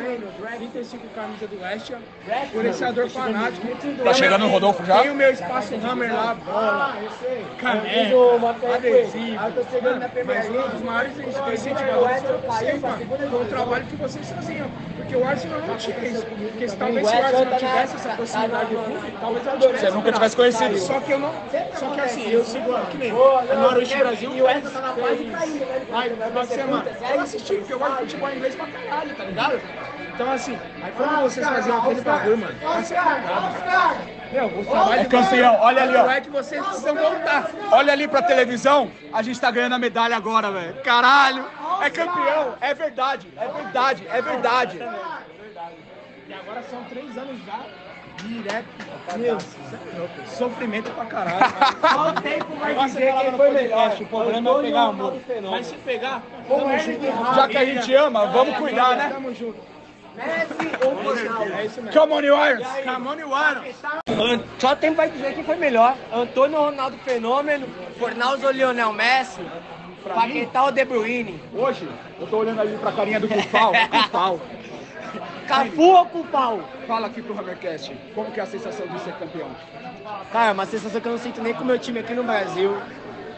35 0.58 1.08
camisas 1.16 1.50
do 1.50 1.62
West, 1.62 1.92
colecionador 2.52 3.10
fanático. 3.10 3.68
Tá 4.04 4.14
chegando 4.14 4.46
o 4.46 4.50
Rodolfo 4.50 4.86
já? 4.86 5.00
Tenho 5.02 5.16
meu 5.16 5.32
espaço 5.32 5.76
Hammer 5.76 6.14
lá, 6.14 6.36
bola, 6.46 6.96
caneca, 7.58 8.76
adesivo. 8.76 9.40
Mas 10.26 10.50
um 10.50 10.70
dos 10.70 10.82
maiores 10.82 11.20
incentivadores 11.20 12.24
foi 13.30 13.42
o 13.42 13.46
trabalho 13.46 13.86
que 13.86 13.96
vocês 13.96 14.30
faziam. 14.30 14.68
Porque 14.96 15.16
o 15.16 15.28
Arsenal 15.28 15.62
não 15.62 15.76
tinha 15.78 15.98
isso. 16.06 16.26
Porque 16.26 16.68
se 16.68 16.78
talvez 16.78 17.08
se 17.08 17.16
o 17.16 17.18
Arsenal 17.18 17.46
não 17.46 17.58
tivesse 17.58 17.96
essa 17.96 18.10
proximidade 18.10 18.70
de 18.70 18.76
clube, 18.76 19.14
talvez 19.20 19.46
eu 19.46 19.52
não 19.54 19.60
tivesse. 19.60 19.86
Você 19.86 19.92
nunca 19.92 20.12
tivesse 20.12 20.36
conhecido. 20.36 20.78
Só 20.78 21.00
que 21.00 21.12
eu 21.12 21.20
não. 21.20 21.34
Só 21.76 21.90
que 21.90 22.02
assim, 22.02 22.30
eu 22.30 22.46
sigo 22.46 22.86
que 22.92 22.98
nem 22.98 23.12
no 23.12 23.62
Noroeste 23.62 23.98
Brasil 23.98 24.36
e 24.36 24.42
o 24.42 24.50
Edson 24.50 24.70
tá 24.70 24.82
na 24.82 24.94
fase 24.94 25.30
Aí, 25.92 26.10
no 26.10 26.26
final 26.26 26.44
de 26.44 26.54
semana. 26.54 26.86
Eu 27.10 27.20
assisti, 27.22 27.56
porque 27.56 27.74
eu 27.74 27.80
gosto 27.80 27.94
de 27.94 28.00
futebol 28.00 28.32
inglês 28.32 28.56
pra 28.56 28.68
caralho, 28.68 29.16
tá 29.16 29.24
ligado? 29.24 29.62
Então 30.14 30.32
assim, 30.32 30.58
aí 30.82 30.92
quando 30.92 31.22
vocês 31.22 31.48
faziam 31.48 31.78
aquele 31.80 32.02
bagulho, 32.02 32.38
mano, 32.38 32.60
tá 32.60 32.84
sempre 32.84 33.04
ligado. 33.16 34.19
Meu, 34.32 34.46
o 34.46 34.66
trabalho 34.66 35.02
É 35.02 35.06
campeão, 35.06 35.58
olha 35.60 35.84
ali, 35.84 35.96
ó. 35.98 36.12
É 36.12 36.22
que 36.22 36.30
vocês 36.30 36.64
precisam 36.64 36.96
voltar. 36.96 37.50
Olha 37.72 37.94
ali 37.94 38.08
pra 38.08 38.22
televisão, 38.22 38.92
a 39.12 39.22
gente 39.22 39.40
tá 39.40 39.50
ganhando 39.50 39.76
a 39.76 39.80
medalha 39.80 40.16
agora, 40.16 40.52
velho. 40.52 40.76
Caralho! 40.84 41.46
É 41.82 41.90
campeão! 41.90 42.56
É 42.62 42.74
verdade, 42.74 43.28
é 43.36 43.48
verdade, 43.48 44.08
é 44.10 44.22
verdade. 44.22 44.80
E 46.28 46.34
agora 46.34 46.64
são 46.70 46.84
três 46.84 47.18
anos 47.18 47.44
já 47.44 47.60
direto. 48.24 48.68
Meu, 49.18 49.38
é. 49.38 50.26
Sofrimento 50.28 50.92
pra 50.92 51.06
caralho. 51.06 51.40
Qual 51.82 52.10
o 52.10 52.14
tempo 52.14 52.56
vai 52.56 52.76
dizer 52.76 53.14
quem 53.14 53.32
foi 53.32 53.52
melhor? 53.52 53.98
O 54.00 54.06
problema 54.06 54.50
é 54.50 54.62
pegar 54.62 54.82
amor. 54.82 55.14
Mas 55.50 55.66
se 55.68 55.76
pegar. 55.78 56.22
Já 57.36 57.48
que 57.48 57.58
a 57.58 57.66
gente 57.66 57.94
ama, 57.96 58.28
vamos 58.28 58.58
cuidar, 58.58 58.96
né? 58.96 59.10
Tamo 59.10 59.34
junto. 59.34 59.79
Messi 60.26 60.72
ou 60.86 60.94
Ronaldo? 60.94 61.54
É 61.54 61.66
isso 61.66 61.82
mesmo. 61.82 62.00
Come 62.00 62.14
on, 62.14 62.38
Warriors! 62.38 62.68
Come 62.84 63.08
on, 63.08 63.30
Warriors! 63.30 63.76
Só 64.60 64.74
o 64.74 64.76
tempo 64.76 64.96
vai 64.98 65.10
dizer 65.10 65.34
quem 65.34 65.44
foi 65.44 65.56
melhor. 65.56 65.96
Antônio 66.14 66.60
Ronaldo 66.60 66.98
Fenômeno, 67.00 67.68
Fornaldo 67.98 68.46
ou 68.46 68.52
Lionel 68.52 68.92
Messi, 68.94 69.42
Paquetá 70.04 70.64
ou 70.64 70.72
De 70.72 70.86
Bruyne, 70.86 71.40
Hoje, 71.54 71.88
eu 72.20 72.28
tô 72.28 72.38
olhando 72.38 72.60
ali 72.62 72.78
pra 72.78 72.92
carinha 72.92 73.20
do 73.20 73.28
Cufal. 73.28 73.72
Cufal. 73.92 74.40
Cafu 75.48 75.82
ou 75.82 76.06
Cupau? 76.06 76.60
Fala 76.88 77.08
aqui 77.08 77.22
pro 77.22 77.38
Hammercast, 77.38 77.92
como 78.14 78.30
que 78.32 78.40
é 78.40 78.44
a 78.44 78.46
sensação 78.46 78.86
de 78.88 79.00
ser 79.02 79.14
campeão? 79.14 79.48
Cara, 80.32 80.54
uma 80.54 80.66
sensação 80.68 81.02
que 81.02 81.08
eu 81.08 81.12
não 81.14 81.20
sinto 81.20 81.42
nem 81.42 81.54
com 81.54 81.64
o 81.64 81.66
meu 81.66 81.80
time 81.80 82.00
aqui 82.00 82.14
no 82.14 82.24
Brasil. 82.24 82.78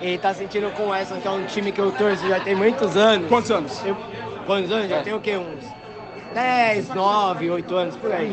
E 0.02 0.18
tá 0.18 0.34
sentindo 0.34 0.70
com 0.72 0.94
essa, 0.94 1.16
que 1.18 1.28
é 1.28 1.32
um 1.32 1.46
time 1.46 1.72
que 1.72 1.80
eu 1.80 1.92
torço 1.92 2.28
já 2.28 2.40
tem 2.40 2.56
muitos 2.56 2.98
anos. 2.98 3.30
Quantos 3.30 3.52
anos? 3.52 3.86
Eu, 3.86 3.96
quantos 4.48 4.72
anos? 4.72 4.90
Já 4.90 4.98
É. 4.98 5.02
tem 5.04 5.14
o 5.14 5.20
quê? 5.22 5.38
Uns 5.38 5.64
10, 6.34 6.90
9, 6.90 7.52
8 7.52 7.76
anos 7.76 7.96
por 7.96 8.12
aí. 8.12 8.30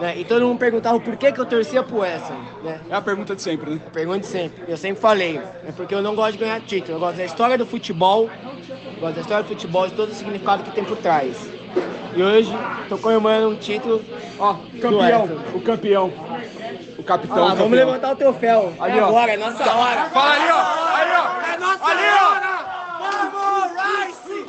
Né? 0.00 0.18
E 0.18 0.24
todo 0.24 0.46
mundo 0.46 0.58
perguntava 0.58 0.98
por 0.98 1.16
que, 1.16 1.30
que 1.32 1.40
eu 1.40 1.46
torcia 1.46 1.82
pro 1.82 1.98
Wesson. 1.98 2.36
Né? 2.62 2.80
É 2.90 2.94
a 2.94 3.00
pergunta 3.00 3.34
de 3.34 3.42
sempre, 3.42 3.70
né? 3.70 3.80
Pergunte 3.92 4.26
sempre. 4.26 4.64
Eu 4.66 4.76
sempre 4.76 5.00
falei. 5.00 5.40
É 5.66 5.72
porque 5.72 5.94
eu 5.94 6.02
não 6.02 6.14
gosto 6.14 6.32
de 6.32 6.38
ganhar 6.38 6.60
título. 6.60 6.96
Eu 6.96 7.00
gosto 7.00 7.16
da 7.16 7.24
história 7.24 7.56
do 7.58 7.66
futebol. 7.66 8.28
Gosto 9.00 9.14
da 9.14 9.20
história 9.20 9.42
do 9.44 9.48
futebol 9.48 9.86
e 9.86 9.90
todo 9.90 10.10
o 10.10 10.14
significado 10.14 10.62
que 10.64 10.70
tem 10.72 10.84
por 10.84 10.96
trás. 10.96 11.36
E 12.16 12.22
hoje 12.22 12.52
tô 12.88 12.96
comemorando 12.98 13.48
um 13.50 13.56
título. 13.56 14.00
Ó, 14.38 14.54
campeão, 14.80 15.28
o 15.52 15.60
campeão. 15.60 16.12
O 16.96 17.02
capitão. 17.02 17.36
Olha 17.36 17.44
lá, 17.44 17.54
vamos 17.54 17.70
campeão. 17.70 17.86
levantar 17.86 18.12
o 18.12 18.16
troféu. 18.16 18.72
Ali, 18.78 18.98
é 18.98 19.02
ó. 19.02 19.08
agora, 19.08 19.32
é 19.32 19.36
nossa 19.36 19.74
hora. 19.74 20.04
Fala 20.10 20.30
ali, 20.32 20.50
ó! 20.50 20.60
Ali, 20.94 21.12
ó! 21.12 21.52
É 21.52 21.58
nossa 21.58 21.84
Ali, 21.84 22.02
ó! 22.06 22.30
hora! 22.30 22.54
Vamos, 23.32 23.72
Rice! 23.82 24.46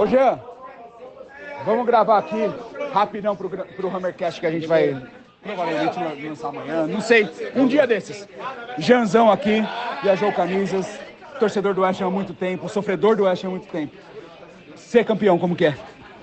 Ô 0.00 0.06
Jean, 0.06 0.40
vamos 1.66 1.84
gravar 1.84 2.16
aqui 2.16 2.50
rapidão 2.90 3.36
pro, 3.36 3.50
pro 3.50 3.94
Hammercast 3.94 4.40
que 4.40 4.46
a 4.46 4.50
gente 4.50 4.66
vai 4.66 4.98
provavelmente 5.42 6.26
lançar 6.26 6.48
amanhã, 6.48 6.86
não 6.86 7.02
sei, 7.02 7.28
um 7.54 7.66
dia 7.66 7.86
desses. 7.86 8.26
Jeanzão 8.78 9.30
aqui, 9.30 9.62
viajou 10.02 10.32
camisas. 10.32 10.98
torcedor 11.38 11.74
do 11.74 11.82
West 11.82 12.00
há 12.00 12.08
muito 12.08 12.32
tempo, 12.32 12.66
sofredor 12.66 13.14
do 13.14 13.24
West 13.24 13.44
há 13.44 13.50
muito 13.50 13.66
tempo. 13.66 13.94
Ser 14.74 15.04
campeão, 15.04 15.38
como 15.38 15.54
que 15.54 15.66
é? 15.66 15.76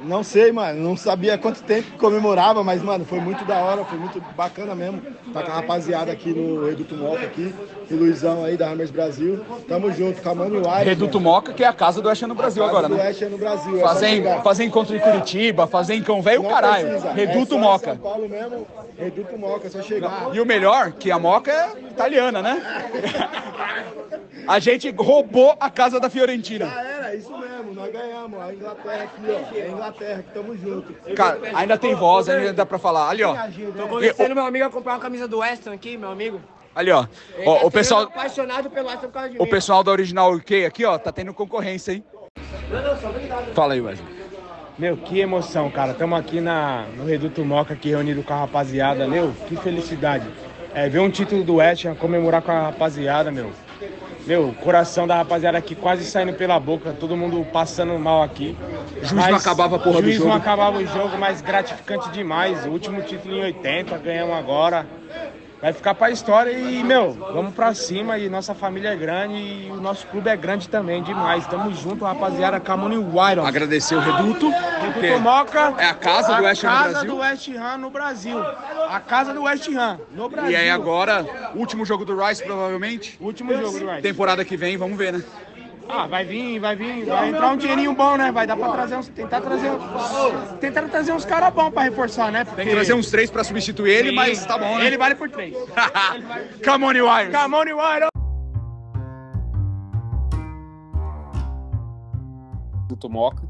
Não 0.04 0.24
sei, 0.24 0.52
mano. 0.52 0.80
Não 0.80 0.96
sabia 0.96 1.38
quanto 1.38 1.64
tempo 1.64 1.98
comemorava, 1.98 2.64
mas, 2.64 2.82
mano, 2.84 3.04
foi 3.06 3.20
muito 3.20 3.44
da 3.46 3.58
hora, 3.60 3.84
foi 3.86 3.98
muito 3.98 4.22
bacana 4.36 4.76
mesmo. 4.76 5.02
Tá 5.34 5.42
com 5.44 5.52
a 5.52 5.56
rapaziada 5.56 6.12
aqui 6.12 6.30
no 6.30 6.66
Reduto 6.66 6.96
Moca 6.96 7.26
aqui, 7.26 7.54
e 7.90 7.94
o 7.94 7.98
Luizão 7.98 8.44
aí 8.44 8.56
da 8.56 8.70
Hammers 8.70 8.92
Brasil. 8.92 9.44
Tamo 9.68 9.92
junto, 9.92 10.22
com 10.22 10.30
a 10.30 10.36
Mano. 10.36 10.62
Reduto 10.84 11.20
Moca, 11.20 11.54
que 11.54 11.64
é 11.64 11.68
a 11.68 11.74
casa 11.74 12.02
do 12.02 12.10
Ham 12.10 12.14
no 12.28 12.36
Brasil 12.36 12.64
A 12.64 12.68
casa 12.68 12.78
agora, 12.78 12.90
do 12.90 12.96
né? 12.96 13.10
Ham 13.10 13.30
no 13.30 13.38
Brasil, 13.38 13.78
é 13.78 13.82
Fazer, 13.82 14.08
chegar. 14.10 14.44
fazer 14.44 14.64
encontro 14.66 14.96
em 14.96 15.00
Curitiba, 15.00 15.68
fazer 15.68 15.96
em 15.96 16.04
Cão 16.04 16.22
Velho, 16.22 16.44
caralho. 16.44 16.88
precisa, 16.90 17.12
Reduto 17.12 17.56
é 17.56 17.58
Moca. 17.58 17.92
São 17.92 17.98
Paulo 17.98 18.30
mesmo, 18.30 18.68
Reduto 18.98 19.38
Moca, 19.38 19.68
é 19.68 19.70
só 19.70 19.82
chegar. 19.82 20.30
E 20.34 20.40
o 20.40 20.46
melhor, 20.46 20.92
que 20.94 21.12
a 21.12 21.18
Moca 21.20 21.52
é 21.52 21.72
italiana, 21.92 22.42
né? 22.42 22.62
A 24.48 24.60
gente 24.60 24.90
roubou 24.92 25.58
a 25.60 25.70
casa 25.70 26.00
da 26.00 26.10
Fiorentina. 26.10 26.68
Já 26.68 26.82
era, 26.82 27.16
isso 27.16 27.38
mesmo, 27.38 27.74
nós 27.74 27.92
ganhamos. 27.92 28.40
A 28.40 28.54
Inglaterra 28.54 29.04
aqui, 29.04 29.22
ó. 29.28 29.58
É 29.58 29.62
a 29.64 29.68
Inglaterra 29.68 29.87
que 29.92 30.34
tamo 30.34 30.58
junto. 30.58 30.94
Cara, 31.16 31.40
ainda 31.54 31.78
tem 31.78 31.96
voz, 31.96 32.30
ainda 32.30 32.54
dá 32.54 32.66
pra 32.66 32.78
falar. 32.78 33.10
Ali, 33.10 33.24
ó. 33.24 33.36
Tô 33.76 33.88
convencendo 33.88 34.36
meu 34.36 34.46
amigo 34.46 34.66
a 34.66 34.70
comprar 34.70 34.94
uma 34.94 35.00
camisa 35.00 35.28
do 35.28 35.40
Weston 35.40 35.72
aqui, 35.72 35.98
meu 35.98 36.12
amigo. 36.12 36.42
Ali, 36.76 36.92
ó. 36.92 37.06
Ó, 37.46 37.60
tá 37.60 37.66
o 37.66 37.72
pessoal, 37.72 38.04
apaixonado 38.04 38.70
pelo 38.70 38.88
Weston 38.88 39.08
por 39.08 39.14
causa 39.14 39.30
de 39.30 39.40
o 39.40 39.44
mim. 39.44 39.50
pessoal 39.50 39.84
da 39.84 39.92
Original 39.92 40.32
UK 40.34 40.66
aqui, 40.66 40.86
ó, 40.86 40.98
tá 40.98 41.12
tendo 41.12 41.34
concorrência, 41.34 41.94
hein? 41.94 42.04
Fala 43.54 43.74
aí, 43.74 43.82
Wesley. 43.82 44.08
Meu, 44.78 44.96
que 44.96 45.20
emoção, 45.20 45.72
cara. 45.72 45.94
Estamos 45.94 46.20
aqui 46.20 46.40
na, 46.40 46.86
no 46.96 47.04
Reduto 47.06 47.44
Moca, 47.44 47.74
aqui 47.74 47.90
reunido 47.90 48.22
com 48.22 48.34
a 48.34 48.38
rapaziada, 48.42 49.08
meu. 49.08 49.34
Que 49.48 49.56
felicidade. 49.56 50.28
É, 50.74 50.88
ver 50.88 51.00
um 51.00 51.10
título 51.10 51.44
do 51.44 51.56
West 51.56 51.86
comemorar 51.98 52.44
com 52.44 52.52
a 52.52 52.64
rapaziada, 52.64 53.32
meu. 53.32 53.52
Meu, 54.28 54.54
coração 54.62 55.08
da 55.08 55.16
rapaziada 55.16 55.58
aqui 55.58 55.74
quase 55.74 56.04
saindo 56.04 56.34
pela 56.34 56.60
boca, 56.60 56.92
todo 56.92 57.16
mundo 57.16 57.48
passando 57.52 57.98
mal 57.98 58.22
aqui. 58.22 58.58
Juiz 59.02 59.14
não 59.14 59.36
acabava 59.36 59.78
a 59.78 59.80
porra 59.80 60.02
do 60.02 60.04
juiz 60.04 60.18
jogo. 60.18 60.30
não 60.30 60.36
acabava 60.36 60.78
o 60.78 60.86
jogo, 60.86 61.18
mas 61.18 61.42
gratificante 61.42 62.10
demais. 62.10 62.66
O 62.66 62.70
último 62.70 63.02
título 63.02 63.36
em 63.36 63.44
80, 63.44 63.98
ganhamos 64.00 64.36
agora. 64.36 64.86
Vai 65.60 65.74
ficar 65.74 65.96
pra 65.96 66.12
história 66.12 66.52
e, 66.52 66.84
meu, 66.84 67.14
vamos 67.14 67.54
pra 67.54 67.74
cima 67.74 68.18
e 68.20 68.30
nossa 68.30 68.54
família 68.54 68.90
é 68.90 68.96
grande 68.96 69.34
e 69.36 69.72
o 69.72 69.82
nosso 69.82 70.06
clube 70.08 70.30
é 70.30 70.36
grande 70.38 70.70
também, 70.70 71.02
demais. 71.02 71.48
Tamo 71.48 71.74
junto, 71.74 72.06
rapaziada, 72.06 72.60
Camone 72.60 72.98
Wyron. 72.98 73.44
Agradecer 73.44 73.96
o 73.96 74.00
Reduto. 74.00 74.50
Reduto 74.50 75.20
Moca. 75.20 75.74
É 75.80 75.86
a 75.86 75.96
casa 75.96 76.36
do 76.36 76.44
West 76.44 76.64
Ham 76.64 76.70
no 76.70 76.76
A 76.76 76.78
casa 76.78 76.92
Brasil. 76.92 77.10
do 77.12 77.18
West 77.18 77.50
Ham 77.50 77.78
no 77.78 77.90
Brasil. 77.90 78.40
A 78.90 79.00
casa 79.00 79.34
do 79.34 79.44
West 79.44 79.68
Ham 79.70 80.00
no 80.12 80.30
Brasil. 80.30 80.52
E 80.52 80.56
aí 80.56 80.70
agora, 80.70 81.26
último 81.56 81.84
jogo 81.86 82.06
do 82.06 82.16
Rice, 82.24 82.44
provavelmente. 82.44 83.18
Último 83.20 83.52
jogo 83.58 83.80
do 83.80 83.90
Rice. 83.90 84.02
Temporada 84.04 84.46
que 84.46 84.56
vem, 84.56 84.78
vamos 84.78 84.96
ver, 84.96 85.14
né? 85.14 85.24
Ah, 85.90 86.06
vai 86.06 86.26
vir, 86.26 86.60
vai 86.60 86.76
vir, 86.76 87.06
vai 87.06 87.30
entrar 87.30 87.52
um 87.52 87.58
dinheirinho 87.58 87.94
bom, 87.94 88.18
né? 88.18 88.32
Vai 88.32 88.46
dar 88.46 88.58
pra 88.58 88.72
trazer 88.72 88.98
uns, 88.98 89.08
tentar 89.08 89.40
trazer, 89.42 89.70
uns- 89.72 90.60
tentar 90.60 90.84
trazer 90.90 91.12
uns 91.14 91.24
caras 91.26 91.54
bons 91.54 91.70
pra 91.72 91.84
reforçar, 91.84 92.32
né? 92.32 92.44
Tem 92.44 92.66
que 92.68 92.72
trazer 92.74 92.94
uns 92.94 93.10
três 93.10 93.32
pra 93.32 93.44
substituir 93.44 93.92
ele, 93.92 94.10
Sim, 94.10 94.16
mas 94.16 94.46
tá 94.46 94.58
bom, 94.58 94.78
né? 94.78 94.86
Ele 94.86 94.98
vale 94.98 95.16
por 95.16 95.30
três. 95.30 95.56
Come 96.66 96.86
on, 96.86 96.90
Wires. 96.90 97.36
Come 97.36 97.56
on, 97.56 97.78
Wires. 97.78 98.10
do 102.90 102.96
Tomoca. 102.96 103.44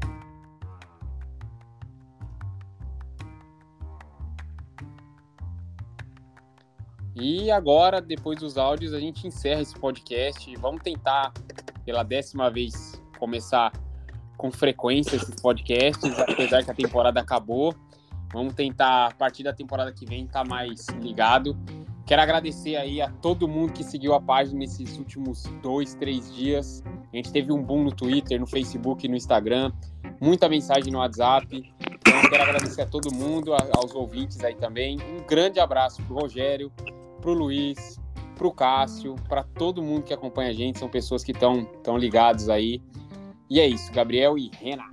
E 7.16 7.50
agora, 7.50 8.00
depois 8.00 8.38
dos 8.38 8.56
áudios, 8.56 8.94
a 8.94 9.00
gente 9.00 9.26
encerra 9.26 9.60
esse 9.60 9.74
podcast. 9.74 10.54
Vamos 10.56 10.82
tentar, 10.82 11.32
pela 11.88 12.02
décima 12.02 12.50
vez, 12.50 13.00
começar 13.18 13.72
com 14.36 14.52
frequência 14.52 15.16
esses 15.16 15.34
podcasts, 15.40 16.18
apesar 16.18 16.62
que 16.62 16.70
a 16.70 16.74
temporada 16.74 17.18
acabou. 17.18 17.74
Vamos 18.30 18.52
tentar, 18.52 19.06
a 19.06 19.14
partir 19.14 19.42
da 19.42 19.54
temporada 19.54 19.90
que 19.90 20.04
vem, 20.04 20.26
estar 20.26 20.46
mais 20.46 20.86
ligado. 21.00 21.56
Quero 22.04 22.20
agradecer 22.20 22.76
aí 22.76 23.00
a 23.00 23.08
todo 23.08 23.48
mundo 23.48 23.72
que 23.72 23.82
seguiu 23.82 24.12
a 24.12 24.20
página 24.20 24.58
nesses 24.58 24.98
últimos 24.98 25.44
dois, 25.62 25.94
três 25.94 26.30
dias. 26.34 26.84
A 27.10 27.16
gente 27.16 27.32
teve 27.32 27.50
um 27.54 27.62
boom 27.62 27.84
no 27.84 27.90
Twitter, 27.90 28.38
no 28.38 28.46
Facebook, 28.46 29.08
no 29.08 29.16
Instagram, 29.16 29.72
muita 30.20 30.46
mensagem 30.46 30.92
no 30.92 30.98
WhatsApp. 30.98 31.72
Então, 31.80 32.20
quero 32.28 32.42
agradecer 32.42 32.82
a 32.82 32.86
todo 32.86 33.10
mundo, 33.14 33.54
a- 33.54 33.66
aos 33.74 33.94
ouvintes 33.94 34.44
aí 34.44 34.54
também. 34.54 34.98
Um 35.00 35.26
grande 35.26 35.58
abraço 35.58 36.02
pro 36.02 36.16
Rogério, 36.16 36.70
pro 37.22 37.32
Luiz, 37.32 37.98
pro 38.38 38.52
Cássio, 38.52 39.16
para 39.28 39.42
todo 39.42 39.82
mundo 39.82 40.04
que 40.04 40.14
acompanha 40.14 40.50
a 40.50 40.54
gente. 40.54 40.78
São 40.78 40.88
pessoas 40.88 41.22
que 41.22 41.32
estão 41.32 41.64
tão 41.82 41.98
ligados 41.98 42.48
aí. 42.48 42.80
E 43.50 43.60
é 43.60 43.66
isso, 43.66 43.92
Gabriel 43.92 44.38
e 44.38 44.50
Renan. 44.60 44.88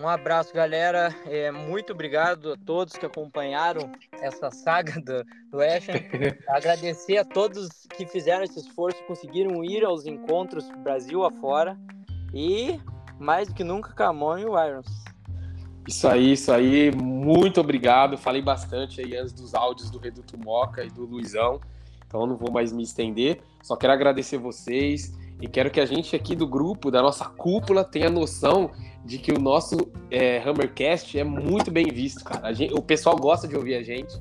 Um 0.00 0.08
abraço, 0.08 0.52
galera. 0.52 1.14
É, 1.26 1.50
muito 1.50 1.92
obrigado 1.92 2.52
a 2.52 2.56
todos 2.56 2.94
que 2.94 3.06
acompanharam 3.06 3.92
essa 4.20 4.50
saga 4.50 4.94
do, 5.00 5.24
do 5.50 5.60
Ham. 5.60 5.78
Agradecer 6.48 7.18
a 7.18 7.24
todos 7.24 7.68
que 7.96 8.06
fizeram 8.06 8.42
esse 8.42 8.58
esforço, 8.58 9.02
conseguiram 9.04 9.62
ir 9.64 9.84
aos 9.84 10.06
encontros 10.06 10.68
Brasil 10.82 11.24
afora. 11.24 11.78
E, 12.34 12.80
mais 13.18 13.48
do 13.48 13.54
que 13.54 13.62
nunca, 13.62 13.92
Camon 13.92 14.38
e 14.38 14.44
o 14.44 14.58
Irons. 14.58 14.86
Isso 15.86 16.08
aí, 16.08 16.32
isso 16.32 16.52
aí. 16.52 16.90
Muito 16.90 17.60
obrigado. 17.60 18.16
Falei 18.16 18.42
bastante 18.42 19.00
aí 19.00 19.16
antes 19.16 19.32
dos 19.32 19.54
áudios 19.54 19.90
do 19.90 19.98
Reduto 19.98 20.38
Moca 20.38 20.82
e 20.82 20.90
do 20.90 21.04
Luizão. 21.04 21.60
Então 22.12 22.26
não 22.26 22.36
vou 22.36 22.52
mais 22.52 22.70
me 22.74 22.82
estender. 22.82 23.40
Só 23.62 23.74
quero 23.74 23.94
agradecer 23.94 24.36
vocês 24.36 25.16
e 25.40 25.48
quero 25.48 25.70
que 25.70 25.80
a 25.80 25.86
gente 25.86 26.14
aqui 26.14 26.36
do 26.36 26.46
grupo, 26.46 26.90
da 26.90 27.00
nossa 27.00 27.24
cúpula, 27.24 27.82
tenha 27.82 28.10
noção 28.10 28.70
de 29.02 29.16
que 29.16 29.32
o 29.32 29.38
nosso 29.40 29.90
é, 30.10 30.36
Hammercast 30.42 31.18
é 31.18 31.24
muito 31.24 31.70
bem 31.70 31.86
visto, 31.86 32.22
cara. 32.22 32.52
Gente- 32.52 32.74
o 32.74 32.82
pessoal 32.82 33.16
gosta 33.16 33.48
de 33.48 33.56
ouvir 33.56 33.76
a 33.76 33.82
gente. 33.82 34.14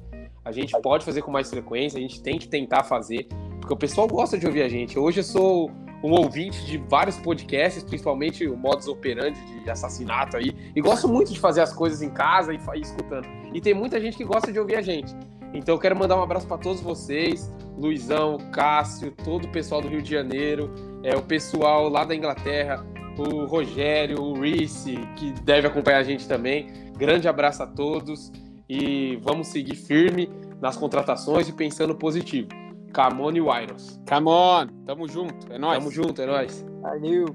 A 0.43 0.53
gente 0.53 0.71
pode 0.81 1.03
fazer 1.03 1.21
com 1.21 1.31
mais 1.31 1.49
frequência, 1.49 1.97
a 1.97 2.01
gente 2.01 2.23
tem 2.23 2.39
que 2.39 2.47
tentar 2.47 2.83
fazer, 2.83 3.27
porque 3.59 3.73
o 3.73 3.77
pessoal 3.77 4.07
gosta 4.07 4.37
de 4.37 4.47
ouvir 4.47 4.63
a 4.63 4.69
gente. 4.69 4.97
Hoje 4.97 5.19
eu 5.19 5.23
sou 5.23 5.69
um 6.01 6.11
ouvinte 6.13 6.65
de 6.65 6.77
vários 6.77 7.17
podcasts, 7.17 7.83
principalmente 7.83 8.47
o 8.47 8.55
modus 8.55 8.87
operandi 8.87 9.39
de 9.63 9.69
assassinato 9.69 10.37
aí, 10.37 10.55
e 10.73 10.81
gosto 10.81 11.09
muito 11.09 11.31
de 11.31 11.39
fazer 11.39 11.59
as 11.61 11.73
coisas 11.73 12.01
em 12.01 12.09
casa 12.09 12.53
e, 12.53 12.57
e 12.57 12.81
escutando. 12.81 13.27
E 13.53 13.59
tem 13.59 13.73
muita 13.73 13.99
gente 13.99 14.15
que 14.15 14.23
gosta 14.23 14.51
de 14.51 14.59
ouvir 14.59 14.77
a 14.77 14.81
gente. 14.81 15.13
Então 15.53 15.75
eu 15.75 15.79
quero 15.79 15.95
mandar 15.95 16.17
um 16.17 16.23
abraço 16.23 16.47
para 16.47 16.57
todos 16.57 16.81
vocês, 16.81 17.53
Luizão, 17.77 18.37
Cássio, 18.51 19.11
todo 19.11 19.45
o 19.45 19.51
pessoal 19.51 19.81
do 19.81 19.87
Rio 19.87 20.01
de 20.01 20.09
Janeiro, 20.09 20.73
é, 21.03 21.15
o 21.15 21.21
pessoal 21.21 21.89
lá 21.89 22.05
da 22.05 22.15
Inglaterra, 22.15 22.85
o 23.17 23.45
Rogério, 23.45 24.21
o 24.21 24.39
Reese, 24.39 24.97
que 25.17 25.31
deve 25.43 25.67
acompanhar 25.67 25.99
a 25.99 26.03
gente 26.03 26.27
também. 26.27 26.67
Grande 26.97 27.27
abraço 27.27 27.63
a 27.63 27.67
todos 27.67 28.31
e 28.69 29.17
vamos 29.21 29.47
seguir 29.47 29.75
firme 29.75 30.29
nas 30.61 30.77
contratações 30.77 31.49
e 31.49 31.53
pensando 31.53 31.95
positivo. 31.95 32.47
Camone 32.93 33.41
Wiros. 33.41 33.99
Come 34.07 34.27
on, 34.29 34.67
tamo 34.85 35.07
junto, 35.07 35.51
é 35.51 35.57
nóis. 35.57 35.79
Tamo 35.79 35.91
junto, 35.91 36.21
é 36.21 36.25
nóis. 36.25 36.65
Valeu. 36.81 37.25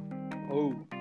Oh. 0.50 0.95